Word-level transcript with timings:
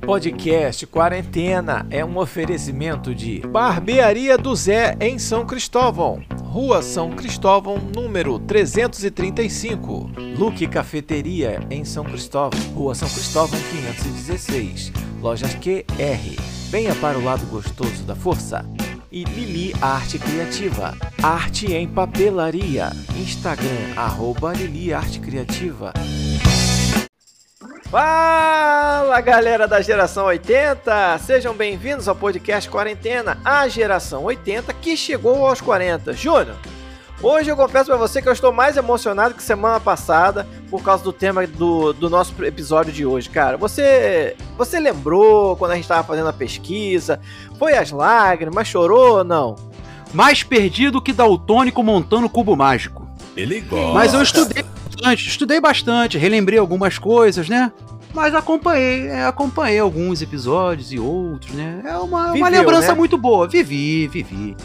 Podcast 0.00 0.86
Quarentena 0.86 1.86
é 1.90 2.04
um 2.04 2.18
oferecimento 2.18 3.14
de 3.14 3.40
Barbearia 3.40 4.36
do 4.36 4.54
Zé 4.54 4.96
em 5.00 5.18
São 5.18 5.46
Cristóvão, 5.46 6.22
Rua 6.42 6.82
São 6.82 7.10
Cristóvão, 7.10 7.78
número 7.94 8.38
335. 8.38 10.10
Luque 10.38 10.66
Cafeteria 10.66 11.60
em 11.70 11.84
São 11.84 12.04
Cristóvão, 12.04 12.58
Rua 12.74 12.94
São 12.94 13.08
Cristóvão 13.08 13.58
516. 13.70 14.92
Lojas 15.20 15.54
QR. 15.54 16.42
Venha 16.70 16.94
para 16.96 17.18
o 17.18 17.24
lado 17.24 17.44
gostoso 17.46 18.02
da 18.04 18.14
força. 18.14 18.64
E 19.10 19.24
Lili 19.24 19.74
Arte 19.80 20.18
Criativa. 20.18 20.96
Arte 21.22 21.72
em 21.72 21.88
papelaria. 21.88 22.90
Instagram, 23.16 23.94
arroba 23.96 24.52
Lili 24.52 24.92
Arte 24.92 25.20
Criativa. 25.20 25.92
Fala 27.90 29.20
galera 29.20 29.68
da 29.68 29.80
geração 29.80 30.26
80! 30.26 31.18
Sejam 31.18 31.54
bem-vindos 31.54 32.08
ao 32.08 32.16
podcast 32.16 32.68
Quarentena, 32.68 33.38
a 33.44 33.68
geração 33.68 34.24
80 34.24 34.72
que 34.74 34.96
chegou 34.96 35.46
aos 35.46 35.60
40. 35.60 36.12
Júnior, 36.12 36.56
hoje 37.22 37.48
eu 37.48 37.56
confesso 37.56 37.86
para 37.86 37.96
você 37.96 38.20
que 38.20 38.28
eu 38.28 38.32
estou 38.32 38.52
mais 38.52 38.76
emocionado 38.76 39.34
que 39.34 39.42
semana 39.42 39.78
passada 39.78 40.48
por 40.68 40.82
causa 40.82 41.04
do 41.04 41.12
tema 41.12 41.46
do, 41.46 41.92
do 41.92 42.10
nosso 42.10 42.34
episódio 42.44 42.92
de 42.92 43.06
hoje, 43.06 43.30
cara. 43.30 43.56
Você, 43.56 44.36
você 44.58 44.80
lembrou 44.80 45.56
quando 45.56 45.70
a 45.70 45.74
gente 45.76 45.84
estava 45.84 46.02
fazendo 46.02 46.28
a 46.28 46.32
pesquisa? 46.32 47.20
Foi 47.56 47.74
as 47.74 47.92
lágrimas? 47.92 48.66
Chorou 48.66 49.18
ou 49.18 49.24
não? 49.24 49.54
Mais 50.12 50.42
perdido 50.42 51.00
que 51.00 51.12
daltônico 51.12 51.84
montando 51.84 52.28
cubo 52.28 52.56
mágico. 52.56 53.06
Ele 53.36 53.60
gosta. 53.60 53.94
Mas 53.94 54.12
eu 54.12 54.22
estudei 54.22 54.64
bastante, 54.96 55.28
estudei 55.28 55.60
bastante, 55.60 56.18
relembrei 56.18 56.58
algumas 56.58 56.98
coisas, 56.98 57.48
né? 57.48 57.72
Mas 58.14 58.34
acompanhei, 58.34 59.08
é, 59.08 59.24
acompanhei 59.26 59.78
alguns 59.78 60.22
episódios 60.22 60.90
e 60.92 60.98
outros, 60.98 61.52
né? 61.54 61.82
É 61.84 61.96
uma, 61.98 62.32
Viveu, 62.32 62.40
uma 62.42 62.48
lembrança 62.48 62.88
né? 62.88 62.94
muito 62.94 63.18
boa. 63.18 63.46
Vivi, 63.46 64.08
vivi. 64.08 64.56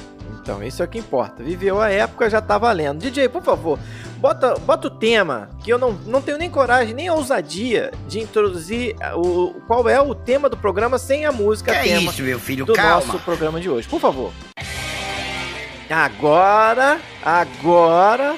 Então, 0.41 0.63
isso 0.63 0.81
é 0.81 0.85
o 0.85 0.87
que 0.87 0.97
importa. 0.97 1.43
Viveu 1.43 1.79
a 1.81 1.89
época, 1.89 2.29
já 2.29 2.41
tá 2.41 2.57
valendo. 2.57 2.99
DJ, 2.99 3.29
por 3.29 3.43
favor, 3.43 3.77
bota, 4.17 4.55
bota 4.55 4.87
o 4.87 4.89
tema, 4.89 5.49
que 5.63 5.71
eu 5.71 5.77
não, 5.77 5.91
não 6.07 6.21
tenho 6.21 6.37
nem 6.37 6.49
coragem, 6.49 6.93
nem 6.95 7.09
ousadia 7.09 7.91
de 8.07 8.19
introduzir 8.19 8.95
o, 9.15 9.53
qual 9.67 9.87
é 9.87 9.99
o 10.01 10.15
tema 10.15 10.49
do 10.49 10.57
programa 10.57 10.97
sem 10.97 11.25
a 11.25 11.31
música 11.31 11.71
Que 11.73 11.77
é 11.77 11.83
tema 11.83 12.09
isso, 12.11 12.23
meu 12.23 12.39
filho? 12.39 12.65
do 12.65 12.73
Calma. 12.73 13.05
nosso 13.05 13.19
programa 13.19 13.59
de 13.59 13.69
hoje. 13.69 13.87
Por 13.87 13.99
favor. 13.99 14.31
Agora, 15.89 16.99
agora 17.23 18.35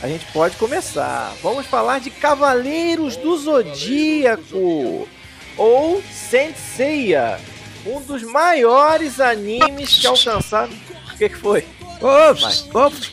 a 0.00 0.08
gente 0.08 0.24
pode 0.32 0.56
começar. 0.56 1.32
Vamos 1.42 1.66
falar 1.66 2.00
de 2.00 2.10
Cavaleiros 2.10 3.16
do 3.16 3.36
Zodíaco 3.36 5.08
ou 5.56 6.02
Senseiya, 6.12 7.38
um 7.86 8.00
dos 8.00 8.22
maiores 8.22 9.20
animes 9.20 9.98
que 9.98 10.06
alcançaram. 10.06 10.72
O 11.12 11.16
que, 11.18 11.28
que 11.28 11.36
foi? 11.36 11.64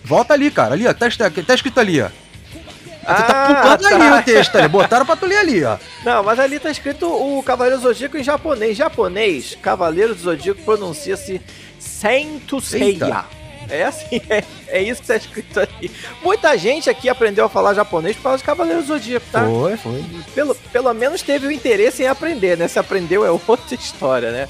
Volta 0.04 0.34
ali, 0.34 0.50
cara. 0.50 0.74
Ali, 0.74 0.88
ó. 0.88 0.94
Tá, 0.94 1.10
tá, 1.10 1.30
tá 1.30 1.54
escrito 1.54 1.80
ali, 1.80 2.02
ó. 2.02 2.08
Você 2.10 3.24
tá 3.24 3.48
Ah, 3.48 3.78
pulando 3.78 3.94
ali 4.04 4.20
o 4.20 4.24
texto 4.24 4.56
ali. 4.56 4.68
Botaram 4.68 5.06
pra 5.06 5.16
tu 5.16 5.26
ler 5.26 5.38
ali, 5.38 5.64
ó. 5.64 5.78
Não, 6.04 6.24
mas 6.24 6.40
ali 6.40 6.60
tá 6.60 6.70
escrito 6.70 7.08
o 7.08 7.42
Cavaleiro 7.44 7.80
do 7.80 7.84
Zodíaco 7.84 8.18
em 8.18 8.24
japonês. 8.24 8.78
Japonês, 8.78 9.58
Cavaleiro 9.62 10.14
do 10.14 10.22
Zodíaco 10.22 10.62
pronuncia-se 10.64 11.42
Sento 11.80 12.60
Seiya. 12.62 13.26
É 13.70 13.84
assim, 13.84 14.22
é, 14.30 14.44
é 14.68 14.82
isso 14.82 15.02
que 15.02 15.08
tá 15.08 15.16
escrito 15.16 15.60
ali. 15.60 15.92
Muita 16.22 16.58
gente 16.58 16.90
aqui 16.90 17.08
aprendeu 17.08 17.46
a 17.46 17.50
falar 17.50 17.74
japonês 17.74 18.16
por 18.16 18.24
causa 18.24 18.38
de 18.40 18.44
Cavaleiro 18.44 18.82
do 18.82 18.88
Zodíaco, 18.88 19.26
tá? 19.32 19.46
Foi, 19.46 19.78
foi. 19.78 20.06
Pelo, 20.34 20.56
pelo 20.56 20.94
menos 20.94 21.22
teve 21.22 21.48
o 21.48 21.52
interesse 21.52 22.04
em 22.04 22.08
aprender, 22.08 22.58
né? 22.58 22.68
Se 22.68 22.80
aprendeu 22.80 23.26
é 23.26 23.32
outra 23.32 23.76
história, 23.76 24.32
né? 24.32 24.48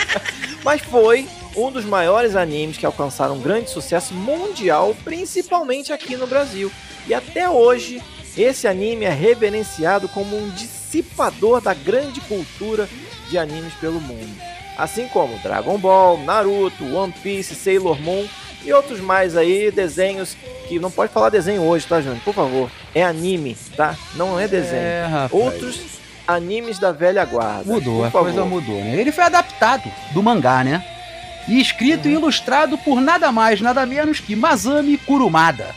Mas 0.62 0.82
foi 0.82 1.26
um 1.56 1.70
dos 1.70 1.84
maiores 1.84 2.36
animes 2.36 2.76
que 2.76 2.86
alcançaram 2.86 3.36
um 3.36 3.40
grande 3.40 3.70
sucesso 3.70 4.14
mundial, 4.14 4.94
principalmente 5.02 5.92
aqui 5.92 6.16
no 6.16 6.26
Brasil. 6.26 6.70
E 7.06 7.14
até 7.14 7.48
hoje, 7.48 8.02
esse 8.36 8.68
anime 8.68 9.04
é 9.04 9.10
reverenciado 9.10 10.08
como 10.08 10.36
um 10.36 10.50
dissipador 10.50 11.60
da 11.60 11.74
grande 11.74 12.20
cultura 12.20 12.88
de 13.28 13.38
animes 13.38 13.72
pelo 13.74 14.00
mundo. 14.00 14.30
Assim 14.76 15.08
como 15.08 15.38
Dragon 15.38 15.76
Ball, 15.78 16.18
Naruto, 16.18 16.84
One 16.94 17.12
Piece, 17.22 17.54
Sailor 17.54 18.00
Moon 18.00 18.26
e 18.64 18.72
outros 18.72 19.00
mais 19.00 19.36
aí, 19.36 19.70
desenhos 19.70 20.36
que 20.68 20.78
não 20.78 20.90
pode 20.90 21.12
falar 21.12 21.30
desenho 21.30 21.62
hoje, 21.62 21.86
tá, 21.86 22.00
Júnior? 22.00 22.20
Por 22.24 22.34
favor. 22.34 22.70
É 22.94 23.02
anime, 23.02 23.56
tá? 23.76 23.96
Não 24.14 24.38
é 24.38 24.46
desenho. 24.46 24.82
É, 24.82 25.06
rapaz. 25.06 25.32
Outros 25.32 25.80
animes 26.26 26.78
da 26.78 26.92
velha 26.92 27.24
guarda. 27.24 27.64
Mudou, 27.72 28.04
a 28.04 28.10
favor. 28.10 28.26
coisa 28.26 28.44
mudou, 28.44 28.76
né? 28.76 28.96
Ele 28.96 29.10
foi 29.12 29.24
adaptado 29.24 29.90
do 30.12 30.22
mangá, 30.22 30.62
né? 30.62 30.84
E 31.48 31.60
escrito 31.60 32.04
Uhum. 32.06 32.10
e 32.12 32.14
ilustrado 32.14 32.78
por 32.78 33.00
nada 33.00 33.32
mais, 33.32 33.60
nada 33.60 33.84
menos 33.86 34.20
que 34.20 34.36
Masami 34.36 34.96
Kurumada. 34.98 35.74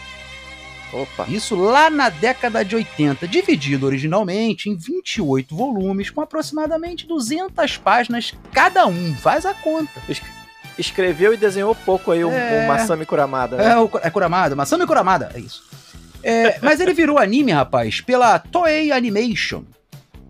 Opa. 0.92 1.26
Isso 1.28 1.56
lá 1.56 1.90
na 1.90 2.10
década 2.10 2.64
de 2.64 2.76
80, 2.76 3.28
dividido 3.28 3.88
originalmente 3.88 4.70
em 4.70 4.76
28 4.76 5.56
volumes 5.56 6.12
com 6.12 6.22
aproximadamente 6.22 7.08
200 7.08 7.78
páginas 7.78 8.32
cada 8.52 8.86
um. 8.86 9.16
Faz 9.16 9.44
a 9.44 9.56
conta. 9.56 10.00
Escreveu 10.78 11.34
e 11.34 11.38
desenhou 11.38 11.76
pouco 11.76 12.12
aí 12.12 12.24
o, 12.24 12.32
É. 12.32 12.64
o 12.64 12.68
Masami 12.68 13.06
Kuramada, 13.06 13.58
né? 13.58 13.72
É, 13.74 13.78
o, 13.78 13.90
é 14.02 14.10
Kuramada, 14.10 14.56
Masami 14.56 14.86
Kuramada, 14.88 15.32
é 15.34 15.40
isso. 15.40 15.64
É, 16.24 16.58
mas 16.64 16.80
ele 16.80 16.94
virou 16.94 17.20
anime, 17.20 17.52
rapaz, 17.52 18.02
pela 18.02 18.40
Toei 18.40 18.92
Animation, 18.92 19.64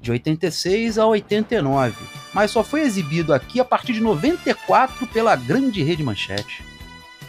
de 0.01 0.11
86 0.11 0.97
a 0.97 1.05
89. 1.07 1.95
Mas 2.33 2.51
só 2.51 2.63
foi 2.63 2.81
exibido 2.81 3.33
aqui 3.33 3.59
a 3.59 3.65
partir 3.65 3.93
de 3.93 4.01
94 4.01 5.07
pela 5.07 5.35
grande 5.35 5.83
rede 5.83 6.03
Manchete. 6.03 6.63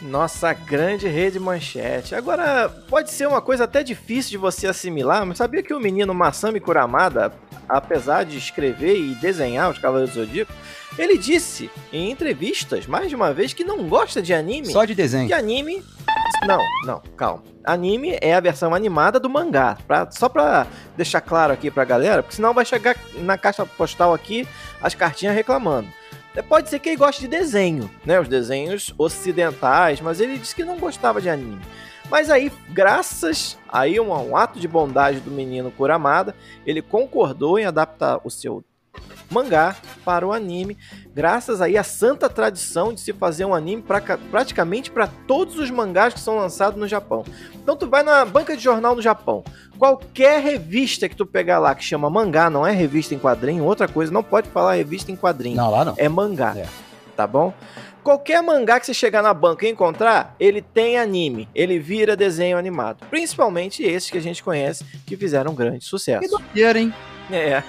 Nossa 0.01 0.53
grande 0.53 1.07
rede 1.07 1.39
manchete. 1.39 2.13
Agora, 2.13 2.69
pode 2.89 3.11
ser 3.11 3.27
uma 3.27 3.41
coisa 3.41 3.63
até 3.63 3.81
difícil 3.81 4.31
de 4.31 4.37
você 4.37 4.67
assimilar, 4.67 5.25
mas 5.25 5.37
sabia 5.37 5.63
que 5.63 5.73
o 5.73 5.79
menino 5.79 6.13
Masami 6.13 6.59
Kuramada, 6.59 7.33
apesar 7.67 8.23
de 8.23 8.37
escrever 8.37 8.97
e 8.97 9.15
desenhar 9.15 9.69
os 9.69 9.77
Cavaleiros 9.77 10.13
do 10.13 10.25
Zodíaco, 10.25 10.51
ele 10.97 11.17
disse 11.17 11.69
em 11.91 12.09
entrevistas, 12.11 12.87
mais 12.87 13.09
de 13.09 13.15
uma 13.15 13.33
vez, 13.33 13.53
que 13.53 13.63
não 13.63 13.87
gosta 13.87 14.21
de 14.21 14.33
anime. 14.33 14.67
Só 14.67 14.85
de 14.85 14.95
desenho. 14.95 15.27
Que 15.27 15.33
anime. 15.33 15.83
Não, 16.47 16.59
não, 16.85 17.01
calma. 17.17 17.43
Anime 17.63 18.17
é 18.21 18.33
a 18.33 18.39
versão 18.39 18.73
animada 18.73 19.19
do 19.19 19.29
mangá. 19.29 19.77
Pra, 19.87 20.09
só 20.11 20.29
pra 20.29 20.67
deixar 20.95 21.21
claro 21.21 21.51
aqui 21.51 21.69
pra 21.71 21.83
galera, 21.83 22.21
porque 22.21 22.35
senão 22.35 22.53
vai 22.53 22.63
chegar 22.65 22.95
na 23.17 23.37
caixa 23.37 23.65
postal 23.65 24.13
aqui 24.13 24.47
as 24.81 24.93
cartinhas 24.93 25.35
reclamando. 25.35 25.87
É, 26.35 26.41
Pode 26.41 26.69
ser 26.69 26.79
que 26.79 26.89
ele 26.89 26.97
goste 26.97 27.21
de 27.21 27.27
desenho, 27.27 27.89
né? 28.05 28.19
Os 28.19 28.27
desenhos 28.27 28.93
ocidentais, 28.97 30.01
mas 30.01 30.19
ele 30.19 30.37
disse 30.37 30.53
que 30.53 30.63
não 30.63 30.77
gostava 30.77 31.21
de 31.21 31.29
anime. 31.29 31.61
Mas 32.09 32.29
aí, 32.29 32.51
graças 32.69 33.57
a 33.67 33.81
um, 33.85 34.11
um 34.29 34.37
ato 34.37 34.59
de 34.59 34.67
bondade 34.67 35.19
do 35.19 35.31
menino 35.31 35.71
Kuramada, 35.71 36.35
ele 36.65 36.81
concordou 36.81 37.57
em 37.59 37.65
adaptar 37.65 38.19
o 38.23 38.29
seu 38.29 38.63
mangá 39.29 39.75
para 40.05 40.25
o 40.25 40.31
anime, 40.31 40.77
graças 41.13 41.59
aí 41.59 41.75
à 41.77 41.83
santa 41.83 42.29
tradição 42.29 42.93
de 42.93 43.01
se 43.01 43.11
fazer 43.11 43.43
um 43.43 43.55
anime 43.55 43.81
pra, 43.81 43.99
praticamente 44.29 44.91
para 44.91 45.07
todos 45.27 45.57
os 45.57 45.71
mangás 45.71 46.13
que 46.13 46.19
são 46.19 46.37
lançados 46.37 46.79
no 46.79 46.87
Japão. 46.87 47.25
Então 47.55 47.75
tu 47.75 47.89
vai 47.89 48.03
na 48.03 48.23
banca 48.23 48.55
de 48.55 48.61
jornal 48.63 48.95
no 48.95 49.01
Japão, 49.01 49.43
qualquer 49.79 50.41
revista 50.43 51.09
que 51.09 51.15
tu 51.15 51.25
pegar 51.25 51.57
lá 51.57 51.73
que 51.73 51.83
chama 51.83 52.07
mangá, 52.07 52.51
não 52.51 52.65
é 52.65 52.71
revista 52.71 53.15
em 53.15 53.19
quadrinho, 53.19 53.63
outra 53.63 53.87
coisa, 53.87 54.11
não 54.13 54.23
pode 54.23 54.47
falar 54.49 54.75
revista 54.75 55.11
em 55.11 55.15
quadrinho, 55.15 55.57
Não, 55.57 55.71
lá 55.71 55.83
não. 55.83 55.95
é 55.97 56.07
mangá, 56.07 56.53
É. 56.55 56.67
tá 57.17 57.25
bom? 57.25 57.51
Qualquer 58.05 58.39
mangá 58.43 58.79
que 58.79 58.85
você 58.85 58.93
chegar 58.93 59.23
na 59.23 59.33
banca 59.33 59.65
e 59.65 59.69
encontrar, 59.71 60.35
ele 60.39 60.61
tem 60.61 60.99
anime, 60.99 61.49
ele 61.55 61.79
vira 61.79 62.15
desenho 62.15 62.55
animado. 62.55 63.03
Principalmente 63.09 63.81
esses 63.81 64.11
que 64.11 64.17
a 64.19 64.21
gente 64.21 64.43
conhece 64.43 64.85
que 65.07 65.17
fizeram 65.17 65.53
um 65.53 65.55
grande 65.55 65.79
Que 65.79 65.85
sucesso. 65.85 66.29
doideira, 66.29 66.77
hein? 66.77 66.93
É. 67.31 67.63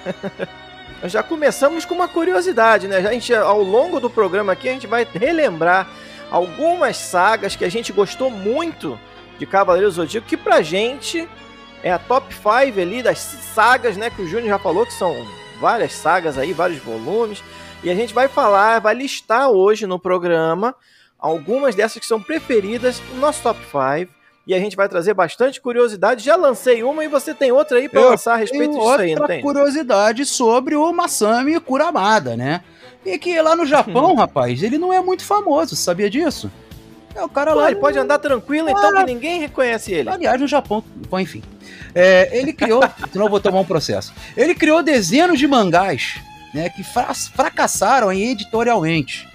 Nós 1.01 1.11
já 1.11 1.23
começamos 1.23 1.85
com 1.85 1.95
uma 1.95 2.07
curiosidade, 2.07 2.87
né? 2.87 2.97
A 2.97 3.11
gente, 3.13 3.33
ao 3.33 3.63
longo 3.63 3.99
do 3.99 4.11
programa 4.11 4.53
aqui, 4.53 4.69
a 4.69 4.73
gente 4.73 4.85
vai 4.85 5.07
relembrar 5.11 5.89
algumas 6.29 6.97
sagas 6.97 7.55
que 7.55 7.65
a 7.65 7.69
gente 7.69 7.91
gostou 7.91 8.29
muito 8.29 8.99
de 9.39 9.45
Cavaleiros 9.47 9.95
do 9.95 10.03
Zodíaco, 10.03 10.27
que 10.27 10.37
pra 10.37 10.61
gente 10.61 11.27
é 11.81 11.91
a 11.91 11.97
top 11.97 12.31
5 12.31 12.79
ali 12.79 13.01
das 13.01 13.17
sagas, 13.17 13.97
né? 13.97 14.11
Que 14.11 14.21
o 14.21 14.27
Júnior 14.27 14.49
já 14.49 14.59
falou 14.59 14.85
que 14.85 14.93
são 14.93 15.15
várias 15.59 15.93
sagas 15.93 16.37
aí, 16.37 16.53
vários 16.53 16.77
volumes. 16.77 17.41
E 17.83 17.89
a 17.89 17.95
gente 17.95 18.13
vai 18.13 18.27
falar, 18.27 18.79
vai 18.79 18.93
listar 18.93 19.49
hoje 19.49 19.85
no 19.85 19.99
programa 19.99 20.75
algumas 21.19 21.75
dessas 21.75 21.99
que 21.99 22.05
são 22.05 22.21
preferidas 22.21 23.01
no 23.13 23.19
nosso 23.19 23.41
top 23.41 23.59
5. 23.61 24.11
E 24.45 24.53
a 24.53 24.59
gente 24.59 24.77
vai 24.77 24.87
trazer 24.87 25.13
bastante 25.13 25.59
curiosidade. 25.59 26.23
Já 26.23 26.35
lancei 26.37 26.81
uma 26.81 27.03
e 27.03 27.07
você 27.07 27.33
tem 27.33 27.51
outra 27.51 27.79
aí 27.79 27.89
pra 27.89 27.99
Eu 27.99 28.09
lançar 28.11 28.35
a 28.35 28.37
respeito 28.37 28.73
disso 28.73 28.89
aí, 28.91 29.13
não 29.13 29.21
outra 29.21 29.27
tem? 29.27 29.41
curiosidade 29.41 30.25
sobre 30.25 30.75
o 30.75 30.91
Masami 30.93 31.59
Kuramada, 31.59 32.37
né? 32.37 32.61
E 33.05 33.17
que 33.19 33.39
lá 33.41 33.55
no 33.55 33.65
Japão, 33.65 34.15
rapaz, 34.15 34.63
ele 34.63 34.77
não 34.77 34.93
é 34.93 35.01
muito 35.01 35.23
famoso, 35.25 35.75
sabia 35.75 36.09
disso? 36.09 36.49
É 37.13 37.21
o 37.23 37.27
cara 37.27 37.51
Pô, 37.51 37.59
lá. 37.59 37.71
ele 37.71 37.79
pode 37.79 37.97
andar 37.97 38.19
tranquilo, 38.19 38.69
então 38.69 38.93
que 38.93 39.03
ninguém 39.03 39.39
reconhece 39.39 39.91
ele. 39.91 40.09
Aliás, 40.09 40.39
no 40.39 40.47
Japão, 40.47 40.83
bom, 41.09 41.19
enfim. 41.19 41.43
É, 41.93 42.29
ele 42.37 42.53
criou, 42.53 42.81
senão 43.11 43.25
eu 43.25 43.29
vou 43.31 43.39
tomar 43.41 43.59
um 43.59 43.65
processo. 43.65 44.13
Ele 44.35 44.53
criou 44.55 44.81
dezenas 44.81 45.39
de 45.39 45.47
mangás 45.47 46.21
né, 46.53 46.69
que 46.69 46.83
fra 46.83 47.13
fracassaram 47.13 48.11
editorialmente. 48.11 49.27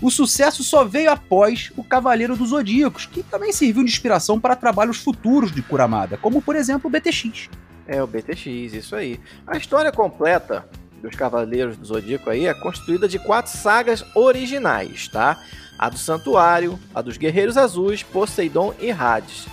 O 0.00 0.10
sucesso 0.10 0.62
só 0.62 0.84
veio 0.84 1.10
após 1.10 1.72
o 1.76 1.82
Cavaleiro 1.82 2.36
dos 2.36 2.50
Zodíacos, 2.50 3.06
que 3.06 3.22
também 3.22 3.52
serviu 3.52 3.82
de 3.82 3.90
inspiração 3.90 4.38
para 4.38 4.54
trabalhos 4.54 4.98
futuros 4.98 5.50
de 5.50 5.60
Kuramada, 5.60 6.16
como 6.16 6.40
por 6.40 6.54
exemplo 6.54 6.88
o 6.88 6.90
BTX. 6.90 7.48
É, 7.86 8.00
o 8.02 8.06
BTX, 8.06 8.46
isso 8.74 8.94
aí. 8.94 9.18
A 9.46 9.56
história 9.56 9.90
completa 9.90 10.68
dos 11.02 11.16
Cavaleiros 11.16 11.76
do 11.76 11.84
Zodíaco 11.84 12.30
aí 12.30 12.46
é 12.46 12.54
construída 12.54 13.08
de 13.08 13.18
quatro 13.18 13.50
sagas 13.50 14.04
originais, 14.14 15.08
tá? 15.08 15.36
A 15.78 15.88
do 15.88 15.98
Santuário, 15.98 16.78
a 16.94 17.00
dos 17.00 17.16
Guerreiros 17.16 17.56
Azuis, 17.56 18.02
Poseidon 18.02 18.74
e 18.80 18.90
Hades. 18.90 19.46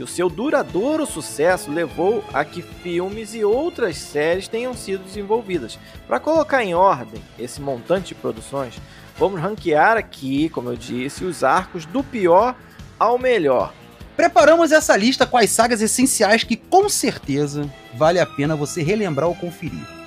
E 0.00 0.02
o 0.02 0.06
seu 0.06 0.30
duradouro 0.30 1.04
sucesso 1.04 1.70
levou 1.70 2.24
a 2.32 2.42
que 2.42 2.62
filmes 2.62 3.34
e 3.34 3.44
outras 3.44 3.98
séries 3.98 4.48
tenham 4.48 4.72
sido 4.72 5.04
desenvolvidas. 5.04 5.78
Para 6.08 6.18
colocar 6.18 6.64
em 6.64 6.72
ordem 6.72 7.22
esse 7.38 7.60
montante 7.60 8.08
de 8.08 8.14
produções, 8.14 8.80
vamos 9.18 9.38
ranquear 9.38 9.98
aqui, 9.98 10.48
como 10.48 10.70
eu 10.70 10.76
disse, 10.76 11.22
os 11.22 11.44
arcos 11.44 11.84
do 11.84 12.02
pior 12.02 12.56
ao 12.98 13.18
melhor. 13.18 13.74
Preparamos 14.16 14.72
essa 14.72 14.96
lista 14.96 15.26
com 15.26 15.36
as 15.36 15.50
sagas 15.50 15.82
essenciais 15.82 16.44
que 16.44 16.56
com 16.56 16.88
certeza 16.88 17.70
vale 17.94 18.18
a 18.18 18.24
pena 18.24 18.56
você 18.56 18.82
relembrar 18.82 19.28
ou 19.28 19.34
conferir. 19.34 19.99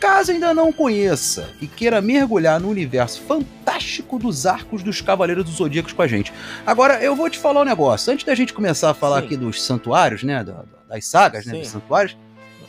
Caso 0.00 0.30
ainda 0.32 0.52
não 0.54 0.72
conheça 0.72 1.48
e 1.60 1.66
queira 1.66 2.00
mergulhar 2.00 2.60
no 2.60 2.68
universo 2.68 3.20
fantástico 3.22 4.18
dos 4.18 4.46
arcos 4.46 4.82
dos 4.82 5.00
Cavaleiros 5.00 5.44
dos 5.44 5.54
Zodíacos 5.54 5.92
com 5.92 6.02
a 6.02 6.06
gente. 6.06 6.32
Agora, 6.66 7.02
eu 7.02 7.16
vou 7.16 7.28
te 7.30 7.38
falar 7.38 7.62
um 7.62 7.64
negócio. 7.64 8.12
Antes 8.12 8.24
da 8.24 8.34
gente 8.34 8.52
começar 8.52 8.90
a 8.90 8.94
falar 8.94 9.20
Sim. 9.20 9.26
aqui 9.26 9.36
dos 9.36 9.62
santuários, 9.62 10.22
né? 10.22 10.44
da- 10.44 10.64
Das 10.88 11.06
sagas, 11.06 11.46
né? 11.46 11.54
Sim. 11.54 11.60
Dos 11.60 11.68
santuários. 11.68 12.16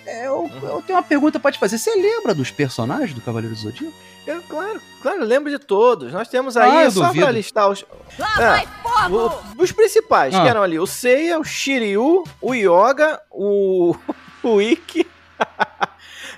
é, 0.06 0.26
eu, 0.26 0.50
eu 0.64 0.82
tenho 0.88 0.98
uma 0.98 1.04
pergunta 1.04 1.38
pra 1.40 1.52
te 1.52 1.60
fazer. 1.60 1.78
Você 1.78 1.94
lembra 1.96 2.34
dos 2.34 2.50
personagens 2.50 3.14
do 3.14 3.22
Cavaleiro 3.22 3.54
dos 3.54 3.64
Zodíacos? 3.64 3.94
Eu, 4.26 4.42
claro, 4.44 4.82
claro, 5.02 5.20
eu 5.22 5.26
lembro 5.26 5.50
de 5.52 5.60
todos. 5.60 6.12
Nós 6.12 6.28
temos 6.28 6.58
Ah, 6.58 6.64
aí, 6.64 6.86
eu 6.86 6.92
só 6.92 7.08
duvido. 7.08 7.24
para 7.26 7.32
listar 7.34 7.70
os. 7.70 7.86
Lá 8.18 8.60
É, 8.62 9.10
o- 9.10 9.32
os 9.64 9.72
principais, 9.72 10.34
Ah. 10.34 10.42
que 10.44 10.48
eram 10.50 10.62
ali 10.64 10.78
o 10.80 10.86
Seiya, 10.88 11.40
o 11.40 11.44
Shiryu, 11.44 12.24
o 12.42 12.54
Yoga, 12.54 13.22
o, 13.32 13.96
o 14.44 14.62
Ikki 14.62 15.08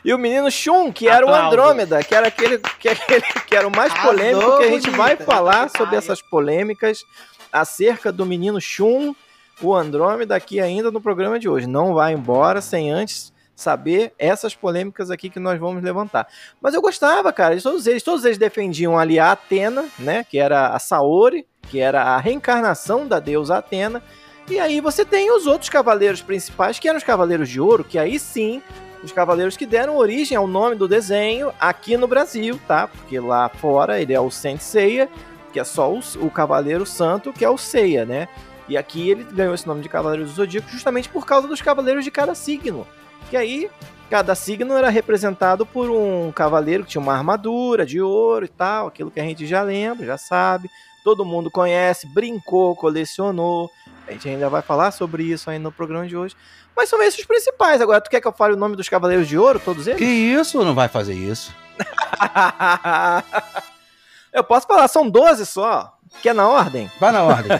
e 0.03 0.13
o 0.13 0.17
menino 0.17 0.49
Shun, 0.49 0.91
que 0.91 1.07
era 1.07 1.25
o. 1.25 1.33
Andrômeda, 1.33 2.03
que 2.03 2.13
era 2.13 2.27
aquele 2.27 2.57
que, 2.79 2.89
aquele, 2.89 3.21
que 3.47 3.55
era 3.55 3.67
o 3.67 3.71
mais 3.75 3.93
polêmico, 3.93 4.57
que 4.57 4.65
a 4.65 4.71
gente 4.71 4.89
vai 4.89 5.15
falar 5.15 5.69
sobre 5.69 5.95
essas 5.95 6.21
polêmicas 6.21 7.03
acerca 7.51 8.11
do 8.11 8.25
menino 8.25 8.59
Shun, 8.61 9.13
o 9.61 9.73
Andrômeda, 9.75 10.35
aqui 10.35 10.59
ainda 10.59 10.91
no 10.91 11.01
programa 11.01 11.39
de 11.39 11.49
hoje. 11.49 11.67
Não 11.67 11.93
vai 11.93 12.13
embora 12.13 12.61
sem 12.61 12.91
antes 12.91 13.33
saber 13.55 14.13
essas 14.17 14.55
polêmicas 14.55 15.11
aqui 15.11 15.29
que 15.29 15.39
nós 15.39 15.59
vamos 15.59 15.83
levantar. 15.83 16.27
Mas 16.61 16.73
eu 16.73 16.81
gostava, 16.81 17.33
cara, 17.33 17.59
todos 17.61 17.85
eles. 17.87 18.03
Todos 18.03 18.23
eles 18.23 18.37
defendiam 18.37 18.97
ali 18.97 19.19
a 19.19 19.31
Atena, 19.31 19.85
né? 19.97 20.23
Que 20.23 20.39
era 20.39 20.69
a 20.69 20.79
Saori, 20.79 21.45
que 21.69 21.79
era 21.79 22.03
a 22.03 22.17
reencarnação 22.17 23.05
da 23.05 23.19
deusa 23.19 23.57
Atena. 23.57 24.01
E 24.49 24.59
aí 24.59 24.81
você 24.81 25.05
tem 25.05 25.31
os 25.31 25.45
outros 25.45 25.69
cavaleiros 25.69 26.21
principais, 26.21 26.79
que 26.79 26.87
eram 26.87 26.97
os 26.97 27.03
Cavaleiros 27.03 27.47
de 27.47 27.61
Ouro, 27.61 27.83
que 27.83 27.99
aí 27.99 28.17
sim, 28.17 28.63
os 29.03 29.11
cavaleiros 29.11 29.55
que 29.55 29.65
deram 29.65 29.97
origem 29.97 30.37
ao 30.37 30.47
nome 30.47 30.75
do 30.75 30.87
desenho 30.87 31.53
aqui 31.59 31.95
no 31.95 32.07
Brasil, 32.07 32.59
tá? 32.67 32.87
Porque 32.87 33.19
lá 33.19 33.49
fora 33.49 33.99
ele 34.01 34.13
é 34.13 34.19
o 34.19 34.29
Senseiya, 34.29 35.09
que 35.53 35.59
é 35.59 35.63
só 35.63 35.91
o, 35.91 35.99
o 36.21 36.29
Cavaleiro 36.29 36.85
Santo, 36.85 37.33
que 37.33 37.45
é 37.45 37.49
o 37.49 37.57
Seiya, 37.57 38.05
né? 38.05 38.27
E 38.67 38.77
aqui 38.77 39.09
ele 39.09 39.23
ganhou 39.23 39.55
esse 39.55 39.67
nome 39.67 39.81
de 39.81 39.89
Cavaleiro 39.89 40.25
do 40.25 40.31
Zodíaco 40.31 40.69
justamente 40.69 41.09
por 41.09 41.25
causa 41.25 41.47
dos 41.47 41.61
cavaleiros 41.61 42.03
de 42.03 42.11
cada 42.11 42.35
signo. 42.35 42.85
Que 43.29 43.35
aí 43.35 43.69
cada 44.09 44.35
signo 44.35 44.75
era 44.75 44.89
representado 44.89 45.65
por 45.65 45.89
um 45.89 46.31
cavaleiro 46.31 46.83
que 46.83 46.91
tinha 46.91 47.01
uma 47.01 47.13
armadura 47.13 47.85
de 47.85 48.01
ouro 48.01 48.45
e 48.45 48.49
tal, 48.49 48.87
aquilo 48.87 49.11
que 49.11 49.19
a 49.19 49.23
gente 49.23 49.45
já 49.45 49.61
lembra, 49.61 50.05
já 50.05 50.17
sabe, 50.17 50.69
todo 51.03 51.25
mundo 51.25 51.49
conhece, 51.49 52.07
brincou, 52.07 52.75
colecionou. 52.75 53.69
A 54.07 54.11
gente 54.11 54.27
ainda 54.29 54.49
vai 54.49 54.61
falar 54.61 54.91
sobre 54.91 55.23
isso 55.23 55.49
aí 55.49 55.59
no 55.59 55.71
programa 55.71 56.07
de 56.07 56.17
hoje. 56.17 56.35
Mas 56.79 56.87
são 56.87 57.03
esses 57.03 57.19
os 57.19 57.25
principais. 57.25 57.81
Agora, 57.81 57.99
tu 57.99 58.09
quer 58.09 58.21
que 58.21 58.27
eu 58.27 58.31
fale 58.31 58.53
o 58.53 58.57
nome 58.57 58.77
dos 58.77 58.87
cavaleiros 58.87 59.27
de 59.27 59.37
ouro, 59.37 59.59
todos 59.59 59.83
Que 59.83 59.91
eles? 59.91 60.39
isso? 60.39 60.63
Não 60.63 60.73
vai 60.73 60.87
fazer 60.87 61.13
isso. 61.13 61.53
eu 64.31 64.41
posso 64.45 64.65
falar, 64.65 64.87
são 64.87 65.09
12 65.09 65.45
só, 65.45 65.97
que 66.21 66.29
é 66.29 66.33
na 66.33 66.47
ordem. 66.47 66.89
Vai 66.97 67.11
na 67.11 67.21
ordem. 67.21 67.59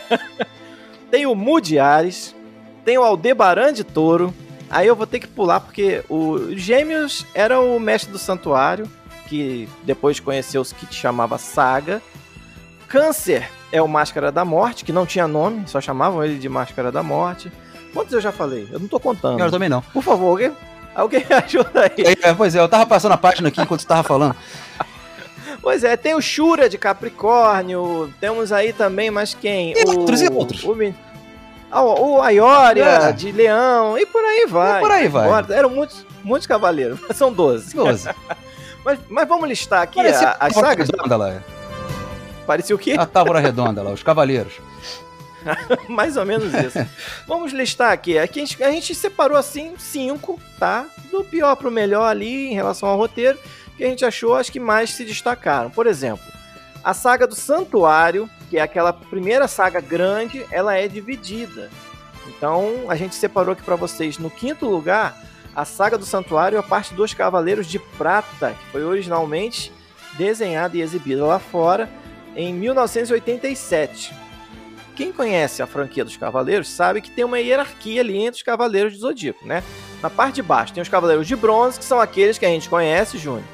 Tem 1.11 1.25
o 1.25 1.35
Mudiares, 1.35 2.33
tem 2.85 2.97
o 2.97 3.03
Aldebaran 3.03 3.73
de 3.73 3.83
Touro. 3.83 4.33
Aí 4.69 4.87
eu 4.87 4.95
vou 4.95 5.05
ter 5.05 5.19
que 5.19 5.27
pular 5.27 5.59
porque 5.59 6.01
o 6.07 6.55
Gêmeos 6.55 7.25
era 7.33 7.59
o 7.59 7.77
mestre 7.77 8.11
do 8.11 8.19
santuário, 8.19 8.89
que 9.27 9.67
depois 9.83 10.21
conheceu 10.21 10.61
os 10.61 10.71
que 10.71 10.85
te 10.85 10.95
chamava 10.95 11.37
Saga. 11.37 12.01
Câncer 12.87 13.49
é 13.71 13.81
o 13.81 13.87
Máscara 13.87 14.31
da 14.31 14.45
Morte, 14.45 14.85
que 14.85 14.93
não 14.93 15.05
tinha 15.05 15.27
nome, 15.27 15.67
só 15.67 15.81
chamavam 15.81 16.23
ele 16.23 16.39
de 16.39 16.47
Máscara 16.47 16.89
da 16.89 17.03
Morte. 17.03 17.51
Quantos 17.93 18.13
eu 18.13 18.21
já 18.21 18.31
falei? 18.31 18.67
Eu 18.71 18.79
não 18.79 18.87
tô 18.87 18.99
contando. 18.99 19.39
eu 19.39 19.51
também 19.51 19.69
não. 19.69 19.81
Por 19.81 20.03
favor, 20.03 20.29
alguém, 20.29 20.51
alguém 20.95 21.25
ajuda 21.45 21.83
aí. 21.83 22.15
É, 22.21 22.33
pois 22.33 22.55
é, 22.55 22.59
eu 22.59 22.69
tava 22.69 22.85
passando 22.85 23.13
a 23.13 23.17
página 23.17 23.47
aqui 23.49 23.61
enquanto 23.61 23.81
você 23.81 23.87
tava 23.87 24.03
falando. 24.03 24.35
Pois 25.61 25.83
é, 25.83 25.97
tem 25.97 26.15
o 26.15 26.21
Shura 26.21 26.69
de 26.69 26.77
Capricórnio, 26.77 28.13
temos 28.21 28.51
aí 28.53 28.71
também, 28.71 29.11
mas 29.11 29.33
quem? 29.33 29.73
E 29.75 29.83
outros, 29.89 30.21
e 30.21 30.27
outros? 30.31 30.63
O, 30.63 30.73
Ah, 31.69 31.81
o 31.81 32.13
o 32.17 32.21
Aioria 32.21 32.85
É. 32.85 33.11
de 33.11 33.29
Leão, 33.31 33.97
e 33.97 34.05
por 34.05 34.23
aí 34.23 34.45
vai. 34.47 34.77
E 34.77 34.81
por 34.81 34.91
aí 34.91 35.07
vai. 35.09 35.27
Eram 35.49 35.69
muitos, 35.69 36.05
muitos 36.23 36.47
cavaleiros, 36.47 36.99
são 37.13 37.33
12. 37.33 37.75
12. 37.75 38.09
Mas, 38.85 38.99
mas 39.09 39.27
vamos 39.27 39.49
listar 39.49 39.81
aqui 39.81 39.95
Parecia 39.97 40.29
a- 40.29 40.45
as 40.47 40.53
sagas. 40.53 40.87
redonda 40.89 41.17
lá. 41.17 41.43
Parecia 42.47 42.75
o 42.75 42.79
quê? 42.79 42.95
A 42.97 43.05
tábua 43.05 43.39
redonda 43.39 43.83
lá, 43.83 43.91
os 43.91 44.01
cavaleiros. 44.03 44.53
Mais 45.87 46.17
ou 46.17 46.25
menos 46.25 46.53
isso. 46.53 46.79
Vamos 47.27 47.51
listar 47.51 47.91
aqui. 47.91 48.17
Aqui 48.17 48.39
a 48.39 48.45
gente, 48.45 48.63
a 48.63 48.71
gente 48.71 48.95
separou 48.95 49.37
assim 49.37 49.75
cinco, 49.77 50.39
tá? 50.57 50.85
Do 51.11 51.23
pior 51.23 51.55
pro 51.55 51.71
melhor 51.71 52.05
ali 52.05 52.47
em 52.47 52.53
relação 52.53 52.89
ao 52.89 52.97
roteiro, 52.97 53.37
que 53.77 53.83
a 53.83 53.87
gente 53.87 54.05
achou 54.05 54.35
as 54.35 54.49
que 54.49 54.59
mais 54.59 54.91
se 54.91 55.05
destacaram. 55.05 55.69
Por 55.69 55.87
exemplo, 55.87 56.25
a 56.83 56.93
saga 56.93 57.27
do 57.27 57.35
Santuário, 57.35 58.29
que 58.49 58.57
é 58.57 58.61
aquela 58.61 58.93
primeira 58.93 59.47
saga 59.47 59.81
grande, 59.81 60.45
ela 60.51 60.75
é 60.75 60.87
dividida. 60.87 61.69
Então 62.27 62.85
a 62.87 62.95
gente 62.95 63.15
separou 63.15 63.53
aqui 63.53 63.63
para 63.63 63.75
vocês 63.75 64.17
no 64.17 64.29
quinto 64.29 64.65
lugar 64.65 65.17
a 65.55 65.65
saga 65.65 65.97
do 65.97 66.05
Santuário, 66.05 66.59
a 66.59 66.63
parte 66.63 66.93
dos 66.93 67.13
Cavaleiros 67.13 67.67
de 67.67 67.79
Prata, 67.79 68.53
que 68.53 68.71
foi 68.71 68.83
originalmente 68.83 69.73
desenhada 70.17 70.77
e 70.77 70.81
exibida 70.81 71.25
lá 71.25 71.39
fora 71.39 71.89
em 72.35 72.53
1987. 72.53 74.13
Quem 74.99 75.13
conhece 75.13 75.61
a 75.61 75.65
franquia 75.65 76.03
dos 76.03 76.17
Cavaleiros 76.17 76.67
sabe 76.67 76.99
que 76.99 77.09
tem 77.09 77.23
uma 77.23 77.39
hierarquia 77.39 78.01
ali 78.01 78.17
entre 78.17 78.35
os 78.39 78.43
Cavaleiros 78.43 78.91
de 78.91 78.99
Zodíaco, 78.99 79.47
né? 79.47 79.63
Na 80.03 80.09
parte 80.09 80.35
de 80.35 80.43
baixo 80.43 80.73
tem 80.73 80.83
os 80.83 80.89
Cavaleiros 80.89 81.25
de 81.25 81.37
Bronze, 81.37 81.79
que 81.79 81.85
são 81.85 82.01
aqueles 82.01 82.37
que 82.37 82.45
a 82.45 82.49
gente 82.49 82.67
conhece, 82.67 83.17
Júnior. 83.17 83.45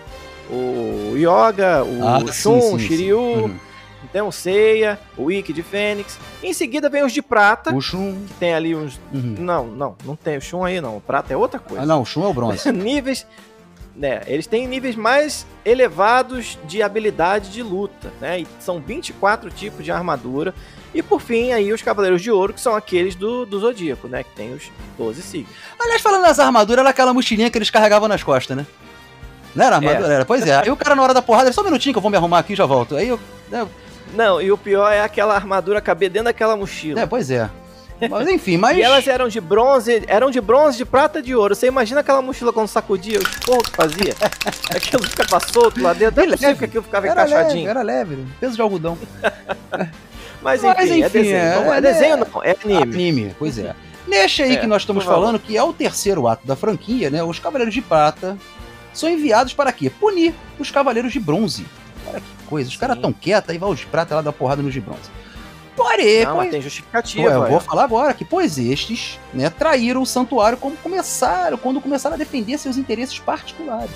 O 0.50 1.14
Yoga, 1.16 1.84
o 1.84 2.04
Ah, 2.08 2.20
Shun, 2.34 2.60
sim, 2.62 2.74
o 2.76 2.80
Shiryu, 2.80 3.20
Uhum. 3.20 3.56
tem 4.12 4.24
o 4.24 4.32
Seiya, 4.32 5.00
o 5.16 5.32
Ikki 5.32 5.54
de 5.54 5.62
Fênix. 5.62 6.18
Em 6.42 6.52
seguida 6.52 6.90
vem 6.90 7.04
os 7.06 7.14
de 7.14 7.22
Prata, 7.22 7.76
O 7.76 7.80
Shun. 7.80 8.26
que 8.28 8.34
tem 8.34 8.56
ali 8.56 8.76
uns... 8.76 9.00
Uhum. 9.14 9.36
Não, 9.38 9.68
não, 9.68 9.96
não 10.04 10.16
tem 10.16 10.38
o 10.38 10.42
Shun 10.42 10.64
aí 10.64 10.82
não. 10.82 10.98
O 10.98 11.02
Prata 11.02 11.32
é 11.32 11.38
outra 11.38 11.60
coisa 11.60 11.84
Ah, 11.84 11.86
não, 11.86 12.02
o 12.02 12.06
Shun 12.06 12.24
é 12.24 12.28
o 12.28 12.34
bronze. 12.34 12.70
níveis. 12.74 13.26
Né, 13.96 14.22
eles 14.28 14.46
têm 14.46 14.68
níveis 14.68 14.94
mais 14.96 15.48
elevados 15.64 16.60
de 16.66 16.84
habilidade 16.84 17.50
de 17.50 17.64
luta, 17.64 18.12
né? 18.20 18.42
E 18.42 18.48
são 18.60 18.82
24 18.82 19.50
tipos 19.50 19.86
de 19.86 19.92
armadura. 19.92 20.54
E 20.94 21.02
por 21.02 21.22
fim, 21.22 21.54
aí 21.54 21.72
os 21.72 21.82
Cavaleiros 21.82 22.22
de 22.22 22.30
Ouro, 22.30 22.54
que 22.54 22.60
são 22.60 22.76
aqueles 22.76 23.16
do, 23.16 23.46
do 23.46 23.58
Zodíaco, 23.60 24.10
né? 24.10 24.24
Que 24.24 24.32
tem 24.32 24.54
os 24.54 24.64
12 24.98 25.22
signos. 25.22 25.50
Aliás, 25.80 26.02
falando 26.02 26.24
das 26.24 26.40
armaduras, 26.40 26.82
era 26.82 26.90
aquela 26.90 27.14
mochilinha 27.14 27.50
que 27.50 27.58
eles 27.58 27.70
carregavam 27.70 28.10
nas 28.10 28.22
costas, 28.22 28.58
né? 28.58 28.66
Não 29.56 29.66
era 29.66 29.78
armadura? 29.78 30.14
Era. 30.14 30.26
Pois 30.26 30.46
é. 30.46 30.58
Aí 30.58 30.70
o 30.70 30.76
cara, 30.76 30.94
na 30.94 31.02
hora 31.02 31.14
da 31.14 31.22
porrada, 31.22 31.52
só 31.54 31.62
um 31.62 31.66
minutinho 31.66 31.94
que 31.94 31.98
eu 31.98 32.02
vou 32.02 32.12
me 32.12 32.18
arrumar 32.18 32.40
aqui 32.40 32.52
e 32.52 32.56
já 32.56 32.66
volto. 32.66 32.98
Aí 32.98 33.08
eu. 33.08 33.20
É, 33.52 33.66
Não, 34.14 34.42
e 34.42 34.52
o 34.52 34.58
pior 34.58 34.92
é 34.92 35.02
aquela 35.02 35.36
armadura 35.36 35.80
caber 35.80 36.10
dentro 36.10 36.26
daquela 36.26 36.58
mochila. 36.58 37.00
é, 37.00 37.06
pois 37.06 37.32
é. 37.32 37.50
Mas 38.10 38.28
enfim, 38.28 38.58
mas. 38.58 38.78
E 38.78 38.82
elas 38.82 39.08
eram 39.08 39.28
de 39.30 39.40
bronze, 39.40 40.04
eram 40.08 40.30
de 40.30 40.42
bronze, 40.42 40.78
de 40.78 40.86
prata 40.86 41.20
e 41.20 41.22
de 41.22 41.34
ouro. 41.36 41.56
Você 41.56 41.68
imagina 41.68 42.02
aquela 42.02 42.22
mochila 42.22 42.52
quando 42.52 42.68
sacudia, 42.68 43.20
o 43.20 43.24
esporro 43.24 43.64
que 43.64 43.72
fazia? 43.72 44.14
aquilo 44.76 45.04
ficava 45.08 45.40
solto 45.40 45.82
lá 45.82 45.94
dentro, 45.94 46.18
não 46.18 46.34
é 46.34 46.36
possível 46.36 46.58
que 46.58 46.66
aquilo 46.66 46.84
ficava 46.84 47.08
era 47.08 47.24
leve, 47.24 47.32
encaixadinho. 47.34 47.70
era 47.70 47.82
leve, 47.82 48.26
peso 48.40 48.56
de 48.56 48.62
algodão. 48.62 48.98
Mas 50.42 50.64
enfim, 50.64 50.74
Mas, 50.78 50.92
é 50.92 50.98
enfim, 50.98 51.10
desenho. 51.10 51.36
é- 51.38 51.56
Não 51.56 51.74
é 51.74 51.78
é- 51.78 51.82
desenho 51.82 52.18
não, 52.18 52.44
é 52.44 52.56
anime. 52.64 52.82
Anime, 52.84 53.36
pois 53.40 53.58
é. 53.58 53.74
Neste 54.08 54.44
aí 54.44 54.54
É, 54.54 54.58
que 54.58 54.68
nós 54.68 54.84
estamos 54.84 55.04
falando, 55.04 55.40
que 55.40 55.58
é 55.58 55.64
o 55.64 55.74
terceiro 55.74 56.28
ato 56.28 56.46
da 56.46 56.56
franquia, 56.56 57.10
né? 57.10 57.24
Os 57.24 57.40
Cavaleiros 57.40 57.74
de 57.74 57.82
Prata 57.82 58.38
são 58.94 59.10
enviados 59.10 59.54
para 59.54 59.72
quê? 59.72 59.90
Punir 59.90 60.34
os 60.60 60.70
Cavaleiros 60.70 61.12
de 61.12 61.20
Bronze. 61.20 61.66
Olha 62.08 62.20
que 62.20 62.28
coisa, 62.46 62.70
os 62.70 62.78
caras 62.78 63.00
tão 63.00 63.12
quietos, 63.12 63.50
aí 63.50 63.58
vai 63.58 63.68
os 63.68 63.80
de 63.80 63.88
prata 63.88 64.14
lá 64.14 64.22
dar 64.22 64.32
porrada 64.32 64.62
nos 64.62 64.72
de 64.74 64.80
bronze. 64.80 65.10
Porém, 65.76 66.24
Não, 66.24 66.36
pois- 66.36 66.38
mas 66.46 66.52
tem 66.52 66.60
Pô, 66.60 66.64
justificativa. 66.64 67.30
eu 67.30 67.48
vou 67.48 67.58
é. 67.58 67.60
falar 67.60 67.84
agora 67.84 68.14
que, 68.14 68.24
pois 68.24 68.58
estes, 68.58 69.20
né, 69.34 69.50
traíram 69.50 70.02
o 70.02 70.06
santuário 70.06 70.58
como 70.58 70.78
começaram, 70.78 71.58
quando 71.58 71.82
começaram 71.82 72.16
a 72.16 72.18
defender 72.18 72.58
seus 72.58 72.78
interesses 72.78 73.20
particulares. 73.20 73.92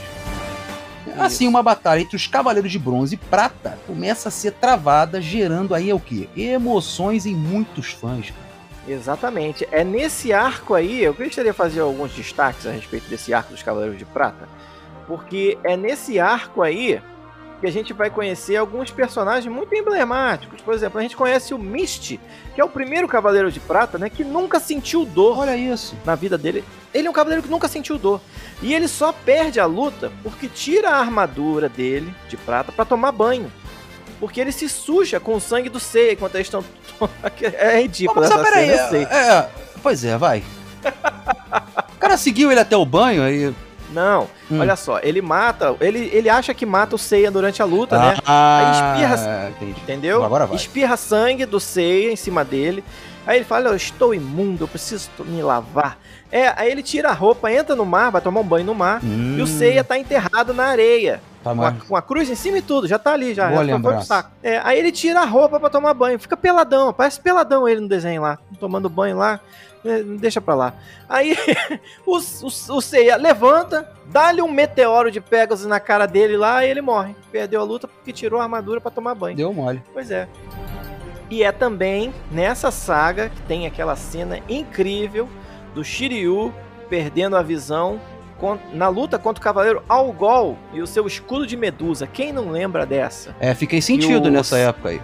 Assim, 1.17 1.47
uma 1.47 1.63
batalha 1.63 2.01
entre 2.01 2.15
os 2.15 2.27
Cavaleiros 2.27 2.71
de 2.71 2.77
Bronze 2.79 3.15
e 3.15 3.17
Prata 3.17 3.77
começa 3.87 4.29
a 4.29 4.31
ser 4.31 4.51
travada, 4.53 5.19
gerando 5.21 5.73
aí 5.73 5.91
o 5.91 5.99
quê? 5.99 6.29
Emoções 6.37 7.25
em 7.25 7.33
muitos 7.35 7.87
fãs. 7.91 8.27
cara. 8.29 8.49
Exatamente. 8.87 9.67
É 9.71 9.83
nesse 9.83 10.31
arco 10.31 10.73
aí, 10.73 11.03
eu 11.03 11.13
gostaria 11.13 11.51
de 11.51 11.57
fazer 11.57 11.79
alguns 11.81 12.11
destaques 12.11 12.65
a 12.65 12.71
respeito 12.71 13.09
desse 13.09 13.33
arco 13.33 13.51
dos 13.51 13.63
Cavaleiros 13.63 13.97
de 13.97 14.05
Prata, 14.05 14.47
porque 15.07 15.57
é 15.63 15.75
nesse 15.75 16.19
arco 16.19 16.61
aí 16.61 17.01
que 17.59 17.67
a 17.67 17.71
gente 17.71 17.93
vai 17.93 18.09
conhecer 18.09 18.55
alguns 18.55 18.89
personagens 18.89 19.53
muito 19.53 19.73
emblemáticos. 19.75 20.61
Por 20.61 20.73
exemplo, 20.73 20.99
a 20.99 21.01
gente 21.01 21.15
conhece 21.15 21.53
o 21.53 21.57
Misty, 21.59 22.19
que 22.55 22.61
é 22.61 22.63
o 22.63 22.69
primeiro 22.69 23.07
Cavaleiro 23.07 23.51
de 23.51 23.59
Prata, 23.59 23.97
né, 23.97 24.09
que 24.09 24.23
nunca 24.23 24.59
sentiu 24.59 25.05
dor 25.05 25.39
Olha 25.39 25.55
isso. 25.55 25.95
na 26.05 26.15
vida 26.15 26.37
dele. 26.37 26.63
Ele 26.93 27.07
é 27.07 27.09
um 27.09 27.13
cavaleiro 27.13 27.43
que 27.43 27.49
nunca 27.49 27.67
sentiu 27.67 27.97
dor. 27.97 28.19
E 28.61 28.73
ele 28.73 28.87
só 28.87 29.11
perde 29.11 29.59
a 29.59 29.65
luta 29.65 30.11
porque 30.23 30.47
tira 30.47 30.89
a 30.89 30.99
armadura 30.99 31.69
dele 31.69 32.13
de 32.27 32.35
prata 32.35 32.71
pra 32.71 32.83
tomar 32.83 33.11
banho. 33.11 33.51
Porque 34.19 34.41
ele 34.41 34.51
se 34.51 34.67
suja 34.67 35.19
com 35.19 35.35
o 35.35 35.39
sangue 35.39 35.69
do 35.69 35.79
Seiya 35.79 36.13
enquanto 36.13 36.35
eles 36.35 36.47
estão. 36.47 36.63
é 37.41 37.81
ridículo 37.81 38.21
Mas, 38.21 38.31
essa 38.31 38.43
peraí, 38.43 38.77
sei. 38.89 39.03
é, 39.03 39.49
pois 39.81 40.03
é, 40.03 40.17
vai. 40.17 40.43
O 41.93 41.99
cara 41.99 42.17
seguiu 42.17 42.51
ele 42.51 42.59
até 42.59 42.75
o 42.75 42.85
banho 42.85 43.21
aí. 43.21 43.53
Não, 43.91 44.27
Hum. 44.51 44.59
olha 44.59 44.75
só, 44.75 44.99
ele 45.01 45.21
mata. 45.21 45.75
Ele, 45.81 46.09
ele 46.13 46.29
acha 46.29 46.53
que 46.53 46.65
mata 46.65 46.95
o 46.95 46.99
Seiya 46.99 47.31
durante 47.31 47.61
a 47.61 47.65
luta, 47.65 47.97
né? 47.97 48.17
Ah, 48.25 48.59
Aí 48.95 49.05
espirra- 49.15 49.49
entendi. 49.49 49.79
Entendeu? 49.81 50.23
Agora 50.23 50.45
vai. 50.45 50.55
Espirra 50.55 50.95
sangue 50.97 51.45
do 51.45 51.59
Seiya 51.59 52.11
em 52.11 52.15
cima 52.15 52.45
dele. 52.45 52.83
Aí 53.27 53.37
ele 53.37 53.45
fala, 53.45 53.69
eu 53.69 53.75
estou 53.75 54.13
imundo, 54.13 54.63
eu 54.63 54.67
preciso 54.67 55.09
me 55.19 55.41
lavar. 55.41 55.97
É, 56.31 56.53
aí 56.55 56.71
ele 56.71 56.81
tira 56.81 57.09
a 57.09 57.13
roupa, 57.13 57.51
entra 57.51 57.75
no 57.75 57.85
mar, 57.85 58.11
vai 58.11 58.21
tomar 58.21 58.39
um 58.39 58.43
banho 58.43 58.65
no 58.65 58.73
mar. 58.75 58.99
Hum, 59.03 59.35
E 59.37 59.41
o 59.41 59.47
Seiya 59.47 59.83
tá 59.83 59.97
enterrado 59.97 60.53
na 60.53 60.65
areia. 60.65 61.21
tá 61.43 61.53
Com 61.53 61.63
a, 61.63 61.71
com 61.71 61.95
a 61.95 62.01
cruz 62.01 62.29
em 62.29 62.35
cima 62.35 62.57
e 62.57 62.61
tudo, 62.61 62.87
já 62.87 62.97
tá 62.99 63.13
ali, 63.13 63.33
já. 63.33 63.47
Boa 63.47 63.57
já 63.59 63.63
foi 63.65 63.73
lembrança. 63.73 63.97
pro 63.97 64.05
saco. 64.07 64.31
É, 64.43 64.59
aí 64.63 64.79
ele 64.79 64.91
tira 64.91 65.21
a 65.21 65.25
roupa 65.25 65.59
pra 65.59 65.69
tomar 65.69 65.93
banho, 65.93 66.19
fica 66.19 66.35
peladão, 66.37 66.91
parece 66.93 67.19
peladão 67.19 67.67
ele 67.67 67.81
no 67.81 67.87
desenho 67.87 68.21
lá, 68.21 68.37
tomando 68.59 68.89
banho 68.89 69.17
lá. 69.17 69.39
É, 69.85 70.03
Deixa 70.03 70.39
pra 70.41 70.55
lá. 70.55 70.73
Aí 71.07 71.35
o, 72.05 72.17
o, 72.17 72.47
o 72.77 72.81
Seiya 72.81 73.15
levanta, 73.15 73.89
dá-lhe 74.07 74.41
um 74.41 74.51
meteoro 74.51 75.11
de 75.11 75.21
Pegasus 75.21 75.65
na 75.65 75.79
cara 75.79 76.05
dele 76.05 76.35
lá 76.37 76.65
e 76.65 76.69
ele 76.69 76.81
morre. 76.81 77.15
Perdeu 77.31 77.61
a 77.61 77.63
luta 77.63 77.87
porque 77.87 78.11
tirou 78.13 78.39
a 78.39 78.43
armadura 78.43 78.81
pra 78.81 78.91
tomar 78.91 79.15
banho. 79.15 79.35
Deu 79.37 79.53
mole. 79.53 79.81
Pois 79.93 80.11
é. 80.11 80.27
E 81.29 81.43
é 81.43 81.51
também 81.51 82.13
nessa 82.31 82.71
saga 82.71 83.29
que 83.29 83.41
tem 83.43 83.67
aquela 83.67 83.95
cena 83.95 84.39
incrível 84.49 85.29
do 85.75 85.83
Shiryu 85.83 86.51
perdendo 86.89 87.37
a 87.37 87.43
visão 87.43 88.01
na 88.73 88.87
luta 88.87 89.19
contra 89.19 89.39
o 89.39 89.43
Cavaleiro 89.43 89.83
Algol 89.87 90.57
e 90.73 90.81
o 90.81 90.87
seu 90.87 91.05
escudo 91.05 91.45
de 91.45 91.55
Medusa. 91.57 92.07
Quem 92.07 92.31
não 92.33 92.49
lembra 92.49 92.85
dessa? 92.85 93.35
É, 93.39 93.53
fiquei 93.53 93.81
sentido 93.81 94.27
o- 94.27 94.31
nessa 94.31 94.57
época 94.57 94.89
aí. 94.89 95.01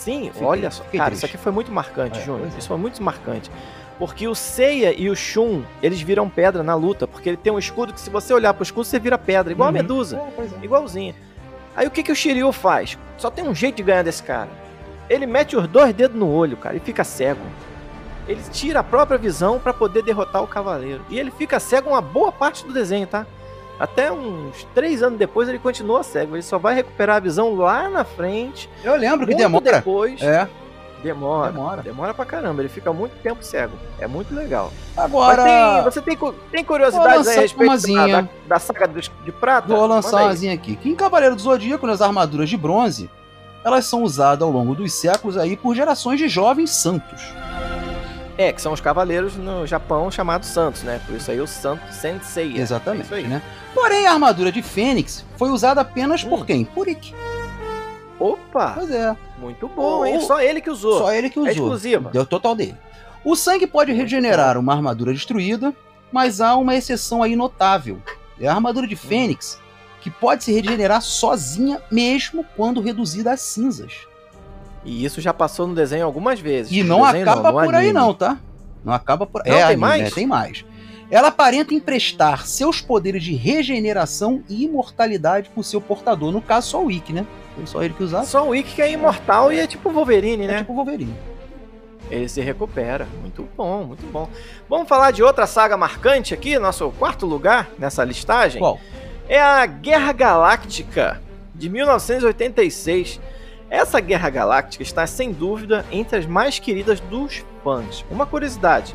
Sim, 0.00 0.30
Fiquei- 0.32 0.46
olha 0.46 0.70
só. 0.70 0.82
Cara, 0.84 1.04
triste. 1.06 1.16
isso 1.18 1.26
aqui 1.26 1.36
foi 1.36 1.52
muito 1.52 1.70
marcante, 1.70 2.18
É, 2.18 2.22
Júnior. 2.22 2.48
é. 2.54 2.58
Isso 2.58 2.68
foi 2.68 2.78
muito 2.78 3.02
marcante. 3.02 3.50
Porque 3.98 4.26
o 4.26 4.34
Seiya 4.34 4.94
e 4.98 5.10
o 5.10 5.14
Shun, 5.14 5.62
eles 5.82 6.00
viram 6.00 6.26
pedra 6.28 6.62
na 6.62 6.74
luta. 6.74 7.06
Porque 7.06 7.28
ele 7.28 7.36
tem 7.36 7.52
um 7.52 7.58
escudo 7.58 7.92
que 7.92 8.00
se 8.00 8.08
você 8.08 8.32
olhar 8.32 8.54
pro 8.54 8.62
escudo, 8.62 8.84
você 8.84 8.98
vira 8.98 9.18
pedra. 9.18 9.52
Igual 9.52 9.68
Uhum. 9.68 9.76
a 9.76 9.82
Medusa. 9.82 10.16
É, 10.38 10.42
é. 10.42 10.64
Igualzinho. 10.64 11.14
Aí 11.76 11.86
o 11.86 11.90
que, 11.90 12.02
que 12.02 12.10
o 12.10 12.16
Shiryu 12.16 12.50
faz? 12.50 12.96
Só 13.18 13.30
tem 13.30 13.46
um 13.46 13.54
jeito 13.54 13.76
de 13.76 13.82
ganhar 13.82 14.02
desse 14.02 14.22
cara. 14.22 14.48
Ele 15.08 15.26
mete 15.26 15.54
os 15.54 15.66
dois 15.68 15.92
dedos 15.92 16.18
no 16.18 16.30
olho, 16.32 16.56
cara, 16.56 16.76
e 16.76 16.80
fica 16.80 17.04
cego. 17.04 17.40
Ele 18.26 18.40
tira 18.52 18.80
a 18.80 18.84
própria 18.84 19.18
visão 19.18 19.58
pra 19.58 19.74
poder 19.74 20.02
derrotar 20.02 20.42
o 20.42 20.46
cavaleiro. 20.46 21.02
E 21.10 21.18
ele 21.18 21.30
fica 21.30 21.60
cego 21.60 21.90
uma 21.90 22.00
boa 22.00 22.30
parte 22.32 22.64
do 22.64 22.72
desenho, 22.72 23.06
tá? 23.06 23.26
Até 23.80 24.12
uns 24.12 24.64
três 24.74 25.02
anos 25.02 25.18
depois 25.18 25.48
ele 25.48 25.58
continua 25.58 26.02
cego. 26.02 26.36
Ele 26.36 26.42
só 26.42 26.58
vai 26.58 26.74
recuperar 26.74 27.16
a 27.16 27.20
visão 27.20 27.54
lá 27.56 27.88
na 27.88 28.04
frente. 28.04 28.68
Eu 28.84 28.94
lembro 28.94 29.26
que 29.26 29.34
demora. 29.34 29.64
depois. 29.64 30.20
É, 30.20 30.46
Demora. 31.02 31.50
demora. 31.50 31.82
Demora 31.82 32.12
pra 32.12 32.26
caramba. 32.26 32.60
Ele 32.60 32.68
fica 32.68 32.92
muito 32.92 33.12
tempo 33.22 33.42
cego. 33.42 33.72
É 33.98 34.06
muito 34.06 34.34
legal. 34.34 34.70
Agora, 34.94 35.42
tem- 35.44 35.82
você 35.82 36.02
tem, 36.02 36.18
tem 36.52 36.62
curiosidades 36.62 37.26
a 37.26 37.40
respeito 37.40 37.92
da, 37.94 38.06
da, 38.20 38.28
da 38.46 38.58
saga 38.58 38.86
dos- 38.86 39.10
de 39.24 39.32
prata? 39.32 39.66
vou 39.74 39.86
lançar 39.86 40.24
umazinha 40.24 40.52
aqui. 40.52 40.76
Que 40.76 40.90
em 40.90 40.94
Cavaleiro 40.94 41.34
do 41.34 41.40
Zodíaco, 41.40 41.86
nas 41.86 42.02
armaduras 42.02 42.50
de 42.50 42.58
bronze, 42.58 43.08
elas 43.64 43.86
são 43.86 44.02
usadas 44.02 44.42
ao 44.42 44.50
longo 44.52 44.74
dos 44.74 44.92
séculos 44.92 45.38
aí 45.38 45.56
por 45.56 45.74
gerações 45.74 46.18
de 46.18 46.28
jovens 46.28 46.68
santos. 46.70 47.32
É, 48.40 48.52
que 48.52 48.62
são 48.62 48.72
os 48.72 48.80
cavaleiros 48.80 49.36
no 49.36 49.66
Japão 49.66 50.10
chamados 50.10 50.48
santos, 50.48 50.82
né? 50.82 50.98
Por 51.06 51.14
isso 51.14 51.30
aí 51.30 51.40
o 51.40 51.46
santo 51.46 51.82
Sensei. 51.92 52.56
É 52.56 52.60
Exatamente, 52.60 53.12
aí. 53.12 53.26
né? 53.26 53.42
Porém, 53.74 54.06
a 54.06 54.12
armadura 54.12 54.50
de 54.50 54.62
Fênix 54.62 55.24
foi 55.36 55.50
usada 55.50 55.80
apenas 55.82 56.24
por 56.24 56.40
Hum. 56.40 56.44
quem? 56.46 56.64
Por 56.64 56.88
Ikki. 56.88 57.14
Opa, 58.18 58.72
Pois 58.76 58.90
é, 58.90 59.16
muito 59.38 59.66
bom, 59.68 60.04
hein? 60.06 60.20
Só 60.20 60.40
ele 60.40 60.60
que 60.60 60.70
usou. 60.70 60.98
só 60.98 61.12
ele 61.12 61.28
que 61.30 61.38
É 61.38 61.42
usou. 61.42 61.52
exclusiva. 61.52 62.10
Deu 62.10 62.24
total 62.26 62.54
dele. 62.54 62.76
O 63.24 63.34
sangue 63.36 63.66
pode 63.66 63.92
regenerar 63.92 64.56
uma 64.58 64.72
armadura 64.74 65.12
destruída, 65.12 65.74
mas 66.12 66.40
há 66.40 66.56
uma 66.56 66.74
exceção 66.74 67.22
aí 67.22 67.36
notável. 67.36 68.00
É 68.40 68.46
a 68.48 68.54
armadura 68.54 68.86
de 68.86 68.96
Fênix, 68.96 69.58
que 70.00 70.10
pode 70.10 70.44
se 70.44 70.52
regenerar 70.52 71.02
sozinha 71.02 71.80
mesmo 71.90 72.44
quando 72.56 72.80
reduzida 72.80 73.32
a 73.32 73.36
cinzas. 73.36 74.06
E 74.84 75.04
isso 75.04 75.20
já 75.20 75.32
passou 75.34 75.66
no 75.66 75.74
desenho 75.74 76.04
algumas 76.04 76.40
vezes. 76.40 76.72
E 76.72 76.82
não 76.82 77.04
acaba 77.04 77.52
no 77.52 77.64
por 77.64 77.74
aí 77.74 77.92
não, 77.92 78.14
tá? 78.14 78.38
Não 78.84 78.92
acaba 78.92 79.26
por 79.26 79.42
Não, 79.44 79.52
é, 79.52 79.56
tem 79.56 79.62
anime, 79.64 79.80
mais? 79.80 80.02
né? 80.02 80.10
Tem 80.10 80.26
mais. 80.26 80.64
Ela 81.10 81.28
aparenta 81.28 81.74
emprestar 81.74 82.46
seus 82.46 82.80
poderes 82.80 83.22
de 83.22 83.34
regeneração 83.34 84.42
e 84.48 84.64
imortalidade 84.64 85.50
pro 85.50 85.62
seu 85.62 85.80
portador. 85.80 86.30
No 86.30 86.40
caso, 86.40 86.68
só 86.68 86.84
o 86.84 86.90
Ikki, 86.90 87.12
né? 87.12 87.26
Foi 87.54 87.66
só 87.66 87.82
ele 87.82 87.94
que 87.94 88.04
usava. 88.04 88.24
Só 88.24 88.48
o 88.48 88.54
Ikki 88.54 88.76
que 88.76 88.82
é 88.82 88.92
imortal 88.92 89.52
e 89.52 89.58
é 89.58 89.66
tipo 89.66 89.90
Wolverine, 89.90 90.44
É 90.44 90.46
né? 90.46 90.58
tipo 90.58 90.72
o 90.72 90.76
Wolverine. 90.76 91.14
Ele 92.08 92.28
se 92.28 92.40
recupera. 92.40 93.06
Muito 93.20 93.46
bom, 93.56 93.84
muito 93.84 94.06
bom. 94.06 94.28
Vamos 94.68 94.88
falar 94.88 95.10
de 95.10 95.22
outra 95.22 95.46
saga 95.46 95.76
marcante 95.76 96.32
aqui, 96.32 96.58
nosso 96.58 96.90
quarto 96.92 97.26
lugar 97.26 97.68
nessa 97.78 98.04
listagem. 98.04 98.60
Qual? 98.60 98.78
é 99.28 99.40
a 99.40 99.64
Guerra 99.64 100.12
Galáctica 100.12 101.20
de 101.54 101.68
1986. 101.68 103.20
Essa 103.70 104.00
Guerra 104.00 104.28
Galáctica 104.30 104.82
está 104.82 105.06
sem 105.06 105.32
dúvida 105.32 105.86
entre 105.92 106.18
as 106.18 106.26
mais 106.26 106.58
queridas 106.58 106.98
dos 107.00 107.44
fãs. 107.62 108.04
Uma 108.10 108.26
curiosidade: 108.26 108.94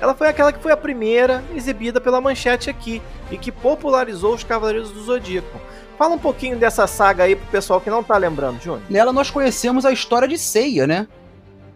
ela 0.00 0.14
foi 0.14 0.28
aquela 0.28 0.52
que 0.52 0.58
foi 0.62 0.72
a 0.72 0.76
primeira 0.76 1.44
exibida 1.54 2.00
pela 2.00 2.20
Manchete 2.20 2.70
aqui 2.70 3.02
e 3.30 3.36
que 3.36 3.52
popularizou 3.52 4.34
os 4.34 4.42
Cavaleiros 4.42 4.90
do 4.90 5.02
Zodíaco. 5.02 5.60
Fala 5.98 6.14
um 6.14 6.18
pouquinho 6.18 6.56
dessa 6.56 6.86
saga 6.86 7.24
aí 7.24 7.36
pro 7.36 7.46
pessoal 7.48 7.80
que 7.80 7.90
não 7.90 8.02
tá 8.02 8.16
lembrando, 8.16 8.60
Júnior. 8.60 8.82
Nela 8.90 9.12
nós 9.12 9.30
conhecemos 9.30 9.84
a 9.84 9.92
história 9.92 10.26
de 10.26 10.38
Seiya, 10.38 10.86
né? 10.86 11.06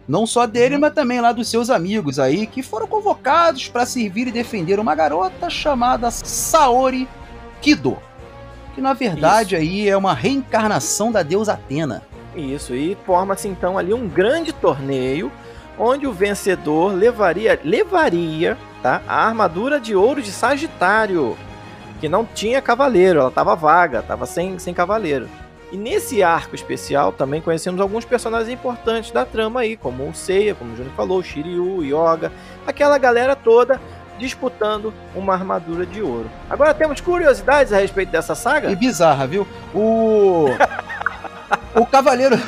Não 0.08 0.26
só 0.26 0.46
dele, 0.46 0.76
Uhum. 0.76 0.80
mas 0.80 0.94
também 0.94 1.20
lá 1.20 1.32
dos 1.32 1.48
seus 1.48 1.68
amigos 1.68 2.18
aí, 2.18 2.46
que 2.46 2.62
foram 2.62 2.86
convocados 2.86 3.68
para 3.68 3.84
servir 3.84 4.26
e 4.26 4.32
defender 4.32 4.80
uma 4.80 4.94
garota 4.94 5.50
chamada 5.50 6.10
Saori 6.10 7.06
Kido. 7.60 7.98
Que 8.74 8.80
na 8.80 8.94
verdade 8.94 9.54
aí 9.54 9.86
é 9.86 9.96
uma 9.96 10.14
reencarnação 10.14 11.12
da 11.12 11.22
deusa 11.22 11.52
Atena. 11.52 12.02
Isso, 12.38 12.74
e 12.74 12.96
forma-se 13.04 13.48
então 13.48 13.76
ali 13.76 13.92
um 13.92 14.08
grande 14.08 14.52
torneio 14.52 15.30
onde 15.76 16.06
o 16.06 16.12
vencedor 16.12 16.92
levaria, 16.92 17.58
levaria 17.64 18.56
tá, 18.82 19.02
a 19.06 19.26
armadura 19.26 19.80
de 19.80 19.94
ouro 19.94 20.22
de 20.22 20.30
Sagitário, 20.30 21.36
que 22.00 22.08
não 22.08 22.24
tinha 22.24 22.62
cavaleiro, 22.62 23.18
ela 23.20 23.28
estava 23.28 23.56
vaga, 23.56 23.98
estava 23.98 24.24
sem, 24.24 24.58
sem 24.58 24.72
cavaleiro. 24.72 25.28
E 25.70 25.76
nesse 25.76 26.22
arco 26.22 26.54
especial 26.54 27.12
também 27.12 27.42
conhecemos 27.42 27.80
alguns 27.80 28.04
personagens 28.04 28.48
importantes 28.48 29.10
da 29.10 29.24
trama 29.24 29.60
aí, 29.60 29.76
como 29.76 30.08
o 30.08 30.14
Seiya, 30.14 30.54
como 30.54 30.72
o 30.72 30.76
Júnior 30.76 30.94
falou, 30.94 31.18
o 31.18 31.22
Shiryu, 31.22 31.78
o 31.78 31.84
Yoga, 31.84 32.32
aquela 32.66 32.96
galera 32.98 33.36
toda 33.36 33.80
disputando 34.18 34.92
uma 35.14 35.34
armadura 35.34 35.86
de 35.86 36.02
ouro. 36.02 36.28
Agora 36.48 36.74
temos 36.74 37.00
curiosidades 37.00 37.72
a 37.72 37.78
respeito 37.78 38.10
dessa 38.10 38.34
saga? 38.34 38.70
E 38.70 38.76
bizarra, 38.76 39.26
viu? 39.26 39.46
O. 39.74 40.46
o 41.74 41.86
cavaleiro. 41.86 42.38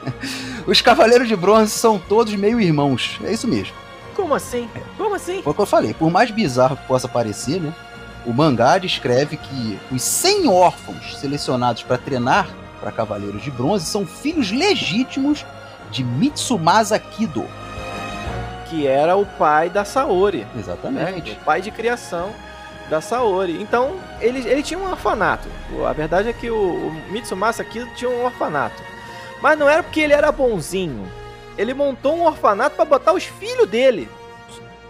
Os 0.66 0.80
cavaleiros 0.80 1.28
de 1.28 1.36
bronze 1.36 1.70
são 1.70 1.98
todos 1.98 2.34
meio 2.34 2.60
irmãos. 2.60 3.18
É 3.22 3.32
isso 3.32 3.46
mesmo. 3.46 3.74
Como 4.14 4.34
assim? 4.34 4.68
Como 4.96 5.14
assim? 5.14 5.42
Foi 5.42 5.52
o 5.52 5.54
que 5.54 5.60
eu 5.60 5.66
falei. 5.66 5.92
Por 5.92 6.10
mais 6.10 6.30
bizarro 6.30 6.76
que 6.76 6.86
possa 6.86 7.08
parecer, 7.08 7.60
né? 7.60 7.74
O 8.24 8.32
mangá 8.32 8.78
descreve 8.78 9.36
que 9.36 9.78
os 9.92 10.02
100 10.02 10.48
órfãos 10.48 11.18
selecionados 11.18 11.82
para 11.82 11.98
treinar 11.98 12.48
para 12.80 12.90
cavaleiros 12.90 13.42
de 13.42 13.50
bronze 13.50 13.84
são 13.86 14.06
filhos 14.06 14.50
legítimos 14.50 15.44
de 15.90 16.02
Mitsumasa 16.02 16.98
Kido. 16.98 17.46
que 18.68 18.86
era 18.86 19.16
o 19.16 19.26
pai 19.26 19.68
da 19.68 19.84
Saori, 19.84 20.38
né? 20.38 20.48
Exatamente. 20.58 21.32
o 21.32 21.44
pai 21.44 21.60
de 21.60 21.70
criação 21.70 22.32
da 22.88 23.00
Saori. 23.00 23.60
Então, 23.60 23.98
ele, 24.20 24.46
ele 24.48 24.62
tinha 24.62 24.78
um 24.78 24.90
orfanato. 24.90 25.48
A 25.86 25.92
verdade 25.92 26.28
é 26.28 26.32
que 26.32 26.50
o, 26.50 26.56
o 26.56 26.92
Mitsumasa 27.10 27.64
Kido 27.64 27.90
tinha 27.94 28.10
um 28.10 28.24
orfanato. 28.24 28.82
Mas 29.40 29.58
não 29.58 29.68
era 29.68 29.82
porque 29.82 30.00
ele 30.00 30.12
era 30.12 30.32
bonzinho. 30.32 31.06
Ele 31.56 31.74
montou 31.74 32.16
um 32.16 32.24
orfanato 32.24 32.76
para 32.76 32.84
botar 32.84 33.12
os 33.12 33.24
filhos 33.24 33.68
dele. 33.68 34.08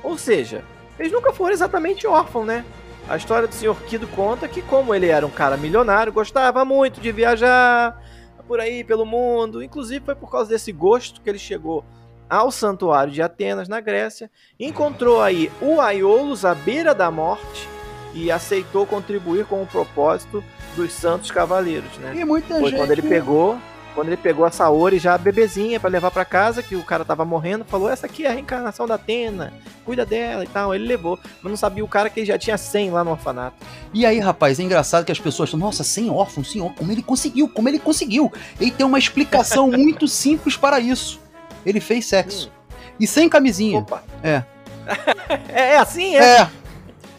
Ou 0.03 0.17
seja, 0.17 0.63
eles 0.99 1.13
nunca 1.13 1.33
foram 1.33 1.53
exatamente 1.53 2.07
órfãos, 2.07 2.47
né? 2.47 2.65
A 3.09 3.17
história 3.17 3.47
do 3.47 3.55
Sr. 3.55 3.77
Kido 3.87 4.07
conta 4.09 4.49
que, 4.49 4.63
como 4.63 4.95
ele 4.95 5.09
era 5.09 5.27
um 5.27 5.31
cara 5.31 5.57
milionário, 5.57 6.13
gostava 6.13 6.65
muito 6.65 7.01
de 7.01 7.13
viajar 7.13 8.01
por 8.47 8.61
aí 8.61 8.83
pelo 8.83 9.05
mundo. 9.05 9.63
Inclusive, 9.63 10.05
foi 10.05 10.15
por 10.15 10.31
causa 10.31 10.49
desse 10.51 10.73
gosto 10.73 11.21
que 11.21 11.29
ele 11.29 11.39
chegou 11.39 11.85
ao 12.29 12.51
santuário 12.51 13.13
de 13.13 13.21
Atenas, 13.21 13.69
na 13.69 13.81
Grécia, 13.81 14.31
encontrou 14.59 15.21
aí 15.21 15.53
o 15.61 15.81
Aiolos 15.81 16.45
à 16.45 16.55
beira 16.55 16.95
da 16.95 17.11
morte 17.11 17.69
e 18.14 18.30
aceitou 18.30 18.87
contribuir 18.87 19.44
com 19.44 19.62
o 19.62 19.66
propósito 19.66 20.42
dos 20.76 20.92
santos 20.92 21.30
cavaleiros, 21.30 21.99
né? 21.99 22.12
E 22.14 22.25
muita 22.25 22.59
Foi 22.59 22.71
gente. 22.71 22.78
quando 22.78 22.90
ele 22.92 23.02
pegou, 23.02 23.59
quando 23.94 24.09
ele 24.09 24.16
pegou 24.16 24.44
a 24.44 24.50
Saori 24.50 24.99
já 24.99 25.16
bebezinha 25.18 25.78
para 25.78 25.90
levar 25.90 26.11
para 26.11 26.25
casa, 26.25 26.62
que 26.62 26.76
o 26.76 26.83
cara 26.83 27.04
tava 27.04 27.25
morrendo, 27.25 27.64
falou: 27.64 27.88
"Essa 27.88 28.06
aqui 28.06 28.25
é 28.25 28.28
a 28.28 28.33
reencarnação 28.33 28.87
da 28.87 28.94
Atena, 28.94 29.52
cuida 29.85 30.06
dela" 30.06 30.44
e 30.44 30.47
tal. 30.47 30.75
Ele 30.75 30.87
levou, 30.87 31.18
mas 31.42 31.50
não 31.50 31.56
sabia 31.56 31.85
o 31.85 31.88
cara 31.88 32.09
que 32.09 32.21
ele 32.21 32.26
já 32.26 32.38
tinha 32.38 32.56
100 32.56 32.90
lá 32.90 33.04
no 33.04 33.11
orfanato. 33.12 33.56
E 33.92 34.06
aí, 34.06 34.18
rapaz, 34.18 34.59
é 34.59 34.62
engraçado 34.62 35.04
que 35.04 35.12
as 35.12 35.21
pessoas 35.21 35.50
falam, 35.50 35.66
nossa, 35.66 35.85
sem 35.85 36.11
órfão, 36.11 36.42
sem 36.42 36.61
órfão, 36.61 36.76
como 36.78 36.92
ele 36.92 37.02
conseguiu, 37.02 37.49
como 37.49 37.68
ele 37.68 37.78
conseguiu. 37.78 38.33
Ele 38.61 38.71
tem 38.71 38.87
uma 38.87 38.99
explicação 38.99 39.71
muito 39.73 40.09
simples 40.09 40.56
para 40.56 40.80
isso. 40.80 41.21
Ele 41.64 41.80
fez 41.80 42.06
sexo. 42.06 42.50
E 42.99 43.06
sem 43.06 43.28
camisinha. 43.28 43.78
Opa. 43.78 44.02
É. 44.23 44.42
é, 45.49 45.73
é 45.73 45.78
assim, 45.78 46.16
é. 46.16 46.40
É. 46.40 46.63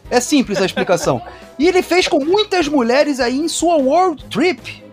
É 0.09 0.19
simples 0.19 0.61
a 0.61 0.65
explicação. 0.65 1.21
E 1.57 1.67
ele 1.67 1.81
fez 1.81 2.07
com 2.07 2.23
muitas 2.23 2.67
mulheres 2.67 3.19
aí 3.19 3.37
em 3.37 3.47
sua 3.47 3.77
world 3.77 4.23
trip. 4.25 4.83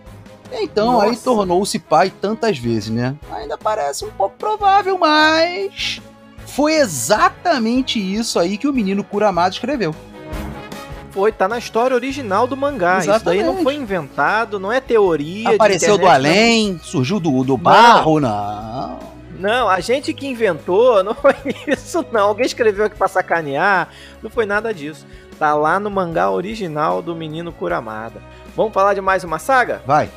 Então, 0.51 1.01
aí 1.01 1.09
Nossa. 1.09 1.23
tornou-se 1.23 1.79
pai 1.79 2.11
tantas 2.21 2.57
vezes, 2.57 2.89
né? 2.89 3.15
Ainda 3.31 3.57
parece 3.57 4.05
um 4.05 4.11
pouco 4.11 4.35
provável, 4.37 4.97
mas 4.97 5.99
foi 6.45 6.75
exatamente 6.75 7.99
isso 7.99 8.39
aí 8.39 8.57
que 8.57 8.67
o 8.67 8.73
menino 8.73 9.03
Kuramada 9.03 9.53
escreveu. 9.53 9.95
Foi, 11.09 11.31
tá 11.31 11.47
na 11.47 11.59
história 11.59 11.95
original 11.95 12.47
do 12.47 12.57
mangá. 12.57 12.99
Isso 12.99 13.07
daí 13.07 13.37
não 13.37 13.53
Exatamente. 13.53 13.63
foi 13.63 13.75
inventado, 13.75 14.59
não 14.59 14.71
é 14.71 14.79
teoria. 14.79 15.49
de 15.49 15.55
Apareceu 15.55 15.97
do 15.97 16.03
internet, 16.05 16.23
não. 16.23 16.31
além, 16.31 16.79
surgiu 16.83 17.19
do, 17.19 17.43
do 17.43 17.55
barro, 17.55 18.19
não. 18.19 18.29
Não, 18.29 18.99
a 19.51 19.79
gente 19.79 20.13
que 20.13 20.27
inventou, 20.27 21.03
não 21.03 21.13
foi 21.13 21.35
isso 21.67 22.05
não. 22.11 22.27
Alguém 22.27 22.45
escreveu 22.45 22.85
aqui 22.85 22.95
pra 22.95 23.07
sacanear, 23.07 23.89
não 24.21 24.29
foi 24.29 24.45
nada 24.45 24.73
disso. 24.73 25.05
Tá 25.37 25.53
lá 25.55 25.79
no 25.79 25.89
mangá 25.89 26.29
original 26.29 27.01
do 27.01 27.15
menino 27.15 27.51
Kuramada. 27.51 28.21
Vamos 28.55 28.73
falar 28.73 28.93
de 28.93 29.01
mais 29.01 29.23
uma 29.23 29.39
saga? 29.39 29.81
Vai. 29.85 30.09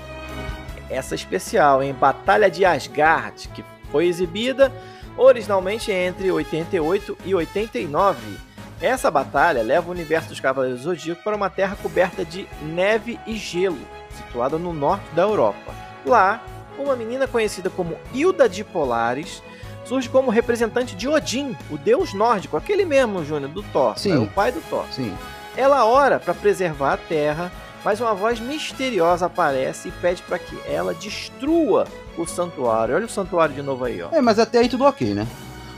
Essa 0.90 1.14
especial, 1.14 1.82
em 1.82 1.92
Batalha 1.92 2.50
de 2.50 2.64
Asgard, 2.64 3.48
que 3.48 3.64
foi 3.90 4.06
exibida 4.06 4.70
originalmente 5.16 5.90
entre 5.90 6.30
88 6.30 7.16
e 7.24 7.34
89. 7.34 8.46
Essa 8.80 9.10
batalha 9.10 9.62
leva 9.62 9.88
o 9.88 9.90
universo 9.90 10.28
dos 10.28 10.38
Cavaleiros 10.38 10.80
do 10.80 10.84
Zodíaco 10.84 11.22
para 11.24 11.34
uma 11.34 11.48
terra 11.48 11.76
coberta 11.82 12.24
de 12.24 12.46
neve 12.60 13.18
e 13.26 13.34
gelo, 13.34 13.78
situada 14.10 14.58
no 14.58 14.72
norte 14.72 15.06
da 15.14 15.22
Europa. 15.22 15.74
Lá, 16.04 16.42
uma 16.82 16.96
menina 16.96 17.26
conhecida 17.26 17.70
como 17.70 17.96
Hilda 18.12 18.48
de 18.48 18.64
Polaris 18.64 19.42
surge 19.84 20.08
como 20.08 20.30
representante 20.30 20.96
de 20.96 21.08
Odin, 21.08 21.56
o 21.70 21.78
deus 21.78 22.12
nórdico, 22.12 22.56
aquele 22.56 22.84
mesmo, 22.84 23.24
Júnior, 23.24 23.50
do 23.50 23.62
Thor, 23.62 23.96
Sim. 23.96 24.12
é 24.12 24.18
o 24.18 24.26
pai 24.26 24.50
do 24.50 24.60
Thor. 24.62 24.84
Sim. 24.90 25.16
Ela 25.56 25.84
ora 25.84 26.18
para 26.18 26.34
preservar 26.34 26.94
a 26.94 26.96
terra, 26.96 27.52
mas 27.84 28.00
uma 28.00 28.12
voz 28.12 28.40
misteriosa 28.40 29.26
aparece 29.26 29.88
e 29.88 29.92
pede 29.92 30.22
para 30.22 30.38
que 30.38 30.58
ela 30.66 30.92
destrua 30.92 31.86
o 32.18 32.26
santuário. 32.26 32.96
Olha 32.96 33.06
o 33.06 33.08
santuário 33.08 33.54
de 33.54 33.62
novo 33.62 33.84
aí, 33.84 34.02
ó. 34.02 34.08
É, 34.12 34.20
mas 34.20 34.38
até 34.38 34.58
aí 34.58 34.68
tudo 34.68 34.84
ok, 34.84 35.14
né? 35.14 35.26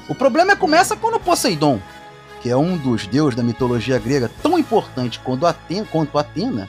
O 0.09 0.15
problema 0.15 0.53
é 0.53 0.57
começa 0.57 0.97
quando 0.97 1.21
Poseidon, 1.21 1.79
que 2.41 2.49
é 2.49 2.57
um 2.57 2.79
dos 2.79 3.07
deuses 3.07 3.35
da 3.35 3.43
mitologia 3.43 3.99
grega 3.99 4.31
tão 4.43 4.59
importante 4.59 5.21
quanto 5.21 5.47
Atena, 5.47 5.87
quanto 5.91 6.19
Atena 6.19 6.69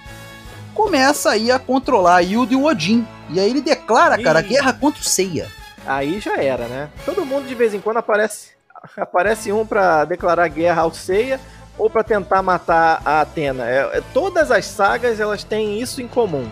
começa 0.84 1.32
aí 1.32 1.52
a 1.52 1.60
controlar 1.60 2.22
Hilda 2.24 2.54
e 2.54 2.56
o 2.56 2.64
Odin. 2.64 3.06
E 3.30 3.38
aí 3.38 3.50
ele 3.50 3.60
declara, 3.60 4.18
cara, 4.22 4.40
Ih. 4.40 4.44
guerra 4.48 4.72
contra 4.72 5.02
o 5.02 5.04
Seiya. 5.04 5.46
Aí 5.86 6.22
já 6.22 6.38
era, 6.42 6.68
né? 6.68 6.90
Todo 7.06 7.26
mundo 7.26 7.46
de 7.48 7.54
vez 7.54 7.74
em 7.74 7.82
quando 7.82 7.98
aparece 7.98 8.52
aparece 8.96 9.52
um 9.52 9.66
para 9.66 10.06
declarar 10.06 10.48
guerra 10.48 10.84
ao 10.84 10.94
Seiya 10.94 11.38
ou 11.78 11.90
para 11.90 12.02
tentar 12.02 12.42
matar 12.42 13.02
a 13.04 13.20
Atena. 13.20 13.70
É- 13.70 13.98
é- 13.98 14.04
todas 14.14 14.52
as 14.52 14.66
sagas 14.68 15.20
elas 15.20 15.44
têm 15.44 15.82
isso 15.82 16.02
em 16.02 16.08
comum. 16.08 16.50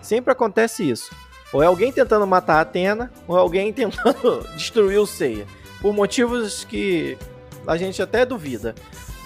Sempre 0.00 0.30
acontece 0.30 0.88
isso. 0.88 1.10
Ou 1.52 1.60
é 1.60 1.66
alguém 1.66 1.90
tentando 1.90 2.26
matar 2.28 2.58
a 2.58 2.60
Atena, 2.60 3.10
ou 3.26 3.36
é 3.36 3.40
alguém 3.40 3.72
tentando 3.74 4.46
destruir 4.54 5.00
o 5.00 5.06
Seiya. 5.06 5.46
Por 5.82 5.92
motivos 5.92 6.64
que 6.64 7.18
a 7.66 7.76
gente 7.76 8.00
até 8.00 8.24
duvida. 8.24 8.72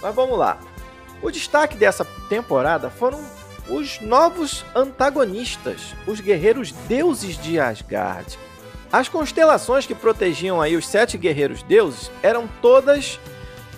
Mas 0.00 0.14
vamos 0.14 0.38
lá. 0.38 0.56
O 1.20 1.30
destaque 1.30 1.76
dessa 1.76 2.06
temporada 2.30 2.88
foram 2.88 3.20
os 3.68 4.00
novos 4.00 4.64
antagonistas, 4.74 5.94
os 6.06 6.20
guerreiros 6.20 6.72
deuses 6.88 7.40
de 7.40 7.60
Asgard. 7.60 8.38
As 8.90 9.08
constelações 9.08 9.86
que 9.86 9.94
protegiam 9.94 10.60
aí 10.60 10.76
os 10.76 10.88
sete 10.88 11.18
guerreiros 11.18 11.62
deuses 11.62 12.10
eram 12.22 12.48
todas 12.62 13.20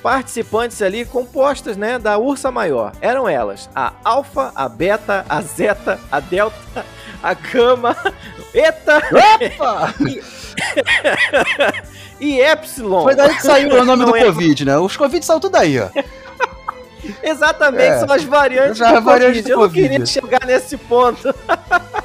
participantes 0.02 0.80
ali 0.80 1.04
compostas, 1.04 1.76
né, 1.76 1.98
da 1.98 2.16
Ursa 2.16 2.50
Maior. 2.50 2.92
Eram 3.00 3.28
elas 3.28 3.68
a 3.74 3.92
Alpha, 4.04 4.52
a 4.54 4.68
Beta, 4.68 5.26
a 5.28 5.42
Zeta, 5.42 5.98
a 6.10 6.20
Delta, 6.20 6.86
a 7.22 7.34
Gama, 7.34 7.96
Eta 8.54 8.98
Opa! 8.98 9.94
e 12.20 12.40
Epsilon. 12.40 13.02
Foi 13.02 13.14
daí 13.14 13.34
que 13.34 13.42
saiu 13.42 13.70
o 13.70 13.76
nome 13.84 14.04
Não 14.04 14.12
do 14.12 14.16
é- 14.16 14.24
Covid, 14.24 14.64
né? 14.64 14.78
Os 14.78 14.96
Covid 14.96 15.24
saiu 15.24 15.40
tudo 15.40 15.56
aí, 15.56 15.78
ó. 15.78 15.88
Exatamente, 17.22 17.82
É. 17.84 17.98
são 18.00 18.12
as 18.12 18.24
variantes 18.24 18.78
Já 18.78 18.92
do 18.92 18.98
é 18.98 19.00
variante 19.00 19.42
Covid. 19.42 19.50
Eu 19.50 19.58
não 19.58 19.70
queria 19.70 20.06
chegar 20.06 20.46
nesse 20.46 20.76
ponto. 20.76 21.34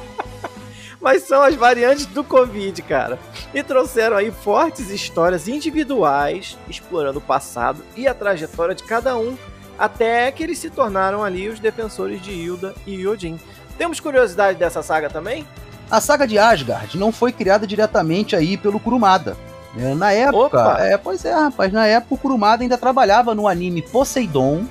Mas 1.00 1.22
são 1.22 1.42
as 1.42 1.54
variantes 1.54 2.06
do 2.06 2.24
Covid, 2.24 2.82
cara. 2.82 3.18
E 3.54 3.62
trouxeram 3.62 4.16
aí 4.16 4.30
fortes 4.30 4.90
histórias 4.90 5.46
individuais, 5.46 6.58
explorando 6.68 7.18
o 7.18 7.22
passado 7.22 7.84
e 7.96 8.08
a 8.08 8.14
trajetória 8.14 8.74
de 8.74 8.82
cada 8.82 9.16
um, 9.16 9.36
até 9.78 10.30
que 10.32 10.42
eles 10.42 10.58
se 10.58 10.68
tornaram 10.70 11.22
ali 11.22 11.48
os 11.48 11.60
defensores 11.60 12.20
de 12.20 12.32
Hilda 12.32 12.74
e 12.86 13.06
Odin. 13.06 13.38
Temos 13.78 14.00
curiosidade 14.00 14.58
dessa 14.58 14.82
saga 14.82 15.08
também? 15.08 15.46
A 15.88 16.00
saga 16.00 16.26
de 16.26 16.38
Asgard 16.38 16.98
não 16.98 17.12
foi 17.12 17.30
criada 17.30 17.66
diretamente 17.66 18.34
aí 18.34 18.56
pelo 18.56 18.80
Kurumada. 18.80 19.36
É, 19.78 19.94
Na 19.94 20.10
época, 20.10 20.58
Opa! 20.72 20.76
é, 20.80 20.96
pois 20.96 21.24
é, 21.24 21.32
rapaz, 21.34 21.70
na 21.72 21.86
época 21.86 22.14
o 22.14 22.18
Kurumada 22.18 22.62
ainda 22.64 22.78
trabalhava 22.78 23.34
no 23.34 23.46
anime 23.46 23.82
Poseidon 23.82 24.64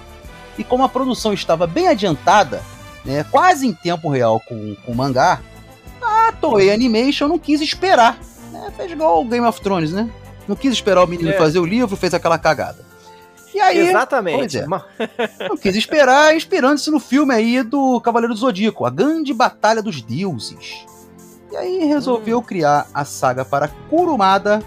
e 0.58 0.64
como 0.64 0.84
a 0.84 0.90
produção 0.90 1.34
estava 1.34 1.66
bem 1.68 1.88
adiantada, 1.88 2.62
né, 3.04 3.24
quase 3.30 3.68
em 3.68 3.74
tempo 3.74 4.10
real 4.10 4.40
com, 4.40 4.76
com 4.86 4.92
o 4.92 4.96
mangá, 4.96 5.42
a 6.02 6.32
Toei 6.32 6.72
Animation 6.72 7.28
não 7.28 7.40
quis 7.40 7.62
esperar. 7.62 8.18
Né, 8.52 8.72
fez 8.76 8.92
igual 8.92 9.22
o 9.22 9.26
Game 9.26 9.46
of 9.46 9.60
Thrones, 9.62 9.92
né? 9.92 10.10
Não 10.48 10.56
quis 10.56 10.72
esperar 10.74 11.04
o 11.04 11.08
menino 11.08 11.30
É. 11.30 11.34
fazer 11.38 11.60
o 11.60 11.66
livro, 11.66 11.96
fez 11.96 12.14
aquela 12.14 12.38
cagada. 12.38 12.86
E 13.54 13.60
aí, 13.60 13.88
Exatamente. 13.88 14.58
é. 14.58 14.66
Não 15.48 15.56
quis 15.56 15.78
esperar, 15.78 16.36
inspirando-se 16.36 16.92
no 16.92 17.00
filme 17.00 17.34
aí 17.34 17.64
do 17.64 18.02
Cavaleiro 18.02 18.34
do 18.34 18.40
Zodíaco, 18.40 18.86
a 18.86 18.90
grande 18.90 19.34
batalha 19.34 19.82
dos 19.82 20.02
deuses. 20.02 20.86
E 21.50 21.56
aí 21.56 21.86
resolveu 21.86 22.42
criar 22.42 22.86
a 22.94 23.06
saga 23.06 23.46
para 23.46 23.70
Kurumada 23.90 24.62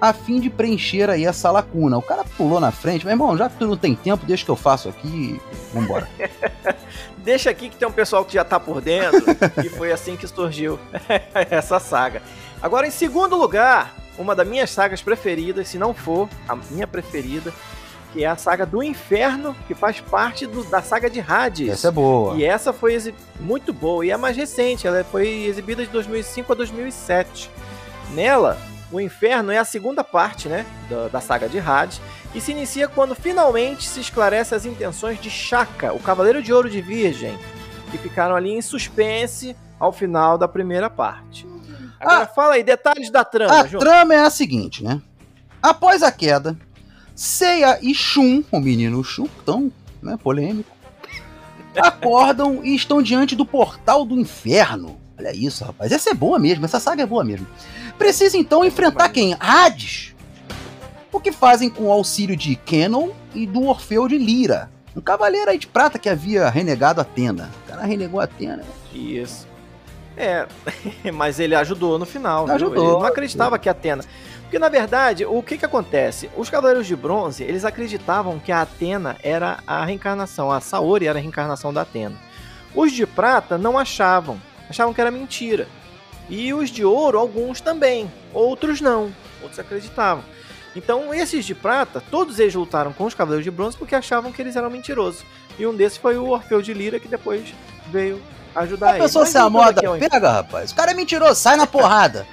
a 0.00 0.12
fim 0.12 0.40
de 0.40 0.48
preencher 0.50 1.10
aí 1.10 1.24
essa 1.24 1.50
lacuna. 1.50 1.98
O 1.98 2.02
cara 2.02 2.24
pulou 2.36 2.60
na 2.60 2.70
frente, 2.70 3.04
meu 3.04 3.12
irmão, 3.12 3.36
já 3.36 3.48
que 3.48 3.56
tu 3.56 3.66
não 3.66 3.76
tem 3.76 3.94
tempo, 3.94 4.24
deixa 4.26 4.44
que 4.44 4.50
eu 4.50 4.56
faço 4.56 4.88
aqui, 4.88 5.40
vambora. 5.72 6.08
Deixa 7.18 7.50
aqui 7.50 7.68
que 7.68 7.76
tem 7.76 7.86
um 7.86 7.92
pessoal 7.92 8.24
que 8.24 8.32
já 8.32 8.42
tá 8.44 8.58
por 8.58 8.80
dentro 8.80 9.22
e 9.62 9.68
foi 9.68 9.92
assim 9.92 10.16
que 10.16 10.26
surgiu 10.26 10.78
essa 11.50 11.78
saga. 11.78 12.22
Agora, 12.62 12.86
em 12.86 12.90
segundo 12.90 13.36
lugar, 13.36 13.94
uma 14.16 14.34
das 14.34 14.48
minhas 14.48 14.70
sagas 14.70 15.02
preferidas, 15.02 15.68
se 15.68 15.78
não 15.78 15.92
for 15.92 16.26
a 16.48 16.56
minha 16.70 16.86
preferida, 16.86 17.52
que 18.14 18.24
é 18.24 18.26
a 18.26 18.36
saga 18.36 18.64
do 18.64 18.82
Inferno, 18.82 19.54
que 19.66 19.74
faz 19.74 20.00
parte 20.00 20.46
do- 20.46 20.64
da 20.64 20.80
saga 20.80 21.10
de 21.10 21.20
Hades. 21.20 21.68
Essa 21.68 21.88
é 21.88 21.90
boa. 21.90 22.34
E 22.36 22.44
essa 22.44 22.72
foi 22.72 23.14
muito 23.38 23.72
boa 23.74 24.06
e 24.06 24.10
é 24.10 24.16
mais 24.16 24.34
recente, 24.36 24.86
ela 24.86 25.04
foi 25.04 25.28
exibida 25.44 25.84
de 25.84 25.90
2005 25.90 26.52
a 26.52 26.56
2007. 26.56 27.50
Nela, 28.14 28.56
o 28.90 29.00
Inferno 29.00 29.50
é 29.52 29.58
a 29.58 29.64
segunda 29.64 30.02
parte, 30.02 30.48
né, 30.48 30.64
da, 30.88 31.08
da 31.08 31.20
saga 31.20 31.48
de 31.48 31.58
Hades, 31.58 32.00
e 32.34 32.40
se 32.40 32.52
inicia 32.52 32.88
quando 32.88 33.14
finalmente 33.14 33.86
se 33.88 34.00
esclarece 34.00 34.54
as 34.54 34.64
intenções 34.64 35.20
de 35.20 35.30
Shaka, 35.30 35.92
o 35.92 35.98
Cavaleiro 35.98 36.42
de 36.42 36.52
Ouro 36.52 36.68
de 36.70 36.80
Virgem, 36.80 37.38
que 37.90 37.98
ficaram 37.98 38.34
ali 38.36 38.50
em 38.50 38.62
suspense 38.62 39.56
ao 39.80 39.92
final 39.92 40.36
da 40.38 40.46
primeira 40.48 40.88
parte. 40.90 41.46
Agora 42.00 42.22
Ah. 42.24 42.26
fala 42.26 42.54
aí, 42.54 42.62
detalhes 42.62 43.10
da 43.10 43.24
trama, 43.24 43.60
A 43.60 43.66
João. 43.66 43.80
trama 43.80 44.14
é 44.14 44.20
a 44.20 44.30
seguinte, 44.30 44.84
né? 44.84 45.00
Após 45.62 46.02
a 46.02 46.12
queda, 46.12 46.56
Seiya 47.14 47.78
e 47.82 47.94
Shun, 47.94 48.44
o 48.52 48.60
menino 48.60 49.02
Shun, 49.02 49.26
tão 49.44 49.72
né, 50.02 50.16
polêmico, 50.22 50.70
acordam 51.76 52.64
e 52.64 52.74
estão 52.74 53.02
diante 53.02 53.34
do 53.36 53.44
portal 53.44 54.04
do 54.04 54.18
inferno. 54.18 54.98
Olha 55.18 55.34
isso, 55.34 55.64
rapaz. 55.64 55.90
Essa 55.90 56.10
é 56.10 56.14
boa 56.14 56.38
mesmo, 56.38 56.64
essa 56.64 56.78
saga 56.78 57.02
é 57.02 57.06
boa 57.06 57.24
mesmo. 57.24 57.46
Precisa 57.98 58.36
então 58.36 58.64
enfrentar 58.64 59.08
quem? 59.08 59.36
Hades. 59.38 60.14
O 61.12 61.20
que 61.20 61.32
fazem 61.32 61.68
com 61.68 61.84
o 61.84 61.92
auxílio 61.92 62.36
de 62.36 62.54
Canon 62.54 63.10
e 63.34 63.46
do 63.46 63.64
Orfeu 63.64 64.06
de 64.06 64.16
Lira, 64.16 64.70
Um 64.96 65.00
cavaleiro 65.00 65.50
aí 65.50 65.58
de 65.58 65.66
prata 65.66 65.98
que 65.98 66.08
havia 66.08 66.48
renegado 66.48 67.00
Atena. 67.00 67.50
O 67.64 67.68
cara 67.68 67.82
renegou 67.82 68.20
Atena. 68.20 68.62
Isso. 68.92 69.46
É, 70.16 70.46
mas 71.12 71.38
ele 71.38 71.54
ajudou 71.54 71.98
no 71.98 72.06
final. 72.06 72.46
viu? 72.46 72.54
Ajudou. 72.54 72.84
Ele 72.84 72.92
não 72.92 73.04
acreditava 73.04 73.58
que 73.58 73.68
Atena. 73.68 74.02
Porque 74.42 74.58
na 74.58 74.68
verdade, 74.68 75.26
o 75.26 75.42
que 75.42 75.58
que 75.58 75.64
acontece? 75.64 76.30
Os 76.36 76.48
Cavaleiros 76.48 76.86
de 76.86 76.96
Bronze, 76.96 77.44
eles 77.44 77.64
acreditavam 77.64 78.38
que 78.38 78.50
a 78.50 78.62
Atena 78.62 79.16
era 79.22 79.58
a 79.66 79.84
reencarnação, 79.84 80.50
a 80.50 80.60
Saori 80.60 81.06
era 81.06 81.18
a 81.18 81.22
reencarnação 81.22 81.72
da 81.72 81.82
Atena. 81.82 82.16
Os 82.74 82.92
de 82.92 83.06
prata 83.06 83.58
não 83.58 83.78
achavam, 83.78 84.40
achavam 84.68 84.94
que 84.94 85.00
era 85.00 85.10
mentira. 85.10 85.68
E 86.28 86.52
os 86.52 86.70
de 86.70 86.84
ouro, 86.84 87.18
alguns 87.18 87.60
também, 87.60 88.10
outros 88.34 88.80
não, 88.80 89.10
outros 89.42 89.58
acreditavam. 89.58 90.22
Então, 90.76 91.12
esses 91.12 91.44
de 91.44 91.54
prata, 91.54 92.02
todos 92.10 92.38
eles 92.38 92.54
lutaram 92.54 92.92
com 92.92 93.04
os 93.04 93.14
Cavaleiros 93.14 93.44
de 93.44 93.50
Bronze 93.50 93.76
porque 93.76 93.94
achavam 93.94 94.30
que 94.30 94.40
eles 94.42 94.54
eram 94.54 94.68
mentirosos. 94.70 95.24
E 95.58 95.66
um 95.66 95.74
desses 95.74 95.98
foi 95.98 96.16
o 96.18 96.28
Orfeu 96.28 96.60
de 96.62 96.72
Lira, 96.74 97.00
que 97.00 97.08
depois 97.08 97.42
veio 97.88 98.20
ajudar 98.54 98.88
A 98.88 98.90
eles. 98.90 99.02
pessoa 99.06 99.24
Mas 99.24 99.32
se 99.32 99.38
a 99.38 99.48
moda 99.50 99.80
pega, 99.98 100.30
rapaz. 100.30 100.70
O 100.70 100.74
cara 100.76 100.90
é 100.90 100.94
mentiroso, 100.94 101.34
sai 101.36 101.56
na 101.56 101.66
porrada. 101.66 102.26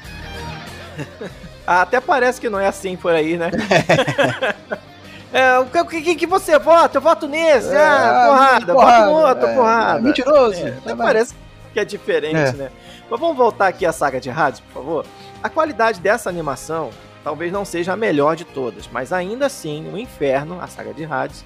Até 1.66 2.00
parece 2.00 2.40
que 2.40 2.50
não 2.50 2.60
é 2.60 2.68
assim 2.68 2.96
por 2.96 3.14
aí, 3.14 3.38
né? 3.38 3.50
é, 5.34 5.58
o 5.60 5.66
que, 5.86 6.02
que, 6.02 6.16
que 6.16 6.28
você 6.28 6.60
vota? 6.60 6.98
Eu 6.98 7.02
voto 7.02 7.28
nesse. 7.28 7.74
É, 7.74 7.78
ah, 7.82 8.26
porrada. 8.28 8.74
Voto 8.74 9.02
no 9.06 9.12
outro, 9.12 9.48
é, 9.48 9.56
porrada. 9.56 10.00
é 10.00 10.02
mentiroso. 10.02 10.68
É, 10.68 10.72
Tá 10.72 10.78
até 10.92 10.96
parece 10.96 11.34
que 11.74 11.80
é 11.80 11.86
diferente, 11.86 12.36
É. 12.38 12.52
né? 12.54 12.70
Mas 13.10 13.20
vamos 13.20 13.38
voltar 13.38 13.68
aqui 13.68 13.86
à 13.86 13.92
saga 13.92 14.20
de 14.20 14.30
Hades, 14.30 14.60
por 14.60 14.74
favor. 14.74 15.06
A 15.44 15.50
qualidade 15.50 16.00
dessa 16.00 16.30
animação 16.30 16.90
talvez 17.24 17.52
não 17.52 17.66
seja 17.66 17.94
a 17.94 17.98
melhor 17.98 18.36
de 18.36 18.46
todas, 18.46 18.88
mas 18.92 19.12
ainda 19.12 19.48
assim, 19.48 19.92
o 19.92 19.98
Inferno, 19.98 20.60
a 20.62 20.68
saga 20.68 20.94
de 20.94 21.04
Hades, 21.06 21.44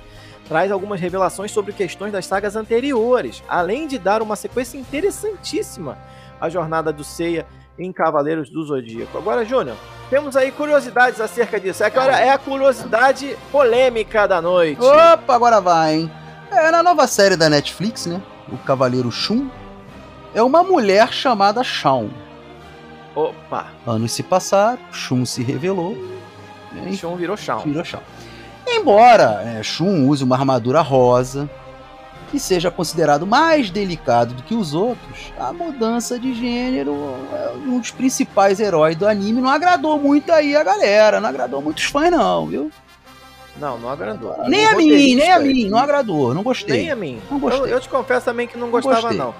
traz 0.47 0.71
algumas 0.71 0.99
revelações 0.99 1.51
sobre 1.51 1.71
questões 1.71 2.11
das 2.11 2.25
sagas 2.25 2.55
anteriores, 2.55 3.41
além 3.47 3.87
de 3.87 3.97
dar 3.97 4.21
uma 4.21 4.35
sequência 4.35 4.77
interessantíssima 4.77 5.97
à 6.41 6.49
jornada 6.49 6.91
do 6.91 7.03
Seiya 7.03 7.45
em 7.77 7.93
Cavaleiros 7.93 8.49
do 8.49 8.63
Zodíaco. 8.65 9.17
Agora, 9.17 9.45
Júnior, 9.45 9.77
temos 10.09 10.35
aí 10.35 10.51
curiosidades 10.51 11.21
acerca 11.21 11.59
disso. 11.59 11.81
É, 11.81 11.85
agora 11.85 12.19
é 12.19 12.29
a 12.29 12.37
curiosidade 12.37 13.37
polêmica 13.51 14.27
da 14.27 14.41
noite. 14.41 14.81
Opa, 14.81 15.33
agora 15.33 15.61
vai, 15.61 15.95
hein? 15.95 16.11
É, 16.51 16.71
na 16.71 16.83
nova 16.83 17.07
série 17.07 17.37
da 17.37 17.49
Netflix, 17.49 18.05
né? 18.05 18.21
O 18.51 18.57
Cavaleiro 18.57 19.11
Shun 19.11 19.49
é 20.33 20.41
uma 20.43 20.63
mulher 20.63 21.11
chamada 21.11 21.63
Shawn. 21.63 22.09
Opa, 23.15 23.67
Anos 23.85 24.11
se 24.11 24.23
passaram, 24.23 24.79
Shun 24.91 25.25
se 25.25 25.41
revelou. 25.43 25.95
né, 26.71 26.91
Shun 26.93 27.15
virou 27.15 27.35
chão. 27.35 27.59
virou 27.59 27.83
Shawn. 27.83 28.01
Embora 28.67 29.41
é, 29.45 29.63
Shun 29.63 30.07
use 30.07 30.23
uma 30.23 30.35
armadura 30.35 30.81
rosa 30.81 31.49
e 32.31 32.39
seja 32.39 32.69
considerado 32.69 33.25
mais 33.25 33.71
delicado 33.71 34.35
do 34.35 34.43
que 34.43 34.53
os 34.53 34.75
outros, 34.75 35.33
a 35.39 35.51
mudança 35.51 36.19
de 36.19 36.33
gênero 36.35 36.95
é 37.33 37.51
um 37.67 37.79
dos 37.79 37.89
principais 37.89 38.59
heróis 38.59 38.95
do 38.95 39.07
anime 39.07 39.41
não 39.41 39.49
agradou 39.49 39.97
muito 39.99 40.31
aí 40.31 40.55
a 40.55 40.63
galera, 40.63 41.19
não 41.19 41.27
agradou 41.27 41.59
muitos 41.61 41.85
fãs 41.85 42.11
não, 42.11 42.45
viu? 42.45 42.71
Não, 43.57 43.77
não 43.79 43.89
agradou. 43.89 44.35
Nem 44.47 44.65
O 44.67 44.69
a 44.69 44.75
mim, 44.75 45.15
nem 45.15 45.31
a 45.31 45.39
mim, 45.39 45.67
não 45.67 45.79
agradou, 45.79 46.33
não 46.33 46.43
gostei. 46.43 46.77
Nem 46.77 46.91
a 46.91 46.95
mim. 46.95 47.19
Não 47.29 47.39
gostei. 47.39 47.61
Eu, 47.63 47.67
eu 47.67 47.79
te 47.81 47.89
confesso 47.89 48.25
também 48.25 48.47
que 48.47 48.57
não 48.57 48.69
gostava, 48.69 49.01
gostei. 49.01 49.17
não. 49.17 49.33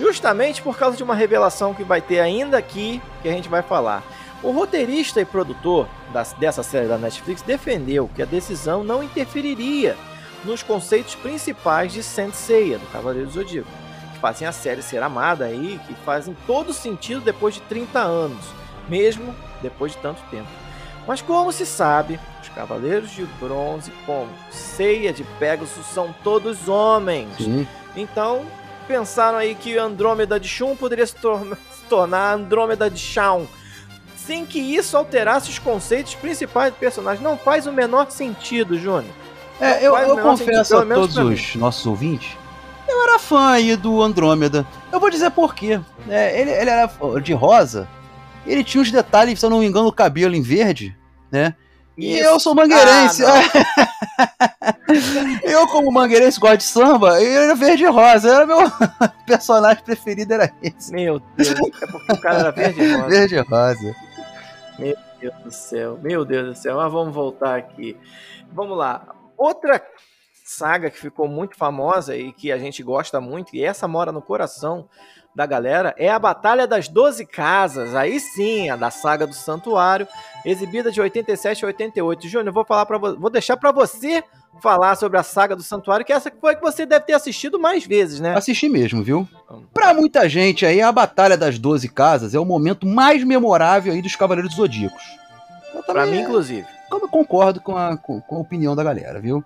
Justamente 0.00 0.62
por 0.62 0.76
causa 0.78 0.96
de 0.96 1.02
uma 1.02 1.14
revelação 1.14 1.74
que 1.74 1.84
vai 1.84 2.00
ter 2.00 2.20
ainda 2.20 2.56
aqui, 2.56 3.00
que 3.22 3.28
a 3.28 3.32
gente 3.32 3.48
vai 3.48 3.60
falar. 3.62 4.02
O 4.42 4.50
roteirista 4.50 5.20
e 5.20 5.24
produtor 5.26 5.86
das- 6.12 6.32
dessa 6.32 6.62
série 6.62 6.86
da 6.88 6.96
Netflix 6.96 7.42
defendeu 7.42 8.08
que 8.16 8.22
a 8.22 8.24
decisão 8.26 8.82
não 8.82 9.02
interferiria 9.02 9.96
nos 10.44 10.62
conceitos 10.62 11.14
principais 11.14 11.92
de 11.92 12.02
Saint 12.02 12.32
Seiya, 12.32 12.78
do 12.78 12.86
Cavaleiro 12.86 13.26
do 13.28 13.32
Zodíaco, 13.34 13.68
que 14.14 14.18
fazem 14.18 14.48
a 14.48 14.52
série 14.52 14.80
ser 14.80 15.02
amada 15.02 15.44
aí, 15.44 15.78
que 15.86 15.92
fazem 16.06 16.34
todo 16.46 16.72
sentido 16.72 17.20
depois 17.20 17.52
de 17.54 17.60
30 17.62 17.98
anos, 18.00 18.42
mesmo 18.88 19.34
depois 19.60 19.92
de 19.92 19.98
tanto 19.98 20.22
tempo. 20.30 20.48
Mas 21.06 21.20
como 21.20 21.52
se 21.52 21.66
sabe, 21.66 22.18
os 22.42 22.48
Cavaleiros 22.48 23.10
de 23.10 23.24
Bronze, 23.38 23.92
como 24.06 24.28
Seiya 24.50 25.12
de 25.12 25.24
Pegasus, 25.38 25.84
são 25.92 26.14
todos 26.24 26.66
homens. 26.68 27.28
Sim. 27.36 27.68
Então, 27.94 28.46
pensaram 28.90 29.38
aí 29.38 29.54
que 29.54 29.78
Andrômeda 29.78 30.40
de 30.40 30.48
Shun 30.48 30.74
poderia 30.74 31.06
se, 31.06 31.14
tor- 31.14 31.46
se 31.72 31.84
tornar 31.88 32.34
Andrômeda 32.34 32.90
de 32.90 32.98
Shaun. 32.98 33.46
Sem 34.16 34.44
que 34.44 34.58
isso 34.58 34.96
alterasse 34.96 35.48
os 35.48 35.60
conceitos 35.60 36.16
principais 36.16 36.72
do 36.72 36.76
personagem. 36.76 37.22
Não 37.22 37.38
faz 37.38 37.68
o 37.68 37.72
menor 37.72 38.10
sentido, 38.10 38.76
Júnior. 38.76 39.12
É, 39.60 39.78
eu, 39.86 39.96
eu 39.96 40.16
menor 40.16 40.36
sentido, 40.36 40.50
confesso 40.56 40.76
a 40.76 40.84
todos 40.84 41.16
os 41.16 41.54
nossos 41.54 41.86
ouvintes, 41.86 42.36
eu 42.88 43.00
era 43.04 43.18
fã 43.20 43.50
aí 43.50 43.76
do 43.76 44.02
Andrômeda. 44.02 44.66
Eu 44.90 44.98
vou 44.98 45.08
dizer 45.08 45.30
por 45.30 45.54
quê. 45.54 45.80
É, 46.08 46.40
ele, 46.40 46.50
ele 46.50 46.70
era 46.70 46.90
de 47.22 47.32
rosa, 47.32 47.88
ele 48.44 48.64
tinha 48.64 48.82
uns 48.82 48.90
detalhes, 48.90 49.38
se 49.38 49.46
eu 49.46 49.50
não 49.50 49.60
me 49.60 49.66
engano, 49.66 49.86
o 49.86 49.92
cabelo 49.92 50.34
em 50.34 50.42
verde, 50.42 50.96
né? 51.30 51.54
E 52.00 52.14
Isso. 52.14 52.24
eu 52.24 52.40
sou 52.40 52.54
mangueirense. 52.54 53.22
Ah, 53.24 53.42
eu, 55.44 55.66
como 55.68 55.92
mangueirense, 55.92 56.40
gosto 56.40 56.56
de 56.56 56.62
samba, 56.64 57.20
ele 57.20 57.34
era 57.34 57.54
verde 57.54 57.84
e 57.84 57.86
rosa. 57.86 58.34
Era 58.36 58.46
meu 58.46 58.58
personagem 59.26 59.84
preferido, 59.84 60.32
era 60.32 60.50
esse. 60.62 60.90
Meu 60.92 61.20
Deus, 61.36 61.50
é 61.50 61.86
porque 61.86 62.12
o 62.12 62.20
cara 62.20 62.38
era 62.38 62.50
verde 62.50 62.80
e 62.80 62.94
rosa. 62.94 63.08
Verde 63.08 63.34
e 63.34 63.40
rosa. 63.40 63.96
Meu 64.78 64.96
Deus 65.20 65.34
do 65.44 65.50
céu, 65.52 65.98
meu 66.02 66.24
Deus 66.24 66.46
do 66.48 66.54
céu. 66.54 66.76
Mas 66.76 66.90
vamos 66.90 67.14
voltar 67.14 67.58
aqui. 67.58 67.94
Vamos 68.50 68.78
lá. 68.78 69.14
Outra 69.36 69.82
saga 70.32 70.90
que 70.90 70.98
ficou 70.98 71.28
muito 71.28 71.54
famosa 71.56 72.16
e 72.16 72.32
que 72.32 72.50
a 72.50 72.58
gente 72.58 72.82
gosta 72.82 73.20
muito, 73.20 73.54
e 73.54 73.62
essa 73.62 73.86
mora 73.86 74.10
no 74.10 74.22
coração 74.22 74.88
da 75.34 75.46
galera, 75.46 75.94
é 75.96 76.10
a 76.10 76.18
Batalha 76.18 76.66
das 76.66 76.88
Doze 76.88 77.24
Casas. 77.24 77.94
Aí 77.94 78.18
sim, 78.18 78.68
a 78.68 78.76
da 78.76 78.90
saga 78.90 79.26
do 79.26 79.34
Santuário, 79.34 80.06
exibida 80.44 80.90
de 80.90 81.00
87 81.00 81.64
a 81.64 81.68
88. 81.68 82.28
Júnior, 82.28 82.48
eu 82.48 82.52
vou 82.52 82.64
falar 82.64 82.86
para 82.86 82.98
vou 82.98 83.30
deixar 83.30 83.56
para 83.56 83.70
você 83.70 84.22
falar 84.60 84.96
sobre 84.96 85.18
a 85.18 85.22
saga 85.22 85.54
do 85.54 85.62
Santuário, 85.62 86.04
que 86.04 86.12
essa 86.12 86.30
foi 86.40 86.56
que 86.56 86.60
você 86.60 86.84
deve 86.84 87.04
ter 87.04 87.12
assistido 87.12 87.58
mais 87.58 87.86
vezes, 87.86 88.18
né? 88.18 88.36
Assisti 88.36 88.68
mesmo, 88.68 89.02
viu? 89.02 89.26
Pra 89.72 89.94
muita 89.94 90.28
gente 90.28 90.66
aí, 90.66 90.80
a 90.80 90.90
Batalha 90.90 91.36
das 91.36 91.58
Doze 91.58 91.88
Casas 91.88 92.34
é 92.34 92.38
o 92.38 92.44
momento 92.44 92.86
mais 92.86 93.22
memorável 93.22 93.92
aí 93.92 94.02
dos 94.02 94.16
Cavaleiros 94.16 94.54
Zodíacos. 94.54 95.02
Para 95.86 96.04
mim, 96.06 96.20
inclusive. 96.20 96.66
como 96.90 97.04
eu 97.04 97.08
concordo 97.08 97.60
com 97.60 97.76
a, 97.76 97.96
com 97.96 98.22
a 98.30 98.38
opinião 98.38 98.74
da 98.74 98.84
galera, 98.84 99.20
viu? 99.20 99.42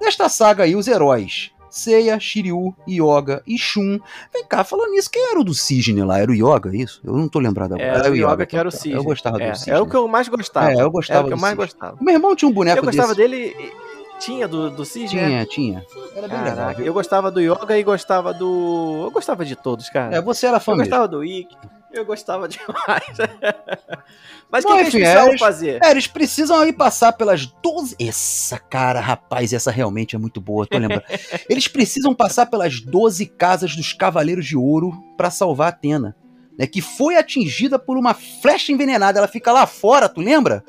Nesta 0.00 0.28
saga 0.28 0.64
aí, 0.64 0.74
os 0.74 0.88
heróis 0.88 1.52
Seiya, 1.70 2.18
Shiryu, 2.20 2.74
Yoga 2.88 3.42
e 3.46 3.56
Shun. 3.56 3.98
Vem 4.32 4.44
cá, 4.48 4.64
falando 4.64 4.90
nisso, 4.90 5.10
quem 5.10 5.22
era 5.30 5.40
o 5.40 5.44
do 5.44 5.54
Cisne 5.54 6.02
lá? 6.02 6.18
Era 6.18 6.30
o 6.30 6.34
Yoga, 6.34 6.74
isso? 6.76 7.00
Eu 7.04 7.14
não 7.16 7.28
tô 7.28 7.38
lembrado 7.38 7.74
agora. 7.74 7.88
Era 7.88 8.10
o 8.10 8.14
Yoga 8.16 8.44
que 8.44 8.56
era 8.56 8.68
o 8.68 8.70
então 8.70 8.78
tá. 8.78 8.82
Cisne. 8.82 8.96
Eu 8.96 9.04
gostava 9.04 9.42
É, 9.42 9.50
do 9.50 9.56
Cisne. 9.56 9.72
era 9.72 9.82
o 9.82 9.86
que 9.88 9.96
eu 9.96 10.08
mais 10.08 10.28
gostava. 10.28 10.72
É, 10.72 10.82
eu 10.82 10.90
gostava 10.90 11.18
Era 11.20 11.26
o 11.26 11.28
que 11.28 11.34
eu 11.34 11.38
mais 11.40 11.54
gostava. 11.56 11.96
Meu 12.00 12.14
irmão 12.14 12.34
tinha 12.36 12.48
um 12.48 12.52
boneco 12.52 12.78
Eu 12.80 12.84
gostava 12.84 13.14
desse. 13.14 13.28
dele. 13.30 13.72
Tinha 14.18 14.46
do, 14.46 14.68
do 14.70 14.84
Cisne, 14.84 15.18
né? 15.18 15.28
Tinha, 15.28 15.46
tinha. 15.46 15.86
Era 16.14 16.28
bem 16.28 16.36
legal, 16.38 16.56
Caraca, 16.56 16.76
viu? 16.76 16.86
eu 16.86 16.92
gostava 16.92 17.30
do 17.30 17.40
Yoga 17.40 17.78
e 17.78 17.82
gostava 17.82 18.34
do. 18.34 19.02
Eu 19.04 19.10
gostava 19.10 19.44
de 19.46 19.56
todos, 19.56 19.88
cara. 19.88 20.14
É, 20.16 20.20
você 20.20 20.46
era 20.46 20.60
fã 20.60 20.72
eu 20.72 20.76
mesmo. 20.76 20.90
gostava 20.90 21.08
do 21.08 21.24
Ikki. 21.24 21.56
Eu 21.92 22.04
gostava 22.04 22.46
demais. 22.48 23.04
Mas 24.50 24.64
o 24.64 24.68
que, 24.68 24.74
eles 24.74 24.90
precisavam 24.90 25.28
eles- 25.28 25.40
fazer? 25.40 25.82
É, 25.82 25.90
eles 25.90 26.06
precisam 26.06 26.58
aí 26.60 26.72
passar 26.72 27.12
pelas 27.12 27.46
12. 27.46 27.96
Essa 28.00 28.58
cara, 28.58 29.00
rapaz, 29.00 29.52
essa 29.52 29.70
realmente 29.70 30.14
é 30.16 30.18
muito 30.18 30.40
boa, 30.40 30.66
tô 30.66 30.78
lembrando. 30.78 31.02
eles 31.48 31.68
precisam 31.68 32.14
passar 32.14 32.46
pelas 32.46 32.80
12 32.80 33.26
casas 33.26 33.74
dos 33.76 33.92
Cavaleiros 33.92 34.46
de 34.46 34.56
Ouro 34.56 34.92
pra 35.16 35.30
salvar 35.30 35.68
Atena, 35.68 36.16
né? 36.58 36.66
Que 36.66 36.80
foi 36.80 37.16
atingida 37.16 37.78
por 37.78 37.96
uma 37.96 38.14
flecha 38.14 38.72
envenenada. 38.72 39.18
Ela 39.18 39.28
fica 39.28 39.52
lá 39.52 39.66
fora, 39.66 40.08
tu 40.08 40.20
lembra? 40.20 40.64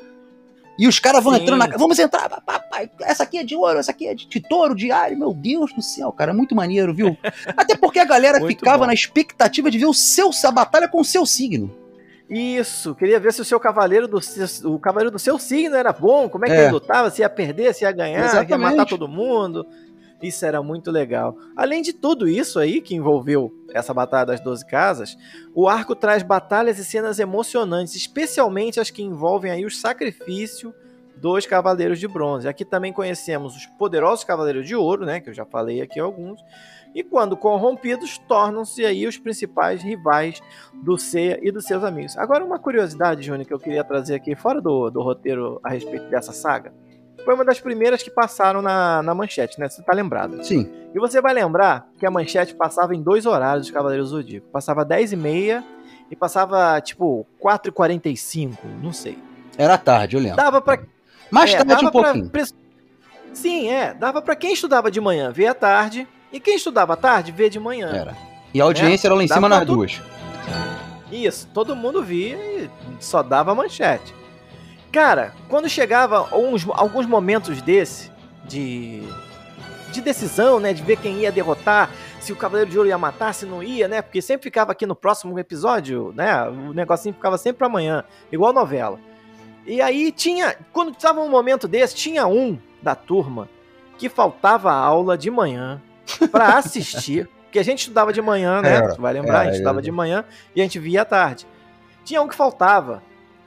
E 0.78 0.88
os 0.88 0.98
caras 0.98 1.22
vão 1.22 1.34
Sim. 1.34 1.42
entrando 1.42 1.58
na 1.58 1.66
casa. 1.66 1.78
Vamos 1.78 1.98
entrar, 1.98 2.28
papai. 2.28 2.90
Essa 3.02 3.22
aqui 3.24 3.38
é 3.38 3.44
de 3.44 3.54
ouro, 3.54 3.78
essa 3.78 3.90
aqui 3.90 4.06
é 4.08 4.14
de, 4.14 4.26
de 4.26 4.40
touro, 4.40 4.74
de 4.74 4.90
alho. 4.90 5.18
Meu 5.18 5.32
Deus 5.34 5.72
do 5.72 5.82
céu, 5.82 6.10
cara. 6.12 6.32
Muito 6.32 6.54
maneiro, 6.54 6.94
viu? 6.94 7.16
Até 7.56 7.76
porque 7.76 7.98
a 7.98 8.04
galera 8.04 8.44
ficava 8.46 8.78
bom. 8.78 8.86
na 8.86 8.94
expectativa 8.94 9.70
de 9.70 9.78
ver 9.78 9.86
o 9.86 9.94
seu, 9.94 10.30
a 10.44 10.50
batalha 10.50 10.88
com 10.88 11.00
o 11.00 11.04
seu 11.04 11.26
signo. 11.26 11.70
Isso, 12.30 12.94
queria 12.94 13.20
ver 13.20 13.32
se 13.34 13.42
o 13.42 13.44
seu 13.44 13.60
cavaleiro 13.60 14.08
do 14.08 14.18
o 14.64 14.78
cavaleiro 14.78 15.10
do 15.10 15.18
seu 15.18 15.38
signo 15.38 15.76
era 15.76 15.92
bom, 15.92 16.30
como 16.30 16.46
é 16.46 16.48
que 16.48 16.54
É. 16.54 16.62
ele 16.64 16.72
lutava, 16.72 17.10
se 17.10 17.20
ia 17.20 17.28
perder, 17.28 17.74
se 17.74 17.84
ia 17.84 17.92
ganhar, 17.92 18.28
se 18.30 18.36
ia 18.36 18.40
Exatamente. 18.42 18.76
matar 18.76 18.86
todo 18.88 19.06
mundo. 19.06 19.66
Isso 20.22 20.46
era 20.46 20.62
muito 20.62 20.90
legal. 20.90 21.36
Além 21.56 21.82
de 21.82 21.92
tudo 21.92 22.28
isso 22.28 22.58
aí 22.58 22.80
que 22.80 22.94
envolveu 22.94 23.52
essa 23.74 23.92
batalha 23.92 24.26
das 24.26 24.40
12 24.40 24.64
casas, 24.66 25.16
o 25.54 25.68
arco 25.68 25.96
traz 25.96 26.22
batalhas 26.22 26.78
e 26.78 26.84
cenas 26.84 27.18
emocionantes, 27.18 27.96
especialmente 27.96 28.78
as 28.78 28.90
que 28.90 29.02
envolvem 29.02 29.50
aí 29.50 29.64
o 29.64 29.70
sacrifício 29.70 30.72
dos 31.16 31.46
cavaleiros 31.46 31.98
de 31.98 32.06
bronze. 32.06 32.48
Aqui 32.48 32.64
também 32.64 32.92
conhecemos 32.92 33.56
os 33.56 33.66
poderosos 33.66 34.24
cavaleiros 34.24 34.66
de 34.66 34.74
ouro, 34.74 35.04
né, 35.04 35.20
que 35.20 35.30
eu 35.30 35.34
já 35.34 35.44
falei 35.44 35.80
aqui 35.80 36.00
alguns. 36.00 36.40
E 36.94 37.02
quando 37.02 37.36
corrompidos, 37.36 38.18
tornam-se 38.18 38.84
aí 38.84 39.06
os 39.06 39.16
principais 39.16 39.82
rivais 39.82 40.42
do 40.74 40.98
Seiya 40.98 41.38
e 41.42 41.50
dos 41.50 41.64
seus 41.64 41.82
amigos. 41.84 42.18
Agora, 42.18 42.44
uma 42.44 42.58
curiosidade, 42.58 43.22
Júnior, 43.22 43.46
que 43.46 43.54
eu 43.54 43.58
queria 43.58 43.82
trazer 43.82 44.14
aqui, 44.14 44.34
fora 44.34 44.60
do, 44.60 44.90
do 44.90 45.00
roteiro 45.00 45.58
a 45.64 45.70
respeito 45.70 46.08
dessa 46.10 46.32
saga. 46.32 46.74
Foi 47.24 47.34
uma 47.34 47.44
das 47.44 47.60
primeiras 47.60 48.02
que 48.02 48.10
passaram 48.10 48.60
na, 48.62 49.02
na 49.02 49.14
manchete, 49.14 49.58
né? 49.60 49.68
Você 49.68 49.82
tá 49.82 49.92
lembrado. 49.92 50.42
Sim. 50.44 50.70
E 50.94 50.98
você 50.98 51.20
vai 51.20 51.32
lembrar 51.32 51.86
que 51.98 52.04
a 52.06 52.10
manchete 52.10 52.54
passava 52.54 52.94
em 52.94 53.02
dois 53.02 53.26
horários 53.26 53.66
dos 53.66 53.74
Cavaleiros 53.74 54.10
do 54.10 54.16
Zodíaco. 54.16 54.46
Passava 54.52 54.84
10 54.84 55.12
e 55.12 55.16
meia 55.16 55.64
e 56.10 56.16
passava, 56.16 56.80
tipo, 56.80 57.26
4 57.38 57.70
e 57.70 57.72
45 57.72 58.66
não 58.82 58.92
sei. 58.92 59.18
Era 59.56 59.78
tarde, 59.78 60.16
eu 60.16 60.20
lembro. 60.22 60.36
Dava 60.36 60.60
pra... 60.60 60.78
Mais 61.30 61.52
é, 61.54 61.64
tarde 61.64 61.86
um 61.86 61.90
pouquinho. 61.90 62.28
pra- 62.28 62.44
Sim, 63.32 63.70
é. 63.70 63.94
Dava 63.94 64.20
pra 64.20 64.36
quem 64.36 64.52
estudava 64.52 64.90
de 64.90 65.00
manhã 65.00 65.30
ver 65.32 65.46
à 65.46 65.54
tarde. 65.54 66.06
E 66.32 66.38
quem 66.40 66.56
estudava 66.56 66.92
à 66.94 66.96
tarde, 66.96 67.32
ver 67.32 67.48
de 67.50 67.58
manhã. 67.60 67.88
Era. 67.88 68.16
E 68.52 68.60
a 68.60 68.64
audiência 68.64 69.08
era 69.08 69.14
lá 69.14 69.24
em 69.24 69.28
cima 69.28 69.48
nas 69.48 69.60
tu- 69.60 69.74
duas. 69.74 70.00
Isso, 71.10 71.46
todo 71.52 71.76
mundo 71.76 72.02
via 72.02 72.36
e 72.36 72.70
só 73.00 73.22
dava 73.22 73.54
manchete. 73.54 74.14
Cara, 74.92 75.32
quando 75.48 75.68
chegava 75.68 76.34
uns, 76.36 76.66
alguns 76.68 77.06
momentos 77.06 77.62
desse, 77.62 78.10
de, 78.44 79.02
de 79.90 80.00
decisão, 80.02 80.60
né? 80.60 80.74
De 80.74 80.82
ver 80.82 80.98
quem 80.98 81.20
ia 81.20 81.32
derrotar, 81.32 81.90
se 82.20 82.32
o 82.32 82.36
Cavaleiro 82.36 82.70
de 82.70 82.76
Ouro 82.76 82.88
ia 82.88 82.98
matar, 82.98 83.32
se 83.32 83.46
não 83.46 83.62
ia, 83.62 83.88
né? 83.88 84.02
Porque 84.02 84.20
sempre 84.20 84.44
ficava 84.44 84.72
aqui 84.72 84.84
no 84.84 84.94
próximo 84.94 85.38
episódio, 85.38 86.12
né? 86.14 86.46
O 86.48 86.74
negocinho 86.74 87.14
ficava 87.14 87.38
sempre 87.38 87.58
pra 87.58 87.68
amanhã, 87.68 88.04
igual 88.30 88.52
novela. 88.52 89.00
E 89.66 89.80
aí 89.80 90.12
tinha, 90.12 90.56
quando 90.72 90.92
estava 90.92 91.20
um 91.20 91.30
momento 91.30 91.66
desse, 91.66 91.94
tinha 91.94 92.26
um 92.26 92.58
da 92.82 92.94
turma 92.94 93.48
que 93.96 94.08
faltava 94.08 94.72
aula 94.72 95.16
de 95.16 95.30
manhã 95.30 95.80
pra 96.30 96.58
assistir. 96.58 97.28
Porque 97.44 97.58
a 97.58 97.62
gente 97.64 97.80
estudava 97.80 98.12
de 98.12 98.20
manhã, 98.20 98.60
né? 98.62 98.76
Era, 98.76 98.94
Tu 98.94 99.00
vai 99.00 99.12
lembrar, 99.12 99.40
a 99.40 99.44
gente 99.44 99.48
era, 99.48 99.56
estudava 99.56 99.78
era. 99.78 99.82
de 99.82 99.92
manhã 99.92 100.24
e 100.54 100.60
a 100.60 100.64
gente 100.64 100.78
via 100.78 101.02
à 101.02 101.04
tarde. 101.04 101.46
Tinha 102.04 102.20
um 102.20 102.28
que 102.28 102.34
faltava. 102.34 103.02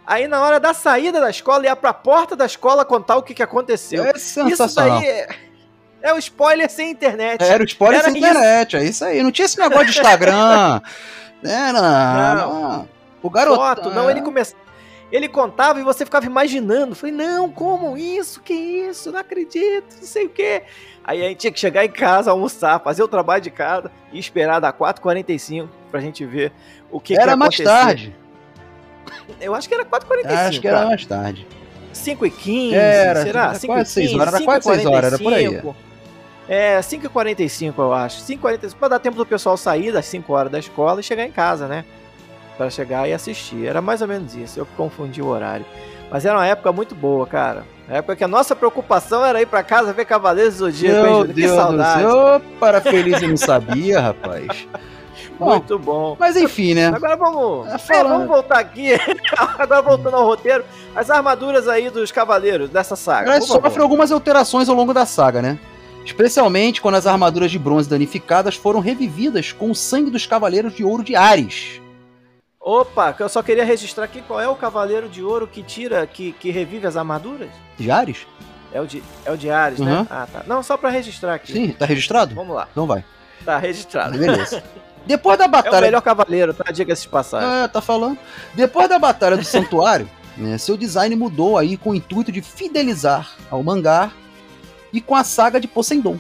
Aí 0.08 0.28
na 0.28 0.42
hora 0.42 0.60
da 0.60 0.74
saída 0.74 1.20
da 1.20 1.30
escola, 1.30 1.66
ia 1.66 1.76
pra 1.76 1.94
porta 1.94 2.36
da 2.36 2.46
escola 2.46 2.86
contar 2.86 3.16
o 3.18 3.24
que, 3.24 3.34
que 3.34 3.42
aconteceu. 3.44 4.04
É 4.06 4.12
Isso 4.16 4.20
sensacional. 4.30 5.00
daí 5.00 5.08
é, 5.08 5.28
é 6.04 6.14
o 6.14 6.18
spoiler 6.20 6.70
sem 6.70 6.92
internet. 6.92 7.44
Era 7.44 7.64
o 7.64 7.66
spoiler 7.66 8.00
Era 8.02 8.12
sem 8.12 8.18
internet, 8.20 8.76
é 8.78 8.84
isso 8.84 9.04
aí. 9.04 9.24
Não 9.24 9.32
tinha 9.32 9.46
esse 9.46 9.58
negócio 9.60 9.86
de 9.86 9.92
Instagram. 9.92 10.82
É, 11.44 11.72
não, 11.72 11.82
não. 12.34 12.90
O 13.22 13.30
garoto. 13.30 13.58
foto, 13.58 13.90
não, 13.92 14.10
ele 14.10 14.22
começava. 14.22 14.60
Ele 15.12 15.30
contava 15.30 15.80
e 15.80 15.84
você 15.84 16.04
ficava 16.04 16.26
imaginando. 16.26 16.96
Falei, 16.96 17.14
não, 17.14 17.52
como 17.52 17.96
isso? 17.96 18.42
Que 18.42 18.54
isso? 18.54 19.12
Não 19.12 19.20
acredito, 19.20 19.96
não 20.00 20.08
sei 20.08 20.26
o 20.26 20.30
quê. 20.30 20.64
Aí 21.04 21.24
a 21.24 21.28
gente 21.30 21.38
tinha 21.38 21.52
que 21.52 21.60
chegar 21.60 21.86
em 21.86 21.92
casa, 21.92 22.32
almoçar, 22.32 22.80
fazer 22.80 23.04
o 23.04 23.08
trabalho 23.08 23.44
de 23.44 23.52
casa 23.52 23.92
e 24.12 24.18
esperar 24.18 24.60
dar 24.60 24.74
4h45 24.74 25.70
pra 25.92 26.00
gente 26.00 26.26
ver 26.26 26.52
o 26.90 27.00
que, 27.00 27.14
que 27.14 27.22
Era 27.22 27.34
ia 27.34 27.38
mais 27.38 27.54
acontecer. 27.54 27.70
tarde. 27.70 28.16
Eu 29.42 29.54
acho 29.56 29.68
que 29.68 29.76
era 29.76 29.86
4h45. 29.86 30.26
Acho 30.48 30.62
que 30.62 30.68
era 30.68 30.78
cara. 30.78 30.90
mais 30.90 31.06
tarde. 31.06 31.48
5 31.94 32.26
e 32.26 32.30
15, 32.32 32.76
Era, 32.76 33.24
será? 33.24 33.44
era 33.46 33.54
5 33.56 33.74
quase 33.74 33.90
e 33.90 33.94
seis 33.94 34.08
15, 34.10 34.20
horas, 34.20 34.28
era 34.34 34.38
5 34.38 34.44
e 34.44 34.46
quase 34.46 34.64
seis 34.70 34.86
horas, 34.86 35.06
era 35.14 35.18
por 35.18 35.34
aí. 35.34 35.46
45. 35.46 35.76
É, 36.48 36.82
5 36.82 37.06
e 37.06 37.10
45 37.10 37.82
eu 37.82 37.94
acho. 37.94 38.20
5 38.20 38.40
e 38.40 38.42
45 38.42 38.80
pra 38.80 38.88
dar 38.90 39.00
tempo 39.00 39.18
do 39.18 39.26
pessoal 39.26 39.56
sair 39.58 39.92
das 39.92 40.06
5 40.06 40.32
horas 40.34 40.52
da 40.52 40.60
escola 40.60 41.00
e 41.00 41.04
chegar 41.04 41.24
em 41.26 41.32
casa, 41.32 41.68
né? 41.68 41.86
Pra 42.58 42.70
chegar 42.70 43.08
e 43.10 43.14
assistir. 43.14 43.66
Era 43.66 43.82
mais 43.82 44.02
ou 44.02 44.08
menos 44.08 44.36
isso, 44.36 44.60
eu 44.60 44.66
que 44.66 44.74
confundi 44.76 45.22
o 45.22 45.28
horário. 45.28 45.66
Mas 46.12 46.26
era 46.26 46.38
uma 46.38 46.46
época 46.46 46.72
muito 46.72 46.94
boa, 46.94 47.26
cara. 47.26 47.64
A 47.90 47.96
época 47.96 48.16
que 48.16 48.24
a 48.24 48.28
nossa 48.28 48.56
preocupação 48.56 49.26
era 49.26 49.42
ir 49.42 49.46
pra 49.46 49.64
casa 49.64 49.94
ver 49.94 50.06
Cavaleiros 50.06 50.56
do 50.58 50.66
Zodíaco, 50.66 50.98
hein, 51.08 51.14
Meu? 51.14 51.26
Que 51.26 51.34
Deus 51.34 51.52
do 51.52 51.58
saudade. 51.58 52.02
céu. 52.02 52.42
Para 52.60 52.82
feliz 52.82 53.22
eu 53.22 53.30
não 53.30 53.38
sabia, 53.38 54.00
rapaz. 54.00 54.68
Bom, 55.40 55.46
Muito 55.48 55.78
bom. 55.78 56.16
mas 56.20 56.36
enfim, 56.38 56.74
né? 56.74 56.88
Agora 56.88 57.16
vamos, 57.16 57.68
É, 57.68 57.76
é, 57.76 57.78
falando. 57.78 58.12
vamos 58.14 58.28
voltar 58.28 58.60
aqui. 58.60 58.92
Agora 59.58 59.82
voltando 59.82 60.16
ao 60.16 60.26
roteiro, 60.26 60.64
as 60.96 61.10
armaduras 61.10 61.68
aí 61.68 61.90
dos 61.90 62.12
cavaleiros 62.12 62.70
dessa 62.70 62.96
saga. 62.96 63.32
Elas 63.32 63.46
sofrem 63.46 63.82
algumas 63.82 64.12
alterações 64.12 64.70
ao 64.70 64.76
longo 64.76 64.94
da 64.94 65.06
saga, 65.06 65.42
né? 65.42 65.60
Especialmente 66.06 66.82
quando 66.82 66.96
as 66.96 67.08
armaduras 67.08 67.52
de 67.52 67.60
bronze 67.60 67.90
danificadas 67.90 68.56
foram 68.56 68.80
revividas 68.80 69.52
com 69.52 69.72
o 69.72 69.76
sangue 69.76 70.10
dos 70.12 70.26
cavaleiros 70.26 70.74
de 70.74 70.84
ouro 70.86 71.04
de 71.04 71.16
Ares. 71.16 71.82
Opa, 72.62 73.16
eu 73.20 73.30
só 73.30 73.44
queria 73.44 73.66
registrar 73.66 74.06
aqui 74.06 74.22
qual 74.22 74.40
é 74.40 74.48
o 74.48 74.56
cavaleiro 74.56 75.08
de 75.10 75.22
ouro 75.24 75.48
que 75.48 75.62
tira, 75.62 76.06
que, 76.08 76.32
que 76.34 76.50
revive 76.52 76.88
as 76.88 76.96
armaduras? 76.96 77.50
De 77.78 77.92
Ares? 77.92 78.26
É 78.74 78.82
o 78.82 78.88
de, 78.88 79.04
é 79.26 79.32
o 79.32 79.38
de 79.38 79.50
Ares, 79.50 79.80
Uhum. 79.80 79.86
né? 79.86 80.08
Ah, 80.10 80.28
tá. 80.32 80.44
Não, 80.48 80.64
só 80.64 80.76
pra 80.78 80.90
registrar 80.90 81.36
aqui. 81.36 81.52
Sim, 81.54 81.70
tá 81.72 81.86
registrado? 81.86 82.34
Vamos 82.34 82.56
lá. 82.56 82.68
Então 82.72 82.88
vai. 82.88 83.04
Tá 83.44 83.58
registrado. 83.58 84.18
Beleza. 84.18 84.64
Depois 85.06 85.38
da 85.38 85.46
É 85.46 85.48
o 85.48 85.52
batalha. 85.52 85.82
melhor 85.82 86.02
cavaleiro, 86.02 86.54
tá? 86.54 86.72
Diga-se 86.72 87.04
de 87.04 87.10
passagem. 87.10 87.64
É, 87.64 87.68
tá 87.68 87.82
falando. 87.82 88.18
Depois 88.54 88.90
da 88.90 88.98
batalha 88.98 89.38
do 89.38 89.44
santuário, 89.44 90.10
né, 90.38 90.58
seu 90.58 90.76
design 90.76 91.16
mudou 91.16 91.58
aí 91.58 91.78
com 91.78 91.92
o 91.92 91.96
intuito 91.96 92.32
de 92.32 92.42
fidelizar 92.42 93.32
ao 93.52 93.62
mangá 93.64 94.12
e 94.92 95.00
com 95.02 95.16
a 95.16 95.24
saga 95.24 95.60
de 95.60 95.68
Poseidon. 95.68 96.18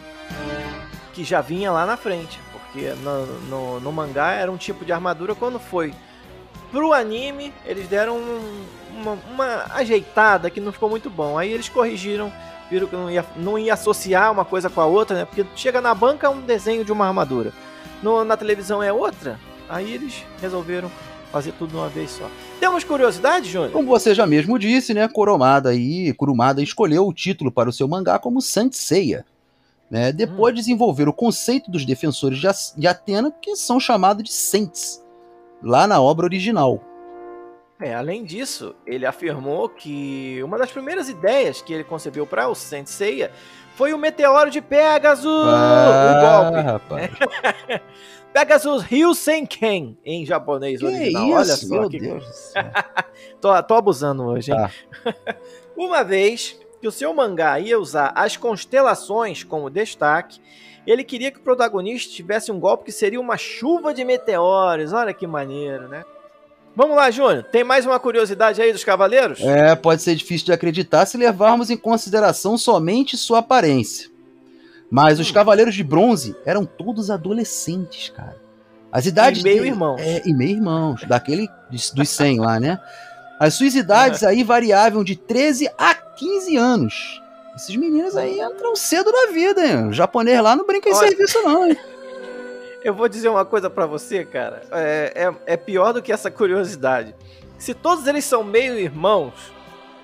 Que 1.13 1.23
já 1.23 1.41
vinha 1.41 1.71
lá 1.71 1.85
na 1.85 1.97
frente. 1.97 2.39
Porque 2.51 2.89
no, 3.01 3.25
no, 3.47 3.79
no 3.79 3.91
mangá 3.91 4.31
era 4.33 4.51
um 4.51 4.57
tipo 4.57 4.83
de 4.85 4.91
armadura 4.91 5.33
quando 5.33 5.59
foi. 5.59 5.93
Pro 6.71 6.91
anime, 6.93 7.53
eles 7.65 7.87
deram 7.87 8.17
um- 8.17 8.65
uma, 8.95 9.17
uma 9.33 9.65
ajeitada 9.75 10.49
que 10.49 10.59
não 10.59 10.71
ficou 10.73 10.89
muito 10.89 11.09
bom. 11.09 11.37
Aí 11.37 11.51
eles 11.51 11.69
corrigiram, 11.69 12.31
viram 12.69 12.87
que 12.87 12.95
não 12.95 13.09
ia, 13.09 13.25
não 13.37 13.57
ia 13.57 13.73
associar 13.73 14.31
uma 14.31 14.43
coisa 14.43 14.69
com 14.69 14.81
a 14.81 14.85
outra, 14.85 15.15
né? 15.19 15.25
Porque 15.25 15.45
chega 15.55 15.79
na 15.81 15.93
banca 15.95 16.27
é 16.27 16.29
um 16.29 16.41
desenho 16.41 16.83
de 16.83 16.91
uma 16.91 17.07
armadura. 17.07 17.51
No- 18.05 18.23
na 18.23 18.37
televisão 18.37 18.83
é 18.83 18.93
outra. 18.93 19.39
Aí 19.67 19.91
eles 19.91 20.23
resolveram 20.39 20.91
fazer 21.31 21.53
tudo 21.53 21.71
de 21.71 21.75
uma 21.75 21.89
vez 21.89 22.11
só. 22.11 22.29
Temos 22.59 22.83
curiosidade, 22.83 23.49
Júnior? 23.49 23.71
Como 23.71 23.87
você 23.87 24.13
já 24.13 24.27
mesmo 24.27 24.59
disse, 24.59 24.93
né, 24.93 25.07
Kurumada 25.07 25.69
aí, 25.69 26.13
Kurumada 26.13 26.61
escolheu 26.61 27.07
o 27.07 27.11
título 27.13 27.51
para 27.51 27.67
o 27.67 27.73
seu 27.73 27.87
mangá 27.87 28.19
como 28.19 28.43
Saint 28.43 28.73
Seiya. 28.73 29.25
Né, 29.89 30.11
depois 30.11 30.53
de 30.53 30.61
desenvolver 30.61 31.07
o 31.07 31.13
conceito 31.13 31.69
dos 31.71 31.83
defensores 31.85 32.39
de 32.77 32.87
Atena, 32.87 33.31
que 33.41 33.55
são 33.55 33.79
chamados 33.79 34.23
de 34.23 34.31
Saints, 34.31 35.03
lá 35.63 35.87
na 35.87 35.99
obra 36.01 36.25
original. 36.25 36.83
É, 37.79 37.93
além 37.93 38.23
disso, 38.23 38.75
ele 38.85 39.05
afirmou 39.05 39.67
que 39.67 40.41
uma 40.43 40.57
das 40.57 40.71
primeiras 40.71 41.09
ideias 41.09 41.61
que 41.61 41.73
ele 41.73 41.83
concebeu 41.83 42.25
para 42.25 42.47
o 42.47 42.55
Saint 42.55 42.87
Seiya 42.87 43.31
foi 43.75 43.93
o 43.93 43.97
meteoro 43.97 44.49
de 44.49 44.61
Pegasus, 44.61 45.25
o 45.25 46.21
golpe. 46.21 46.61
rapaz. 46.61 47.11
Pegasus 48.33 48.83
Ryusenken, 48.83 49.97
em 50.03 50.25
japonês 50.25 50.79
Que 50.81 50.85
original. 50.85 51.23
isso, 51.23 51.33
Olha 51.35 51.45
só 51.45 51.79
meu 51.81 51.89
que 51.89 51.99
Deus. 51.99 52.53
Tô, 53.39 53.63
tô 53.63 53.73
abusando 53.75 54.23
hoje, 54.25 54.51
hein? 54.51 54.57
Tá. 54.57 55.35
Uma 55.77 56.03
vez 56.03 56.59
que 56.81 56.87
o 56.87 56.91
seu 56.91 57.13
mangá 57.13 57.59
ia 57.59 57.79
usar 57.79 58.11
as 58.15 58.35
constelações 58.35 59.43
como 59.43 59.69
destaque, 59.69 60.41
ele 60.85 61.03
queria 61.03 61.31
que 61.31 61.39
o 61.39 61.43
protagonista 61.43 62.13
tivesse 62.13 62.51
um 62.51 62.59
golpe 62.59 62.85
que 62.85 62.91
seria 62.91 63.19
uma 63.21 63.37
chuva 63.37 63.93
de 63.93 64.03
meteoros. 64.03 64.91
Olha 64.93 65.13
que 65.13 65.25
maneiro, 65.25 65.87
né? 65.87 66.03
Vamos 66.75 66.95
lá, 66.97 67.09
Júnior. 67.09 67.43
Tem 67.43 67.63
mais 67.63 67.85
uma 67.85 67.99
curiosidade 67.99 68.61
aí 68.61 68.73
dos 68.73 68.83
cavaleiros? 68.83 69.39
É, 69.41 69.75
pode 69.75 70.01
ser 70.01 70.13
difícil 70.15 70.45
de 70.47 70.51
acreditar 70.51 71.05
se 71.05 71.17
levarmos 71.17 71.69
em 71.69 71.77
consideração 71.77 72.57
somente 72.57 73.15
sua 73.15 73.39
aparência. 73.39 74.09
Mas 74.91 75.19
os 75.19 75.29
Hum. 75.29 75.33
Cavaleiros 75.33 75.73
de 75.73 75.83
Bronze 75.83 76.35
eram 76.45 76.65
todos 76.65 77.09
adolescentes, 77.09 78.09
cara. 78.09 78.37
As 78.91 79.05
idades 79.05 79.41
E 79.41 79.43
meio 79.43 79.65
irmãos. 79.65 79.99
É, 80.01 80.21
e 80.25 80.33
meio 80.33 80.51
irmãos, 80.57 81.01
daquele 81.07 81.47
dos 81.69 81.91
dos 81.91 82.09
100 82.09 82.39
lá, 82.39 82.59
né? 82.59 82.79
As 83.39 83.53
suas 83.55 83.73
idades 83.75 84.23
aí 84.23 84.43
variavam 84.43 85.03
de 85.03 85.15
13 85.15 85.69
a 85.77 85.93
15 85.95 86.55
anos. 86.55 87.21
Esses 87.55 87.75
meninos 87.75 88.15
aí 88.15 88.39
entram 88.39 88.75
cedo 88.75 89.11
na 89.11 89.31
vida, 89.33 89.65
hein? 89.65 89.87
O 89.87 89.93
japonês 89.93 90.41
lá 90.41 90.55
não 90.55 90.65
brinca 90.65 90.89
em 90.89 90.93
Olha. 90.93 91.07
serviço, 91.07 91.41
não, 91.41 91.67
hein? 91.67 91.77
Eu 92.85 92.93
vou 92.93 93.09
dizer 93.09 93.29
uma 93.29 93.43
coisa 93.43 93.67
pra 93.67 93.87
você, 93.87 94.23
cara. 94.23 94.61
É, 94.71 95.11
é, 95.15 95.53
é 95.53 95.57
pior 95.57 95.91
do 95.91 96.03
que 96.03 96.11
essa 96.11 96.29
curiosidade. 96.29 97.15
Se 97.57 97.73
todos 97.73 98.05
eles 98.05 98.23
são 98.23 98.43
meio 98.43 98.77
irmãos 98.77 99.33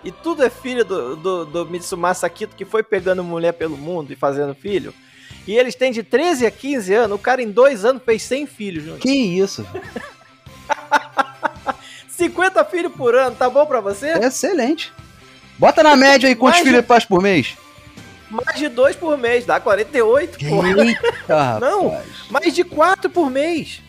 e 0.03 0.11
tudo 0.11 0.43
é 0.43 0.49
filho 0.49 0.83
do, 0.83 1.15
do, 1.15 1.45
do 1.45 1.65
Mitsumasa 1.67 2.27
Kito 2.27 2.55
que 2.55 2.65
foi 2.65 2.81
pegando 2.81 3.23
mulher 3.23 3.51
pelo 3.51 3.77
mundo 3.77 4.11
e 4.11 4.15
fazendo 4.15 4.55
filho, 4.55 4.91
e 5.45 5.55
eles 5.55 5.75
têm 5.75 5.91
de 5.91 6.01
13 6.01 6.47
a 6.47 6.49
15 6.49 6.91
anos, 6.91 7.15
o 7.19 7.21
cara 7.21 7.43
em 7.43 7.51
dois 7.51 7.85
anos 7.85 8.01
fez 8.03 8.23
100 8.23 8.47
filhos, 8.47 8.83
Júnior. 8.83 8.99
Que 8.99 9.11
isso? 9.11 9.63
50 12.07 12.65
filhos 12.65 12.93
por 12.93 13.13
ano, 13.13 13.35
tá 13.35 13.47
bom 13.47 13.63
pra 13.67 13.79
você? 13.79 14.13
Excelente. 14.13 14.91
Bota 15.59 15.83
na 15.83 15.95
média 15.95 16.27
aí 16.27 16.35
quantos 16.35 16.61
Mais 16.61 16.67
filhos 16.67 16.87
faz 16.87 17.05
por 17.05 17.21
mês. 17.21 17.55
Mais 18.31 18.57
de 18.57 18.69
dois 18.69 18.95
por 18.95 19.17
mês, 19.17 19.45
dá 19.45 19.59
48, 19.59 20.39
pô. 20.39 20.65
Eita, 20.65 21.59
Não. 21.59 21.89
rapaz. 21.89 22.05
Mais 22.29 22.53
de 22.55 22.63
quatro 22.63 23.09
por 23.09 23.29
mês. 23.29 23.81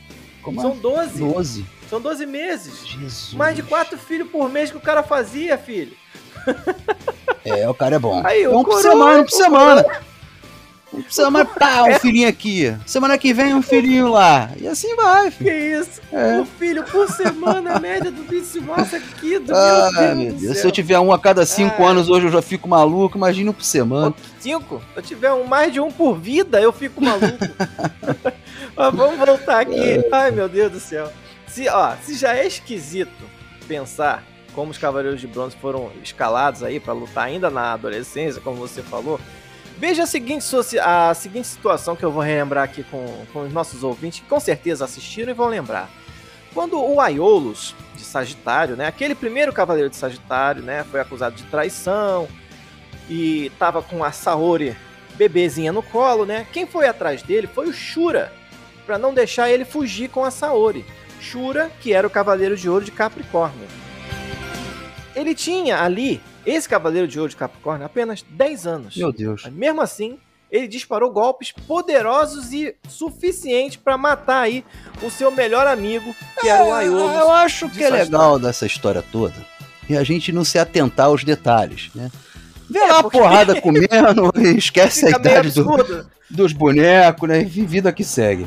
Como 0.42 0.60
São 0.60 0.72
assim? 0.72 0.80
12. 0.80 1.18
12. 1.32 1.66
São 1.88 2.00
12 2.00 2.26
meses. 2.26 2.86
Jesus. 2.86 3.34
Mais 3.34 3.54
de 3.54 3.62
quatro 3.62 3.96
filhos 3.96 4.28
por 4.28 4.48
mês 4.50 4.70
que 4.70 4.76
o 4.76 4.80
cara 4.80 5.02
fazia, 5.02 5.56
filho. 5.56 5.96
É, 7.44 7.68
o 7.68 7.74
cara 7.74 7.96
é 7.96 7.98
bom. 7.98 8.20
Aí, 8.24 8.46
um 8.48 8.52
por 8.64 8.64
coroa, 8.64 8.82
semana, 8.82 9.20
um 9.20 9.24
por 9.24 9.30
o 10.92 11.02
semana. 11.08 11.44
Semana, 11.44 11.44
pá, 11.44 11.84
um 11.84 11.98
filhinho 11.98 12.28
aqui. 12.28 12.76
Semana 12.86 13.16
que 13.16 13.32
vem, 13.32 13.54
um 13.54 13.62
filhinho 13.62 14.08
lá. 14.08 14.50
E 14.60 14.66
assim 14.66 14.94
vai, 14.94 15.30
filho. 15.30 15.50
Que 15.50 15.56
isso? 15.56 16.00
É. 16.12 16.40
Um 16.40 16.44
filho 16.44 16.84
por 16.84 17.08
semana, 17.08 17.76
a 17.76 17.80
média 17.80 18.10
do 18.10 18.22
vício 18.24 18.60
nossa 18.62 18.96
aqui. 18.96 19.38
Do 19.38 19.54
ah, 19.54 19.90
meu 19.92 20.02
Deus, 20.02 20.16
meu 20.16 20.32
Deus. 20.34 20.58
Se 20.58 20.66
eu 20.66 20.70
tiver 20.70 20.98
um 20.98 21.12
a 21.12 21.18
cada 21.18 21.46
cinco 21.46 21.82
ah. 21.82 21.90
anos, 21.90 22.08
hoje 22.08 22.26
eu 22.26 22.32
já 22.32 22.42
fico 22.42 22.68
maluco. 22.68 23.16
Imagina 23.16 23.50
um 23.50 23.54
por 23.54 23.64
semana. 23.64 24.14
Cinco? 24.38 24.82
Se 24.92 24.98
eu 24.98 25.02
tiver 25.02 25.32
um, 25.32 25.44
mais 25.44 25.72
de 25.72 25.80
um 25.80 25.90
por 25.90 26.18
vida, 26.18 26.60
eu 26.60 26.72
fico 26.72 27.02
maluco. 27.02 27.38
Mas 28.76 28.94
vamos 28.94 29.18
voltar 29.18 29.60
aqui. 29.60 29.80
É. 29.80 30.08
Ai, 30.12 30.30
meu 30.30 30.48
Deus 30.48 30.72
do 30.72 30.80
céu. 30.80 31.10
Se, 31.46 31.68
ó, 31.68 31.94
se 32.02 32.14
já 32.14 32.34
é 32.34 32.46
esquisito 32.46 33.24
pensar 33.66 34.24
como 34.54 34.70
os 34.70 34.78
Cavaleiros 34.78 35.20
de 35.20 35.26
Bronze 35.26 35.56
foram 35.56 35.90
escalados 36.02 36.62
aí 36.62 36.78
para 36.78 36.92
lutar 36.92 37.24
ainda 37.24 37.50
na 37.50 37.72
adolescência, 37.72 38.40
como 38.40 38.56
você 38.56 38.82
falou, 38.82 39.18
veja 39.82 40.04
a 40.04 40.06
seguinte, 40.06 40.46
a 40.78 41.12
seguinte 41.12 41.48
situação 41.48 41.96
que 41.96 42.04
eu 42.04 42.12
vou 42.12 42.22
relembrar 42.22 42.62
aqui 42.62 42.84
com, 42.84 43.26
com 43.32 43.42
os 43.42 43.52
nossos 43.52 43.82
ouvintes, 43.82 44.20
que 44.20 44.26
com 44.26 44.38
certeza 44.38 44.84
assistiram 44.84 45.32
e 45.32 45.34
vão 45.34 45.48
lembrar. 45.48 45.90
Quando 46.54 46.80
o 46.80 47.00
Aiolos, 47.00 47.74
de 47.96 48.04
Sagitário, 48.04 48.76
né, 48.76 48.86
aquele 48.86 49.12
primeiro 49.12 49.52
Cavaleiro 49.52 49.90
de 49.90 49.96
Sagitário, 49.96 50.62
né, 50.62 50.84
foi 50.88 51.00
acusado 51.00 51.34
de 51.34 51.42
traição 51.44 52.28
e 53.10 53.50
tava 53.58 53.82
com 53.82 54.04
a 54.04 54.12
Saori 54.12 54.76
bebezinha 55.16 55.72
no 55.72 55.82
colo, 55.82 56.24
né? 56.24 56.46
Quem 56.52 56.64
foi 56.64 56.86
atrás 56.86 57.20
dele 57.20 57.48
foi 57.48 57.68
o 57.68 57.72
Shura, 57.72 58.32
para 58.86 58.98
não 58.98 59.12
deixar 59.12 59.50
ele 59.50 59.64
fugir 59.64 60.08
com 60.08 60.24
a 60.24 60.30
Saori. 60.30 60.86
Shura, 61.20 61.72
que 61.80 61.92
era 61.92 62.06
o 62.06 62.10
Cavaleiro 62.10 62.56
de 62.56 62.70
Ouro 62.70 62.84
de 62.84 62.92
Capricórnio. 62.92 63.66
Ele 65.16 65.34
tinha 65.34 65.82
ali, 65.82 66.22
esse 66.44 66.68
Cavaleiro 66.68 67.06
de 67.06 67.18
Ouro 67.18 67.30
de 67.30 67.36
Capricórnio, 67.36 67.86
apenas 67.86 68.22
10 68.22 68.66
anos. 68.66 68.96
Meu 68.96 69.12
Deus. 69.12 69.42
Mas 69.44 69.52
mesmo 69.52 69.80
assim, 69.80 70.18
ele 70.50 70.68
disparou 70.68 71.10
golpes 71.10 71.52
poderosos 71.52 72.52
e 72.52 72.74
suficientes 72.88 73.76
para 73.76 73.96
matar 73.96 74.42
aí 74.42 74.64
o 75.02 75.10
seu 75.10 75.30
melhor 75.30 75.66
amigo, 75.66 76.14
que 76.40 76.48
é, 76.48 76.50
era 76.50 76.64
o 76.64 76.72
Aiolos. 76.72 77.16
Eu 77.16 77.30
acho 77.30 77.70
que 77.70 77.82
é 77.82 77.90
legal 77.90 78.38
dessa 78.38 78.66
história 78.66 79.02
toda 79.10 79.52
e 79.88 79.96
a 79.96 80.04
gente 80.04 80.32
não 80.32 80.44
se 80.44 80.58
atentar 80.58 81.06
aos 81.06 81.24
detalhes, 81.24 81.90
né? 81.94 82.10
Vê 82.68 82.78
é, 82.78 82.92
lá 82.92 83.02
porque... 83.02 83.18
a 83.18 83.20
porrada 83.20 83.60
comendo 83.60 84.32
e 84.38 84.56
esquece 84.56 85.06
a 85.06 85.10
idade 85.10 85.50
do, 85.52 86.06
dos 86.30 86.52
bonecos, 86.52 87.28
né? 87.28 87.42
E 87.42 87.46
vida 87.46 87.92
que 87.92 88.04
segue. 88.04 88.46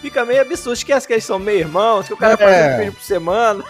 Fica 0.00 0.24
meio 0.24 0.42
absurdo. 0.42 0.74
Esquece 0.74 1.06
que 1.06 1.14
eles 1.14 1.24
são 1.24 1.38
meio 1.38 1.60
irmãos, 1.60 2.06
que 2.06 2.12
o 2.12 2.16
cara 2.16 2.34
é. 2.34 2.36
faz 2.36 2.74
um 2.74 2.78
filho 2.78 2.92
por 2.92 3.02
semana. 3.02 3.64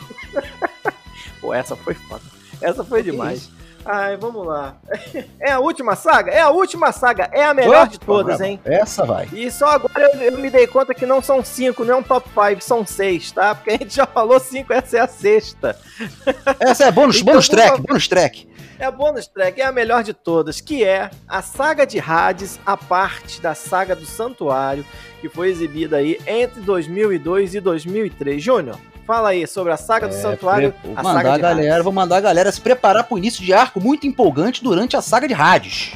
Pô, 1.40 1.54
essa 1.54 1.76
foi 1.76 1.94
foda. 1.94 2.33
Essa 2.64 2.82
foi 2.82 3.02
demais. 3.02 3.50
Ai, 3.84 4.16
vamos 4.16 4.46
lá. 4.46 4.76
É 5.38 5.52
a 5.52 5.60
última 5.60 5.94
saga? 5.94 6.32
É 6.32 6.40
a 6.40 6.48
última 6.48 6.90
saga. 6.90 7.28
É 7.30 7.44
a 7.44 7.52
melhor 7.52 7.86
de 7.86 8.00
todas, 8.00 8.40
hein? 8.40 8.58
Essa 8.64 9.04
vai. 9.04 9.28
E 9.30 9.50
só 9.50 9.66
agora 9.66 10.10
eu, 10.14 10.32
eu, 10.32 10.38
me 10.38 10.48
dei 10.48 10.66
conta 10.66 10.94
que 10.94 11.04
não 11.04 11.20
são 11.20 11.44
cinco, 11.44 11.84
não 11.84 11.94
é 11.94 11.96
um 11.98 12.02
top 12.02 12.26
5, 12.30 12.62
são 12.62 12.86
seis, 12.86 13.30
tá? 13.30 13.54
Porque 13.54 13.70
a 13.70 13.76
gente 13.76 13.94
já 13.94 14.06
falou 14.06 14.40
cinco, 14.40 14.72
essa 14.72 14.96
é 14.96 15.00
a 15.00 15.06
sexta. 15.06 15.78
Essa 16.58 16.84
é 16.84 16.90
bônus, 16.90 17.16
então, 17.16 17.34
bônus 17.34 17.48
track, 17.48 17.80
bônus 17.82 18.08
track. 18.08 18.48
É 18.78 18.86
a 18.86 18.90
bônus 18.90 19.26
track, 19.26 19.60
é 19.60 19.66
a 19.66 19.72
melhor 19.72 20.02
de 20.02 20.14
todas, 20.14 20.60
que 20.60 20.82
é 20.82 21.10
a 21.28 21.42
saga 21.42 21.86
de 21.86 22.00
Hades, 22.00 22.58
a 22.64 22.76
parte 22.76 23.40
da 23.40 23.54
saga 23.54 23.94
do 23.94 24.06
Santuário, 24.06 24.84
que 25.20 25.28
foi 25.28 25.50
exibida 25.50 25.98
aí 25.98 26.18
entre 26.26 26.60
2002 26.62 27.54
e 27.54 27.60
2003. 27.60 28.42
Júnior, 28.42 28.78
fala 29.06 29.30
aí 29.30 29.46
sobre 29.46 29.72
a 29.72 29.76
saga 29.76 30.06
é, 30.06 30.08
do 30.08 30.14
Santuário. 30.14 30.74
Vou 30.82 30.94
mandar 30.94 31.34
a 31.34 31.38
galera, 31.38 31.82
vou 31.82 31.92
mandar 31.92 32.16
a 32.16 32.20
galera 32.20 32.52
se 32.52 32.60
preparar 32.60 33.04
para 33.04 33.14
o 33.14 33.18
início 33.18 33.44
de 33.44 33.52
arco 33.52 33.80
muito 33.80 34.06
empolgante 34.06 34.62
durante 34.62 34.96
a 34.96 35.02
saga 35.02 35.28
de 35.28 35.34
Hades. 35.34 35.92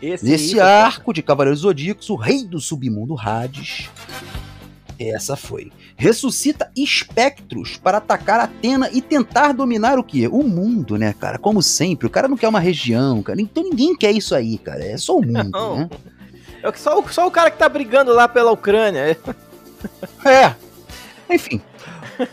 Esse 0.00 0.24
Nesse 0.24 0.60
arco 0.60 1.12
de 1.12 1.22
Cavaleiros 1.22 1.60
Zodíacos, 1.60 2.08
o 2.08 2.14
rei 2.14 2.44
do 2.44 2.60
submundo 2.60 3.16
Hades. 3.18 3.88
Essa 4.98 5.36
foi. 5.36 5.72
Ressuscita 5.96 6.70
espectros 6.76 7.76
para 7.76 7.98
atacar 7.98 8.40
Atena 8.40 8.88
e 8.92 9.00
tentar 9.00 9.52
dominar 9.52 9.98
o 9.98 10.04
quê? 10.04 10.28
O 10.28 10.42
mundo, 10.42 10.96
né, 10.96 11.12
cara? 11.12 11.38
Como 11.38 11.62
sempre. 11.62 12.06
O 12.06 12.10
cara 12.10 12.28
não 12.28 12.36
quer 12.36 12.48
uma 12.48 12.60
região, 12.60 13.22
cara. 13.22 13.40
Então 13.40 13.62
ninguém 13.62 13.96
quer 13.96 14.12
isso 14.12 14.34
aí, 14.34 14.58
cara. 14.58 14.84
É 14.84 14.96
só 14.96 15.16
o 15.16 15.24
mundo, 15.24 15.50
não. 15.50 15.76
né? 15.76 15.90
É 16.62 16.72
só, 16.72 17.00
só 17.08 17.26
o 17.26 17.30
cara 17.30 17.50
que 17.50 17.58
tá 17.58 17.68
brigando 17.68 18.12
lá 18.12 18.26
pela 18.26 18.50
Ucrânia. 18.50 19.16
É. 20.24 20.54
Enfim. 21.32 21.60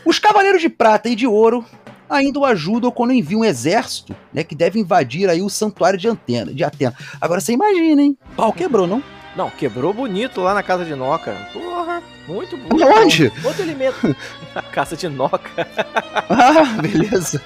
Os 0.06 0.20
Cavaleiros 0.20 0.62
de 0.62 0.70
Prata 0.70 1.10
e 1.10 1.16
de 1.16 1.28
Ouro 1.28 1.66
ainda 2.10 2.40
o 2.40 2.46
ajudam 2.46 2.92
quando 2.92 3.14
envia 3.14 3.38
um 3.38 3.44
exército, 3.44 4.16
né, 4.34 4.44
que 4.44 4.56
deve 4.56 4.80
invadir 4.80 5.30
aí 5.30 5.42
o 5.42 5.50
santuário 5.50 5.98
de 5.98 6.08
Atena. 6.08 6.54
De 6.54 6.64
Atena. 6.64 6.94
Agora 7.20 7.42
você 7.42 7.54
imagina, 7.54 8.02
hein? 8.02 8.18
Pau 8.36 8.54
quebrou, 8.54 8.88
não? 8.88 9.04
Não, 9.36 9.50
quebrou 9.50 9.94
bonito 9.94 10.40
lá 10.40 10.54
na 10.54 10.64
casa 10.64 10.86
de 10.86 10.96
Noca. 10.96 11.36
Porra, 11.52 12.02
muito 12.26 12.56
bonito. 12.56 12.88
Onde? 12.88 13.32
Outro 13.44 13.64
elemento. 13.64 14.16
na 14.56 14.62
casa 14.62 14.96
de 14.96 15.10
Noca. 15.10 15.68
ah, 16.30 16.82
beleza. 16.82 17.42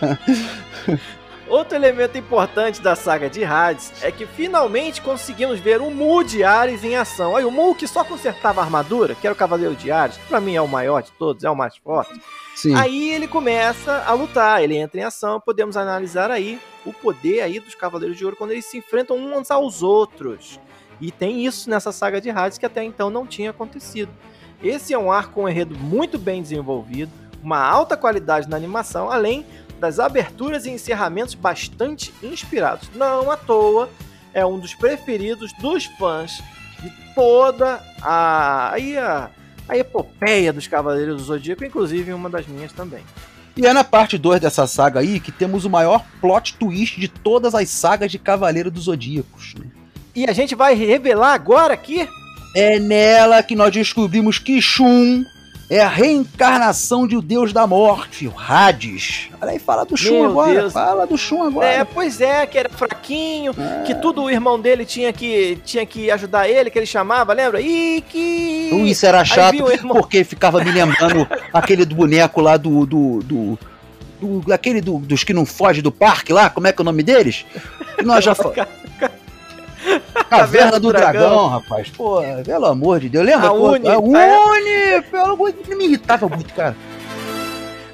Outro 1.50 1.76
elemento 1.76 2.16
importante 2.16 2.80
da 2.80 2.96
saga 2.96 3.28
de 3.28 3.44
Hades 3.44 3.92
é 4.04 4.12
que 4.12 4.28
finalmente 4.28 5.02
conseguimos 5.02 5.60
ver 5.60 5.82
o 5.82 5.90
Mu 5.90 6.24
de 6.24 6.44
Ares 6.44 6.84
em 6.84 6.96
ação. 6.96 7.36
Aí 7.36 7.44
o 7.44 7.50
Mu 7.50 7.74
que 7.74 7.88
só 7.88 8.04
consertava 8.04 8.62
a 8.62 8.64
armadura, 8.64 9.16
que 9.16 9.26
era 9.26 9.34
o 9.34 9.38
Cavaleiro 9.38 9.76
de 9.76 9.92
Ares, 9.92 10.18
que 10.18 10.28
pra 10.28 10.40
mim 10.40 10.56
é 10.56 10.62
o 10.62 10.68
maior 10.68 11.02
de 11.02 11.12
todos, 11.14 11.44
é 11.44 11.50
o 11.50 11.56
mais 11.56 11.76
forte. 11.78 12.22
Sim. 12.56 12.76
Aí 12.76 13.10
ele 13.10 13.28
começa 13.28 14.04
a 14.06 14.14
lutar, 14.14 14.62
ele 14.62 14.78
entra 14.78 15.00
em 15.02 15.04
ação, 15.04 15.42
podemos 15.42 15.76
analisar 15.76 16.30
aí 16.30 16.62
o 16.86 16.94
poder 16.94 17.42
aí 17.42 17.60
dos 17.60 17.74
Cavaleiros 17.74 18.16
de 18.16 18.24
Ouro 18.24 18.38
quando 18.38 18.52
eles 18.52 18.66
se 18.66 18.78
enfrentam 18.78 19.18
uns 19.18 19.50
aos 19.50 19.82
outros. 19.82 20.60
E 21.02 21.10
tem 21.10 21.44
isso 21.44 21.68
nessa 21.68 21.92
saga 21.92 22.22
de 22.22 22.30
Hades 22.30 22.60
que 22.60 22.66
até 22.66 22.84
então 22.84 23.10
não 23.10 23.26
tinha 23.26 23.50
acontecido. 23.50 24.12
Esse 24.62 24.94
é 24.94 25.00
um 25.00 25.12
arco 25.12 25.34
com 25.34 25.44
um 25.46 25.50
enredo 25.50 25.76
muito 25.76 26.20
bem 26.20 26.44
desenvolvido, 26.44 27.12
uma 27.42 27.60
alta 27.60 27.98
qualidade 27.98 28.48
na 28.48 28.58
animação, 28.58 29.10
além 29.10 29.46
das 29.80 30.00
aberturas 30.00 30.66
e 30.66 30.70
encerramentos 30.70 31.34
bastante 31.34 32.14
inspirados. 32.22 32.90
Não 32.94 33.32
à 33.32 33.38
toa, 33.38 33.90
é 34.34 34.46
um 34.46 34.60
dos 34.60 34.76
preferidos 34.76 35.52
dos 35.60 35.86
fãs 35.86 36.44
de 36.82 36.92
toda 37.16 37.82
a, 38.02 38.76
a, 38.76 39.30
a 39.68 39.78
epopeia 39.78 40.54
dos 40.54 40.68
Cavaleiros 40.68 41.18
do 41.18 41.24
Zodíaco, 41.24 41.66
inclusive 41.66 42.14
uma 42.14 42.30
das 42.30 42.46
minhas 42.48 42.72
também. 42.72 43.04
E 43.58 43.66
é 43.66 43.74
na 43.74 43.84
parte 43.84 44.18
2 44.18 44.40
dessa 44.40 44.66
saga 44.68 45.00
aí 45.00 45.20
que 45.20 45.32
temos 45.32 45.66
o 45.66 45.70
maior 45.70 46.06
plot 46.22 46.54
twist 46.54 47.00
de 47.00 47.08
todas 47.08 47.54
as 47.56 47.70
sagas 47.70 48.12
de 48.12 48.20
Cavaleiro 48.20 48.72
dos 48.72 48.84
Zodíacos. 48.86 49.56
Né? 49.56 49.66
E 50.16 50.30
a 50.30 50.34
gente 50.34 50.56
vai 50.56 50.76
revelar 50.76 51.34
agora 51.34 51.74
aqui? 51.74 52.08
É 52.56 52.80
nela 52.80 53.44
que 53.44 53.56
nós 53.56 53.72
descobrimos 53.72 54.40
que 54.40 54.62
Shun 54.62 55.24
é 55.70 55.82
a 55.82 55.88
reencarnação 55.88 57.06
de 57.08 57.16
o 57.16 57.22
deus 57.22 57.54
da 57.54 57.68
morte, 57.68 58.28
o 58.28 58.34
Hades. 58.36 59.30
Olha 59.40 59.52
aí, 59.52 59.60
fala 59.60 59.86
do 59.86 59.96
Shun 59.96 60.26
agora. 60.26 60.54
Deus. 60.54 60.74
Fala 60.74 61.06
do 61.06 61.18
Shun 61.18 61.44
agora. 61.44 61.68
É, 61.68 61.84
pois 61.84 62.20
é, 62.20 62.48
que 62.48 62.58
era 62.58 62.70
fraquinho, 62.70 63.54
é. 63.56 63.84
que 63.84 63.94
tudo 63.94 64.24
o 64.24 64.32
irmão 64.32 64.60
dele 64.60 64.84
tinha 64.84 65.14
que, 65.14 65.60
tinha 65.64 65.86
que 65.86 66.10
ajudar 66.10 66.50
ele, 66.50 66.72
que 66.72 66.80
ele 66.80 66.88
chamava, 66.88 67.34
lembra? 67.34 67.62
Ike! 67.62 68.70
Uh, 68.74 68.86
isso 68.88 69.06
era 69.06 69.24
chato, 69.24 69.64
porque 69.90 70.24
ficava 70.24 70.64
me 70.64 70.72
lembrando 70.72 71.28
aquele 71.54 71.86
do 71.86 71.96
boneco 71.96 72.42
lá 72.42 72.58
do. 72.58 72.88
do, 72.88 73.20
do... 73.20 73.60
do 74.20 74.52
aquele 74.52 74.82
do, 74.82 74.98
dos 74.98 75.24
que 75.24 75.34
não 75.34 75.46
foge 75.46 75.84
do 75.84 75.92
parque 75.92 76.34
lá, 76.34 76.50
como 76.50 76.66
é 76.66 76.74
que 76.74 76.82
é 76.82 76.84
o 76.84 76.86
nome 76.86 77.04
deles? 77.04 77.46
E 78.00 78.02
nós 78.02 78.26
já 78.26 78.34
falamos. 78.36 78.89
Caverna 80.30 80.80
do, 80.80 80.92
dragão. 80.92 81.12
dragão. 81.12 81.48
rapaz. 81.48 81.90
Pô, 81.90 82.22
pelo 82.46 82.66
amor 82.66 83.00
de 83.00 83.10
Deus. 83.10 83.26
Lembra? 83.26 83.48
A 83.48 83.54
Uni. 83.54 83.88
A 83.88 84.00
Uni, 84.00 84.70
é... 84.70 85.02
pelo 85.02 85.32
amor 85.32 85.52
de 85.52 85.64
Deus. 85.64 85.78
Me 85.78 85.86
irritava 85.86 86.28
muito, 86.28 86.54
cara. 86.54 86.76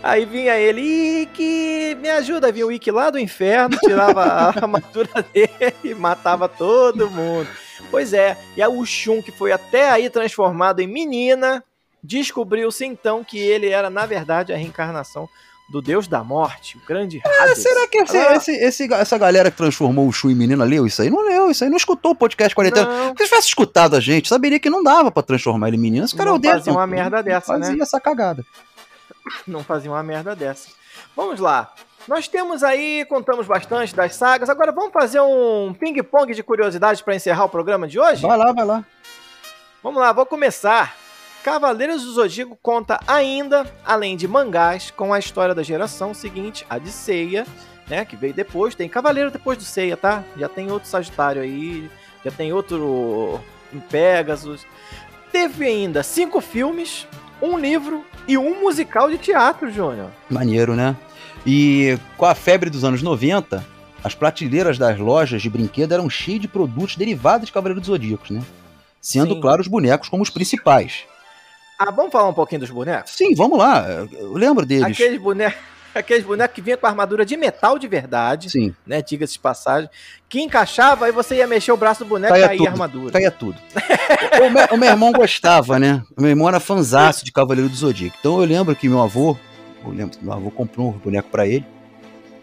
Aí 0.04 0.24
vinha 0.24 0.56
ele, 0.56 1.24
Ike, 1.24 1.98
me 2.00 2.10
ajuda. 2.12 2.52
Vinha 2.52 2.68
o 2.68 2.72
Ike 2.72 2.92
lá 2.92 3.10
do 3.10 3.18
inferno, 3.18 3.76
tirava 3.80 4.24
a 4.24 4.48
armadura 4.54 5.26
dele 5.34 5.74
e 5.84 5.96
matava 5.96 6.48
todo 6.48 7.10
mundo. 7.10 7.48
Pois 7.90 8.14
é, 8.14 8.38
e 8.56 8.62
a 8.62 8.70
Ushun, 8.70 9.22
que 9.22 9.32
foi 9.32 9.52
até 9.52 9.90
aí 9.90 10.08
transformado 10.10 10.80
em 10.80 10.88
menina, 10.88 11.64
descobriu-se 12.04 12.86
então 12.86 13.24
que 13.24 13.40
ele 13.40 13.70
era, 13.70 13.90
na 13.90 14.06
verdade, 14.06 14.54
a 14.54 14.58
reencarnação 14.58 15.28
do 15.68 15.82
deus 15.82 16.08
da 16.08 16.24
morte, 16.24 16.78
o 16.78 16.82
grande 16.86 17.22
é, 17.26 17.42
Hades. 17.42 17.62
Será 17.62 17.88
que 17.88 17.98
esse, 17.98 18.18
esse, 18.18 18.52
esse, 18.52 18.94
essa 18.94 19.18
galera 19.18 19.50
que 19.50 19.58
transformou 19.58 20.08
o 20.08 20.12
Shu 20.12 20.30
em 20.30 20.36
menina 20.36 20.64
leu 20.64 20.86
isso 20.86 21.02
aí? 21.02 21.10
Não 21.10 21.22
leu 21.28 21.50
isso 21.50 21.64
aí, 21.64 21.70
não 21.70 21.78
escutou 21.78 22.12
o 22.12 22.16
podcast 22.16 22.54
40 22.54 22.80
anos. 22.80 23.08
Se 23.18 23.26
tivesse 23.26 23.48
escutado 23.48 23.96
a 23.96 24.00
gente, 24.00 24.30
saberia 24.30 24.60
que 24.60 24.70
não 24.70 24.84
dava 24.84 25.12
para 25.12 25.24
transformar 25.24 25.70
ele 25.70 25.78
em 25.78 25.80
menina. 25.80 26.06
Esse 26.06 26.16
cara 26.16 26.32
não 26.32 26.42
fazia 26.42 26.72
uma 26.72 26.86
merda 26.86 27.24
dessa, 27.24 27.48
fazia 27.48 27.60
né? 27.60 27.66
Fazia 27.68 27.84
essa 27.84 28.00
cagada. 28.00 28.46
Não 29.48 29.64
fazia 29.64 29.90
uma 29.90 30.04
merda 30.04 30.36
dessa. 30.36 30.70
Vamos 31.16 31.40
lá. 31.40 31.74
Nós 32.08 32.28
temos 32.28 32.64
aí, 32.64 33.04
contamos 33.06 33.48
bastante 33.48 33.96
das 33.96 34.16
sagas. 34.16 34.48
Agora 34.50 34.72
vamos 34.72 34.94
fazer 34.94 35.20
um 35.20 35.74
ping-pong 35.74 36.36
de 36.36 36.44
curiosidades 36.44 37.02
para 37.02 37.16
encerrar 37.16 37.46
o 37.46 37.50
programa 37.50 37.88
de 37.88 38.00
hoje? 38.00 38.22
Vai 38.22 38.38
lá, 38.38 38.52
vai 38.52 38.66
lá. 38.66 38.86
Vamos 39.82 40.00
lá, 40.00 40.14
vou 40.14 40.26
começar 40.26 40.96
Cavaleiros 41.46 42.02
do 42.02 42.12
Zodíaco 42.12 42.58
conta 42.60 43.00
ainda, 43.06 43.72
além 43.86 44.18
de 44.18 44.28
mangás, 44.28 44.90
com 44.90 45.14
a 45.14 45.20
história 45.20 45.54
da 45.54 45.62
geração 45.62 46.12
seguinte, 46.12 46.66
a 46.68 46.80
de 46.80 46.90
Seiya, 46.90 47.46
né, 47.88 48.04
que 48.04 48.16
veio 48.16 48.34
depois. 48.34 48.74
Tem 48.74 48.90
Cavaleiro 48.90 49.30
depois 49.30 49.56
do 49.56 49.64
Seiya, 49.64 49.96
tá? 49.96 50.24
Já 50.36 50.50
tem 50.50 50.72
outro 50.72 50.90
Sagitário 50.90 51.44
aí, 51.44 51.88
já 52.24 52.32
tem 52.32 52.52
outro 52.52 53.40
em 53.72 53.80
Pegasus. 53.80 54.66
Teve 55.32 55.68
ainda 55.68 56.02
cinco 56.02 56.42
filmes, 56.42 57.06
um 57.40 57.60
livro 57.60 58.04
e 58.28 58.40
um 58.40 58.60
musical 58.62 59.08
de 59.12 59.20
teatro, 59.20 59.70
Júnior. 59.70 60.10
Maneiro, 60.28 60.76
né? 60.76 60.96
E 61.46 61.96
com 62.18 62.26
a 62.26 62.34
febre 62.34 62.72
dos 62.72 62.84
anos 62.84 63.04
90, 63.04 63.64
as 64.04 64.16
prateleiras 64.16 64.80
das 64.80 64.98
lojas 64.98 65.44
de 65.44 65.50
brinquedo 65.52 65.92
eram 65.92 66.10
cheias 66.10 66.42
de 66.42 66.48
produtos 66.48 66.96
derivados 66.96 67.46
de 67.46 67.54
Cavaleiro 67.54 67.80
dos 67.80 67.90
Zodíacos, 67.90 68.32
né? 68.32 68.42
Sendo, 69.00 69.36
Sim. 69.36 69.42
claro, 69.42 69.62
os 69.62 69.68
bonecos 69.68 70.10
como 70.10 70.24
os 70.24 70.32
principais. 70.32 71.06
Ah, 71.78 71.92
vamos 71.92 72.12
falar 72.12 72.30
um 72.30 72.34
pouquinho 72.34 72.62
dos 72.62 72.70
bonecos? 72.70 73.12
Sim, 73.12 73.36
vamos 73.36 73.58
lá. 73.58 73.86
Eu 74.14 74.34
lembro 74.34 74.66
deles. 74.66 74.86
Aqueles 74.86 75.20
bonecos, 75.20 75.60
aqueles 75.94 76.24
bonecos 76.24 76.56
que 76.56 76.62
vinham 76.62 76.78
com 76.78 76.88
armadura 76.88 77.26
de 77.26 77.36
metal 77.36 77.78
de 77.78 77.88
verdade, 77.88 78.50
Sim, 78.50 78.74
né? 78.88 79.02
Diga-se 79.02 79.34
de 79.34 79.40
passagem. 79.40 79.90
Que 80.30 80.42
encaixava, 80.42 81.06
aí 81.06 81.12
você 81.12 81.36
ia 81.36 81.48
mexer 81.48 81.72
o 81.72 81.78
braço 81.78 82.04
do 82.04 82.08
boneco 82.10 82.36
e 82.36 82.42
Caía 82.42 82.70
a 82.70 82.72
armadura. 82.72 83.12
caía 83.12 83.32
tudo. 83.32 83.58
o, 84.46 84.50
meu, 84.50 84.68
o 84.72 84.78
meu 84.78 84.90
irmão 84.90 85.12
gostava, 85.12 85.78
né? 85.78 86.02
O 86.18 86.22
meu 86.22 86.30
irmão 86.30 86.48
era 86.48 86.60
fanzaço 86.60 87.26
de 87.26 87.32
Cavaleiro 87.32 87.70
do 87.70 87.76
Zodíaco. 87.76 88.16
Então 88.20 88.40
eu 88.40 88.46
lembro 88.46 88.76
que 88.76 88.88
meu 88.88 89.02
avô, 89.02 89.38
eu 89.84 89.92
lembro 89.92 90.18
que 90.18 90.24
meu 90.24 90.34
avô 90.34 90.50
comprou 90.52 90.90
um 90.90 90.92
boneco 90.92 91.30
pra 91.30 91.46
ele. 91.46 91.66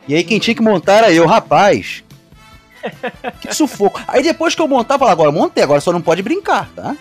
E 0.06 0.14
aí 0.14 0.24
quem 0.24 0.38
tinha 0.38 0.54
que 0.54 0.62
montar 0.62 0.94
era 0.98 1.12
eu, 1.12 1.26
rapaz. 1.26 2.04
Que 3.40 3.54
sufoco. 3.54 4.00
Aí 4.08 4.22
depois 4.22 4.54
que 4.54 4.60
eu 4.60 4.66
montava, 4.68 4.96
eu 4.96 4.98
falava, 5.08 5.22
agora 5.22 5.32
montei, 5.32 5.62
agora 5.62 5.80
só 5.80 5.92
não 5.92 6.02
pode 6.02 6.20
brincar, 6.22 6.68
tá? 6.74 6.96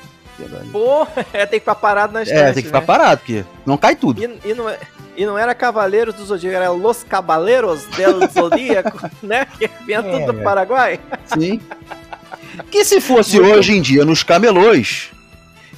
Pô, 0.71 1.07
é, 1.33 1.45
tem 1.45 1.59
que 1.59 1.65
ficar 1.65 1.75
parado 1.75 2.13
na 2.13 2.23
estante, 2.23 2.39
É, 2.41 2.45
tem 2.53 2.63
que 2.63 2.67
ficar 2.69 2.81
né? 2.81 2.85
parado, 2.85 3.17
porque 3.19 3.43
não 3.65 3.77
cai 3.77 3.95
tudo. 3.95 4.21
E, 4.23 4.49
e 4.49 4.53
não, 4.53 4.69
é- 4.69 4.79
e 5.17 5.25
não 5.25 5.37
era 5.37 5.53
Cavaleiros 5.53 6.15
do 6.15 6.25
Zodíaco, 6.25 6.55
era 6.55 6.69
Los 6.71 7.03
Caballeros 7.03 7.83
del 7.97 8.19
Zodíaco, 8.31 9.09
né? 9.21 9.45
Que 9.59 9.69
vinha 9.85 10.01
tudo 10.01 10.31
do 10.33 10.39
É. 10.39 10.43
Paraguai. 10.43 10.99
Sim. 11.25 11.59
Que 12.69 12.83
se 12.83 12.99
fosse 12.99 13.39
Muito- 13.39 13.55
hoje 13.57 13.71
em 13.77 13.81
dia 13.81 14.03
nos 14.03 14.23
camelôs, 14.23 15.09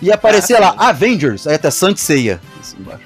ia 0.01 0.15
aparecer 0.15 0.55
Ah, 0.57 0.59
lá, 0.59 0.71
sim. 0.71 0.77
Avengers, 0.79 1.45
aí 1.47 1.53
até 1.55 1.69
Saint 1.69 1.97
Seiya. 1.97 2.41
Assim 2.59 2.77
embaixo. 2.79 3.03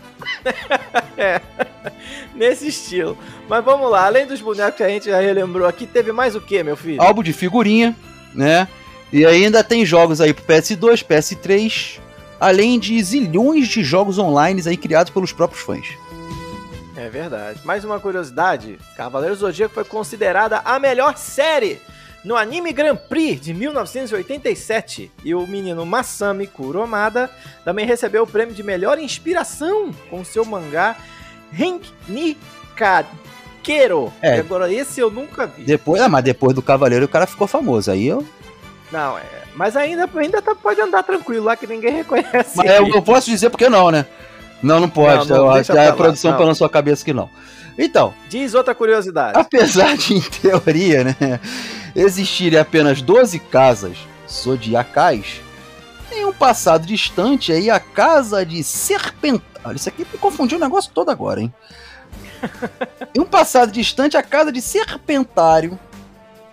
Nesse 2.33 2.67
estilo. 2.67 3.17
Mas 3.49 3.63
vamos 3.63 3.89
lá, 3.89 4.05
além 4.05 4.25
dos 4.25 4.41
bonecos 4.41 4.77
que 4.77 4.83
a 4.83 4.87
gente 4.89 5.05
já 5.09 5.19
relembrou 5.19 5.67
aqui, 5.67 5.85
teve 5.85 6.11
mais 6.11 6.35
o 6.35 6.41
que, 6.41 6.61
meu 6.63 6.77
filho? 6.77 7.01
Álbum 7.01 7.23
de 7.23 7.33
figurinha, 7.33 7.95
né? 8.33 8.67
E 9.11 9.25
ainda 9.25 9.63
tem 9.63 9.85
jogos 9.85 10.19
aí 10.19 10.33
pro 10.33 10.43
PS2, 10.43 11.03
PS3, 11.03 11.99
além 12.39 12.79
de 12.79 13.01
zilhões 13.01 13.67
de 13.67 13.83
jogos 13.83 14.17
online 14.17 14.61
aí 14.65 14.75
criados 14.75 15.11
pelos 15.11 15.31
próprios 15.31 15.63
fãs. 15.63 15.87
É 16.95 17.09
verdade. 17.09 17.59
Mais 17.63 17.85
uma 17.85 17.99
curiosidade: 17.99 18.79
Cavaleiros 18.95 19.39
do 19.39 19.45
Zodíaco 19.45 19.73
foi 19.73 19.83
considerada 19.83 20.61
a 20.65 20.79
melhor 20.79 21.17
série 21.17 21.79
no 22.23 22.35
Anime 22.35 22.73
Grand 22.73 22.97
Prix 22.97 23.39
de 23.39 23.53
1987. 23.53 25.11
E 25.23 25.33
o 25.33 25.45
menino 25.47 25.85
Masami 25.85 26.47
Kuromada 26.47 27.29
também 27.63 27.85
recebeu 27.85 28.23
o 28.23 28.27
prêmio 28.27 28.53
de 28.53 28.63
melhor 28.63 28.99
inspiração 28.99 29.91
com 30.09 30.25
seu 30.25 30.43
mangá 30.43 30.97
Renk 31.51 31.87
ni 32.07 32.37
Kadekero. 32.75 34.11
É. 34.21 34.37
E 34.37 34.39
agora 34.39 34.71
esse 34.71 34.99
eu 34.99 35.09
nunca 35.09 35.45
vi. 35.45 35.63
Depois, 35.63 36.01
ah, 36.01 36.09
mas 36.09 36.23
depois 36.23 36.53
do 36.53 36.61
Cavaleiro 36.61 37.05
o 37.05 37.09
cara 37.09 37.25
ficou 37.25 37.47
famoso. 37.47 37.91
Aí 37.91 38.07
eu. 38.07 38.25
Não, 38.91 39.17
é. 39.17 39.23
Mas 39.55 39.75
ainda, 39.75 40.09
ainda 40.15 40.41
tá- 40.41 40.55
pode 40.55 40.79
andar 40.79 41.03
tranquilo 41.03 41.45
lá 41.45 41.55
que 41.55 41.67
ninguém 41.67 41.93
reconhece. 41.97 42.55
Mas 42.57 42.69
eu 42.69 42.87
não 42.87 43.01
posso 43.01 43.29
dizer 43.29 43.49
porque 43.49 43.69
não, 43.69 43.91
né? 43.91 44.05
Não, 44.61 44.79
não 44.79 44.89
pode. 44.89 45.29
Não, 45.29 45.37
não, 45.37 45.45
eu 45.45 45.51
a 45.51 45.73
lá, 45.73 45.93
produção 45.93 46.31
não. 46.31 46.37
pela 46.37 46.55
sua 46.55 46.69
cabeça 46.69 47.03
que 47.03 47.13
não. 47.13 47.29
Então, 47.77 48.13
Diz 48.27 48.53
outra 48.53 48.73
curiosidade. 48.73 49.37
apesar 49.39 49.95
de, 49.95 50.15
em 50.15 50.21
teoria, 50.21 51.03
né, 51.03 51.39
existirem 51.95 52.59
apenas 52.59 53.01
12 53.01 53.37
casas 53.37 53.97
zodiacais, 54.27 55.41
em 56.11 56.25
um 56.25 56.33
passado 56.33 56.87
distante 56.87 57.51
aí 57.51 57.69
a 57.69 57.79
casa 57.79 58.43
de 58.43 58.63
Serpentário. 58.63 59.75
Isso 59.75 59.89
aqui 59.89 60.07
me 60.11 60.17
confundiu 60.17 60.57
o 60.57 60.61
negócio 60.61 60.91
todo 60.91 61.11
agora, 61.11 61.41
hein? 61.41 61.53
em 63.13 63.19
um 63.19 63.25
passado 63.25 63.71
distante, 63.71 64.17
a 64.17 64.23
casa 64.23 64.51
de 64.51 64.61
Serpentário 64.61 65.77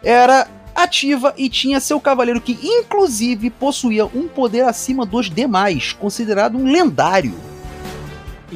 era 0.02 0.46
ativa 0.74 1.32
e 1.36 1.48
tinha 1.48 1.80
seu 1.80 2.00
cavaleiro 2.00 2.40
que, 2.40 2.58
inclusive, 2.62 3.50
possuía 3.50 4.06
um 4.06 4.28
poder 4.28 4.64
acima 4.64 5.06
dos 5.06 5.30
demais, 5.30 5.92
considerado 5.92 6.56
um 6.56 6.64
lendário. 6.64 7.34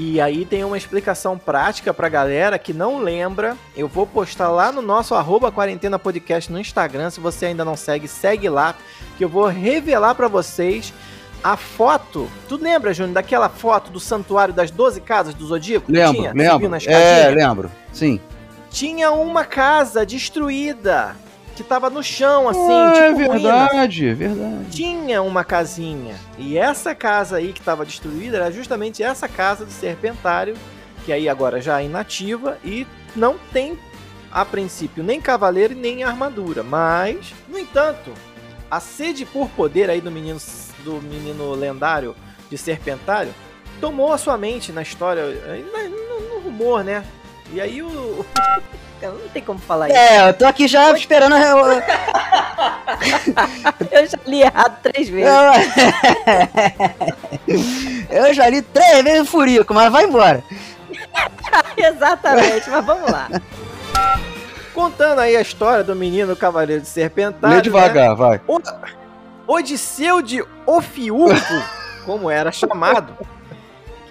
E 0.00 0.20
aí 0.20 0.44
tem 0.44 0.62
uma 0.62 0.76
explicação 0.76 1.36
prática 1.36 1.92
pra 1.92 2.08
galera 2.08 2.58
que 2.58 2.72
não 2.72 2.98
lembra. 2.98 3.56
Eu 3.76 3.88
vou 3.88 4.06
postar 4.06 4.48
lá 4.48 4.70
no 4.70 4.80
nosso 4.80 5.14
arroba 5.14 5.50
quarentena 5.50 5.98
podcast 5.98 6.52
no 6.52 6.60
Instagram. 6.60 7.10
Se 7.10 7.18
você 7.18 7.46
ainda 7.46 7.64
não 7.64 7.76
segue, 7.76 8.06
segue 8.06 8.48
lá. 8.48 8.76
Que 9.16 9.24
eu 9.24 9.28
vou 9.28 9.46
revelar 9.46 10.14
pra 10.14 10.28
vocês 10.28 10.92
a 11.42 11.56
foto. 11.56 12.30
Tu 12.48 12.56
lembra, 12.56 12.94
Júnior, 12.94 13.14
daquela 13.14 13.48
foto 13.48 13.90
do 13.90 13.98
santuário 13.98 14.54
das 14.54 14.70
12 14.70 15.00
casas 15.00 15.34
do 15.34 15.46
Zodíaco? 15.46 15.90
Lembro, 15.90 16.14
tinha? 16.14 16.32
Lembro. 16.32 16.68
na 16.68 16.78
É, 16.86 17.30
lembro. 17.30 17.70
Sim. 17.92 18.20
Tinha 18.70 19.10
uma 19.10 19.44
casa 19.44 20.06
destruída. 20.06 21.16
Que 21.58 21.64
tava 21.64 21.90
no 21.90 22.04
chão, 22.04 22.48
assim, 22.48 22.72
Ah, 22.72 22.92
é 22.94 23.12
tipo 23.12 23.32
ruínas. 23.32 23.42
verdade, 23.42 24.08
é 24.08 24.14
verdade. 24.14 24.70
tinha 24.70 25.20
uma 25.20 25.42
casinha. 25.42 26.14
E 26.38 26.56
essa 26.56 26.94
casa 26.94 27.38
aí 27.38 27.52
que 27.52 27.58
estava 27.58 27.84
destruída 27.84 28.36
era 28.36 28.52
justamente 28.52 29.02
essa 29.02 29.26
casa 29.28 29.64
do 29.64 29.72
Serpentário, 29.72 30.54
que 31.04 31.12
aí 31.12 31.28
agora 31.28 31.60
já 31.60 31.82
é 31.82 31.84
inativa 31.84 32.58
e 32.64 32.86
não 33.16 33.36
tem, 33.52 33.76
a 34.30 34.44
princípio, 34.44 35.02
nem 35.02 35.20
cavaleiro 35.20 35.72
e 35.72 35.76
nem 35.76 36.04
armadura. 36.04 36.62
Mas, 36.62 37.34
no 37.48 37.58
entanto, 37.58 38.12
a 38.70 38.78
sede 38.78 39.26
por 39.26 39.48
poder 39.50 39.90
aí 39.90 40.00
do 40.00 40.12
menino, 40.12 40.38
do 40.84 41.02
menino 41.02 41.54
lendário 41.54 42.14
de 42.48 42.56
Serpentário 42.56 43.34
tomou 43.80 44.12
a 44.12 44.18
sua 44.18 44.38
mente 44.38 44.70
na 44.70 44.82
história, 44.82 45.24
no 45.24 46.38
rumor, 46.40 46.84
né? 46.84 47.04
E 47.52 47.60
aí 47.60 47.82
o. 47.82 48.24
Não 49.02 49.28
tem 49.32 49.42
como 49.42 49.58
falar 49.58 49.88
isso. 49.88 49.96
É, 49.96 50.28
eu 50.28 50.34
tô 50.34 50.44
aqui 50.46 50.66
já 50.66 50.90
esperando. 50.92 51.36
Eu, 51.36 51.58
eu 53.92 54.06
já 54.06 54.18
li 54.26 54.42
errado 54.42 54.78
três 54.82 55.08
vezes. 55.10 55.30
É. 58.10 58.26
eu 58.28 58.34
já 58.34 58.48
li 58.48 58.60
três 58.62 59.04
vezes 59.04 59.22
o 59.22 59.26
Furico, 59.26 59.72
mas 59.72 59.92
vai 59.92 60.04
embora. 60.04 60.42
Exatamente, 61.76 62.68
mas 62.68 62.84
vamos 62.84 63.10
lá. 63.10 63.28
Contando 64.74 65.20
aí 65.20 65.36
a 65.36 65.40
história 65.40 65.84
do 65.84 65.94
menino 65.94 66.34
Cavaleiro 66.36 66.82
de 66.82 66.88
Serpentário. 66.88 67.56
Lê 67.56 67.62
devagar, 67.62 68.14
vai. 68.16 68.38
né? 68.38 68.60
Odisseu 69.46 70.20
de 70.20 70.44
Ofiuco, 70.66 71.32
como 72.04 72.30
era 72.30 72.52
chamado, 72.52 73.16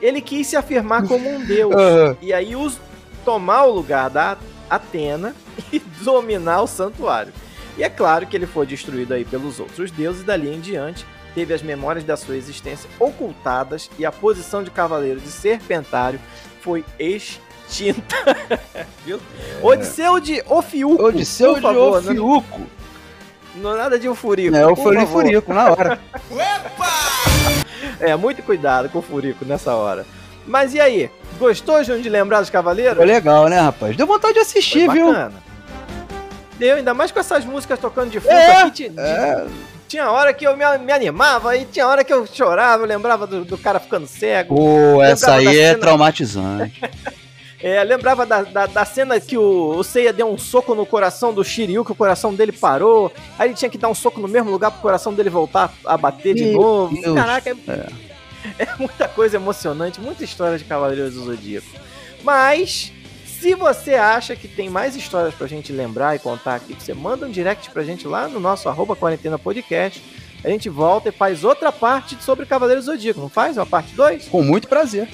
ele 0.02 0.20
quis 0.22 0.48
se 0.48 0.56
afirmar 0.56 1.08
como 1.08 1.30
um 1.30 1.44
deus. 1.46 1.74
Aham. 1.76 2.18
E 2.22 2.34
aí 2.34 2.56
os, 2.56 2.80
tomar 3.24 3.66
o 3.66 3.72
lugar 3.72 4.10
da 4.10 4.38
Atena 4.70 5.36
e 5.72 5.80
dominar 5.80 6.62
o 6.62 6.68
santuário. 6.68 7.34
E 7.78 7.84
é 7.84 7.90
claro 7.90 8.26
que 8.26 8.36
ele 8.36 8.48
foi 8.48 8.66
destruído 8.66 9.14
aí 9.14 9.24
pelos 9.24 9.60
outros 9.60 9.92
deuses, 9.92 10.22
e 10.24 10.26
dali 10.26 10.54
em 10.54 10.60
diante 10.60 11.06
teve 11.36 11.54
as 11.54 11.62
memórias 11.62 12.04
da 12.04 12.18
sua 12.18 12.36
existência 12.36 12.90
ocultadas 13.00 13.92
e 14.00 14.06
a 14.06 14.12
posição 14.12 14.64
de 14.64 14.72
cavaleiro 14.72 15.20
de 15.20 15.30
Serpentário 15.30 16.20
foi 16.62 16.84
extinta. 16.98 18.16
Viu? 19.06 19.20
Odisseu 19.62 20.20
de 20.20 20.42
Ofiuco. 20.48 21.04
Odisseu 21.04 21.50
por 21.50 21.56
de 21.58 21.62
favor, 21.62 22.02
não- 22.02 22.12
Ofiuco. 22.12 22.62
Não, 23.56 23.76
nada 23.76 24.00
de 24.00 24.12
Furico. 24.16 24.56
É, 24.56 24.64
eu 24.64 24.76
por 24.76 24.84
falei. 24.84 25.06
Furico 25.06 25.54
na 25.54 25.72
hora. 25.72 26.00
É, 28.00 28.16
muito 28.16 28.44
cuidado 28.44 28.90
com 28.90 29.00
o 29.00 29.02
Furico 29.02 29.44
nessa 29.44 29.74
hora. 29.74 30.06
Mas 30.46 30.74
e 30.74 30.80
aí? 30.80 31.10
Gostou, 31.40 31.84
Júnior, 31.84 32.02
de 32.04 32.10
lembrar 32.10 32.42
dos 32.42 32.50
Cavaleiros? 32.50 32.98
Foi 32.98 33.06
legal, 33.06 33.48
né, 33.48 33.60
rapaz? 33.60 33.96
Deu 33.96 34.08
vontade 34.08 34.34
de 34.34 34.40
assistir, 34.40 34.86
Foi 34.86 34.96
viu? 34.96 35.08
bacana. 35.08 35.34
Deu, 36.58 36.76
ainda 36.78 36.94
mais 36.94 37.12
com 37.12 37.20
essas 37.20 37.46
músicas 37.46 37.80
tocando 37.80 38.10
de 38.10 38.20
fundo 38.20 38.32
É, 38.32 38.62
aqui. 38.64 38.92
é. 38.98 39.46
Tinha 39.88 40.12
hora 40.12 40.34
que 40.34 40.46
eu 40.46 40.58
me, 40.58 40.66
me 40.80 40.92
animava 40.92 41.56
e 41.56 41.64
tinha 41.66 41.88
hora 41.88 42.04
que 42.04 42.12
eu 42.12 42.26
chorava, 42.26 42.84
eu 42.84 42.88
lembrava 42.88 43.26
do, 43.28 43.46
do 43.46 43.58
cara 43.58 43.80
ficando 43.80 44.06
cego. 44.08 44.56
Pô, 44.56 45.02
essa 45.02 45.36
aí 45.36 45.48
é 45.48 45.70
cena- 45.70 45.80
traumatizante. 45.80 46.82
É, 47.60 47.84
lembrava 47.84 48.24
da, 48.24 48.44
da, 48.44 48.68
da 48.68 48.86
cena 48.86 49.20
que 49.20 49.36
o, 49.36 49.70
o 49.76 49.84
Seiya 49.84 50.14
deu 50.14 50.32
um 50.32 50.38
soco 50.38 50.76
no 50.76 50.86
coração 50.86 51.34
do 51.34 51.44
Shiryu, 51.44 51.84
que 51.84 51.92
o 51.92 51.96
coração 51.96 52.32
dele 52.32 52.52
parou. 52.52 53.12
Aí 53.38 53.48
ele 53.48 53.56
tinha 53.56 53.68
que 53.68 53.80
dar 53.80 53.90
um 53.90 53.96
soco 53.96 54.22
no 54.22 54.28
mesmo 54.28 54.52
lugar 54.52 54.70
pro 54.70 54.80
coração 54.80 55.12
dele 55.12 55.32
voltar 55.32 55.74
a 55.84 55.98
bater 55.98 56.36
de 56.36 56.44
Meu 56.46 56.54
novo. 56.62 57.02
Deus. 57.02 57.16
Caraca, 57.16 57.50
é, 57.50 57.86
é 58.58 58.68
muita 58.78 59.08
coisa 59.08 59.38
emocionante, 59.38 60.00
muita 60.00 60.24
história 60.24 60.58
de 60.58 60.64
Cavaleiros 60.64 61.14
do 61.14 61.26
Zodíaco. 61.26 61.68
Mas, 62.24 62.92
se 63.26 63.54
você 63.56 63.94
acha 63.94 64.36
que 64.36 64.48
tem 64.48 64.70
mais 64.70 64.96
histórias 64.96 65.34
pra 65.36 65.48
gente 65.48 65.72
lembrar 65.72 66.16
e 66.16 66.20
contar 66.20 66.56
aqui, 66.56 66.74
você 66.74 66.94
manda 66.94 67.26
um 67.26 67.32
direct 67.32 67.70
pra 67.70 67.84
gente 67.84 68.08
lá 68.08 68.28
no 68.28 68.40
nosso 68.40 68.68
arroba 68.70 68.96
quarentena 68.96 69.38
podcast. 69.38 70.04
A 70.44 70.50
gente 70.50 70.70
volta 70.70 71.10
e 71.10 71.12
faz 71.12 71.44
outra 71.44 71.72
parte 71.72 72.22
sobre 72.24 72.46
Cavaleiros 72.46 72.86
do 72.86 72.92
Zodíaco, 72.92 73.20
não 73.20 73.30
faz? 73.30 73.58
Uma 73.58 73.66
parte 73.66 73.94
2? 73.96 74.28
Com 74.30 74.44
muito 74.44 74.68
prazer. 74.68 75.08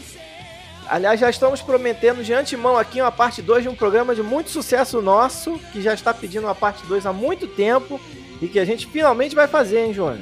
Aliás, 0.88 1.20
já 1.20 1.30
estamos 1.30 1.62
prometendo 1.62 2.24
de 2.24 2.34
antemão 2.34 2.78
aqui 2.78 3.02
uma 3.02 3.12
parte 3.12 3.42
2 3.42 3.64
de 3.64 3.70
um 3.70 3.76
programa 3.76 4.14
de 4.14 4.22
muito 4.22 4.50
sucesso 4.50 5.02
nosso, 5.02 5.58
que 5.72 5.82
já 5.82 5.94
está 5.94 6.14
pedindo 6.14 6.46
uma 6.46 6.54
parte 6.54 6.86
2 6.86 7.06
há 7.06 7.14
muito 7.14 7.48
tempo. 7.48 8.00
e 8.42 8.48
que 8.48 8.60
a 8.60 8.66
gente 8.66 8.88
finalmente 8.88 9.34
vai 9.34 9.48
fazer, 9.48 9.86
hein, 9.86 9.94
Júnior? 9.94 10.20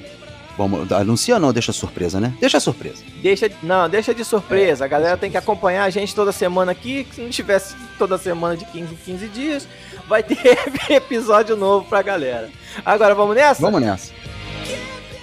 Vamos, 0.62 0.92
anuncia 0.92 1.34
ou 1.34 1.40
não, 1.40 1.52
deixa 1.52 1.74
surpresa, 1.74 2.20
né? 2.20 2.34
Deixa 2.40 2.60
surpresa. 2.60 3.04
Deixa, 3.20 3.50
não, 3.64 3.90
deixa 3.90 4.14
de 4.14 4.24
surpresa. 4.24 4.86
A 4.86 4.88
galera 4.88 5.18
tem 5.18 5.32
que 5.32 5.38
acompanhar 5.38 5.86
a 5.86 5.90
gente 5.90 6.14
toda 6.14 6.32
semana 6.32 6.72
aqui. 6.72 7.08
Se 7.12 7.20
não 7.20 7.32
tivesse 7.32 7.76
toda 7.98 8.16
semana 8.16 8.56
de 8.56 8.66
15 8.66 8.94
em 8.94 8.98
15 8.98 9.28
dias, 9.30 9.68
vai 10.08 10.22
ter 10.22 10.38
episódio 10.92 11.56
novo 11.56 11.88
pra 11.88 12.04
galera. 12.04 12.48
Agora 12.86 13.16
vamos 13.16 13.36
nessa? 13.36 13.60
Vamos 13.60 13.82
nessa. 13.82 14.12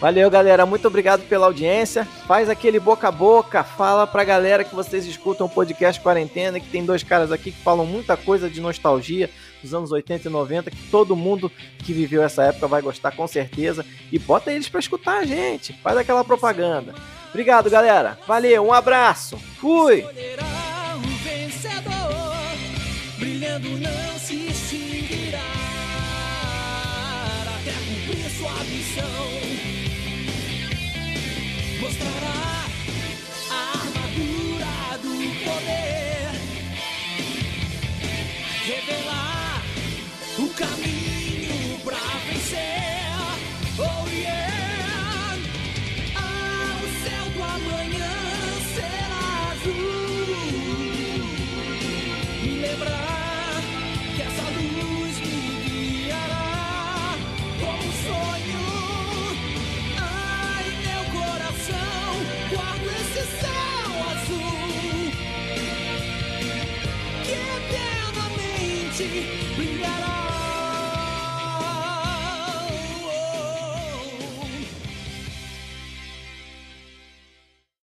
Valeu, 0.00 0.30
galera. 0.30 0.64
Muito 0.64 0.86
obrigado 0.86 1.22
pela 1.28 1.46
audiência. 1.46 2.04
Faz 2.26 2.48
aquele 2.48 2.78
boca 2.78 3.08
a 3.08 3.12
boca. 3.12 3.64
Fala 3.64 4.06
pra 4.06 4.22
galera 4.24 4.62
que 4.62 4.74
vocês 4.74 5.04
escutam 5.06 5.46
o 5.46 5.50
podcast 5.50 6.00
Quarentena, 6.00 6.60
que 6.60 6.68
tem 6.68 6.84
dois 6.84 7.02
caras 7.02 7.32
aqui 7.32 7.50
que 7.50 7.62
falam 7.62 7.84
muita 7.84 8.16
coisa 8.16 8.48
de 8.48 8.60
nostalgia 8.60 9.28
dos 9.60 9.74
anos 9.74 9.90
80 9.90 10.28
e 10.28 10.30
90, 10.30 10.70
que 10.70 10.90
todo 10.90 11.16
mundo 11.16 11.50
que 11.78 11.92
viveu 11.92 12.22
essa 12.22 12.44
época 12.44 12.68
vai 12.68 12.80
gostar 12.80 13.10
com 13.10 13.26
certeza. 13.26 13.84
E 14.12 14.18
bota 14.18 14.52
eles 14.52 14.68
pra 14.68 14.80
escutar 14.80 15.18
a 15.18 15.24
gente. 15.24 15.72
Faz 15.82 15.96
aquela 15.96 16.22
propaganda. 16.24 16.94
Obrigado, 17.30 17.68
galera. 17.68 18.18
Valeu, 18.26 18.66
um 18.66 18.72
abraço. 18.72 19.36
Fui! 19.60 20.04
brilhando 23.18 23.68
não 23.78 24.18
se 24.18 24.46
extinguirá 24.46 25.38
até 27.42 27.72
cumprir 27.72 28.30
sua 28.30 28.64
missão. 28.64 29.37
Mostrará 31.88 32.66
a 33.50 33.60
armadura 33.80 34.98
do 35.00 35.14
poder, 35.42 36.28
revelar 38.66 39.07
see. 68.98 69.37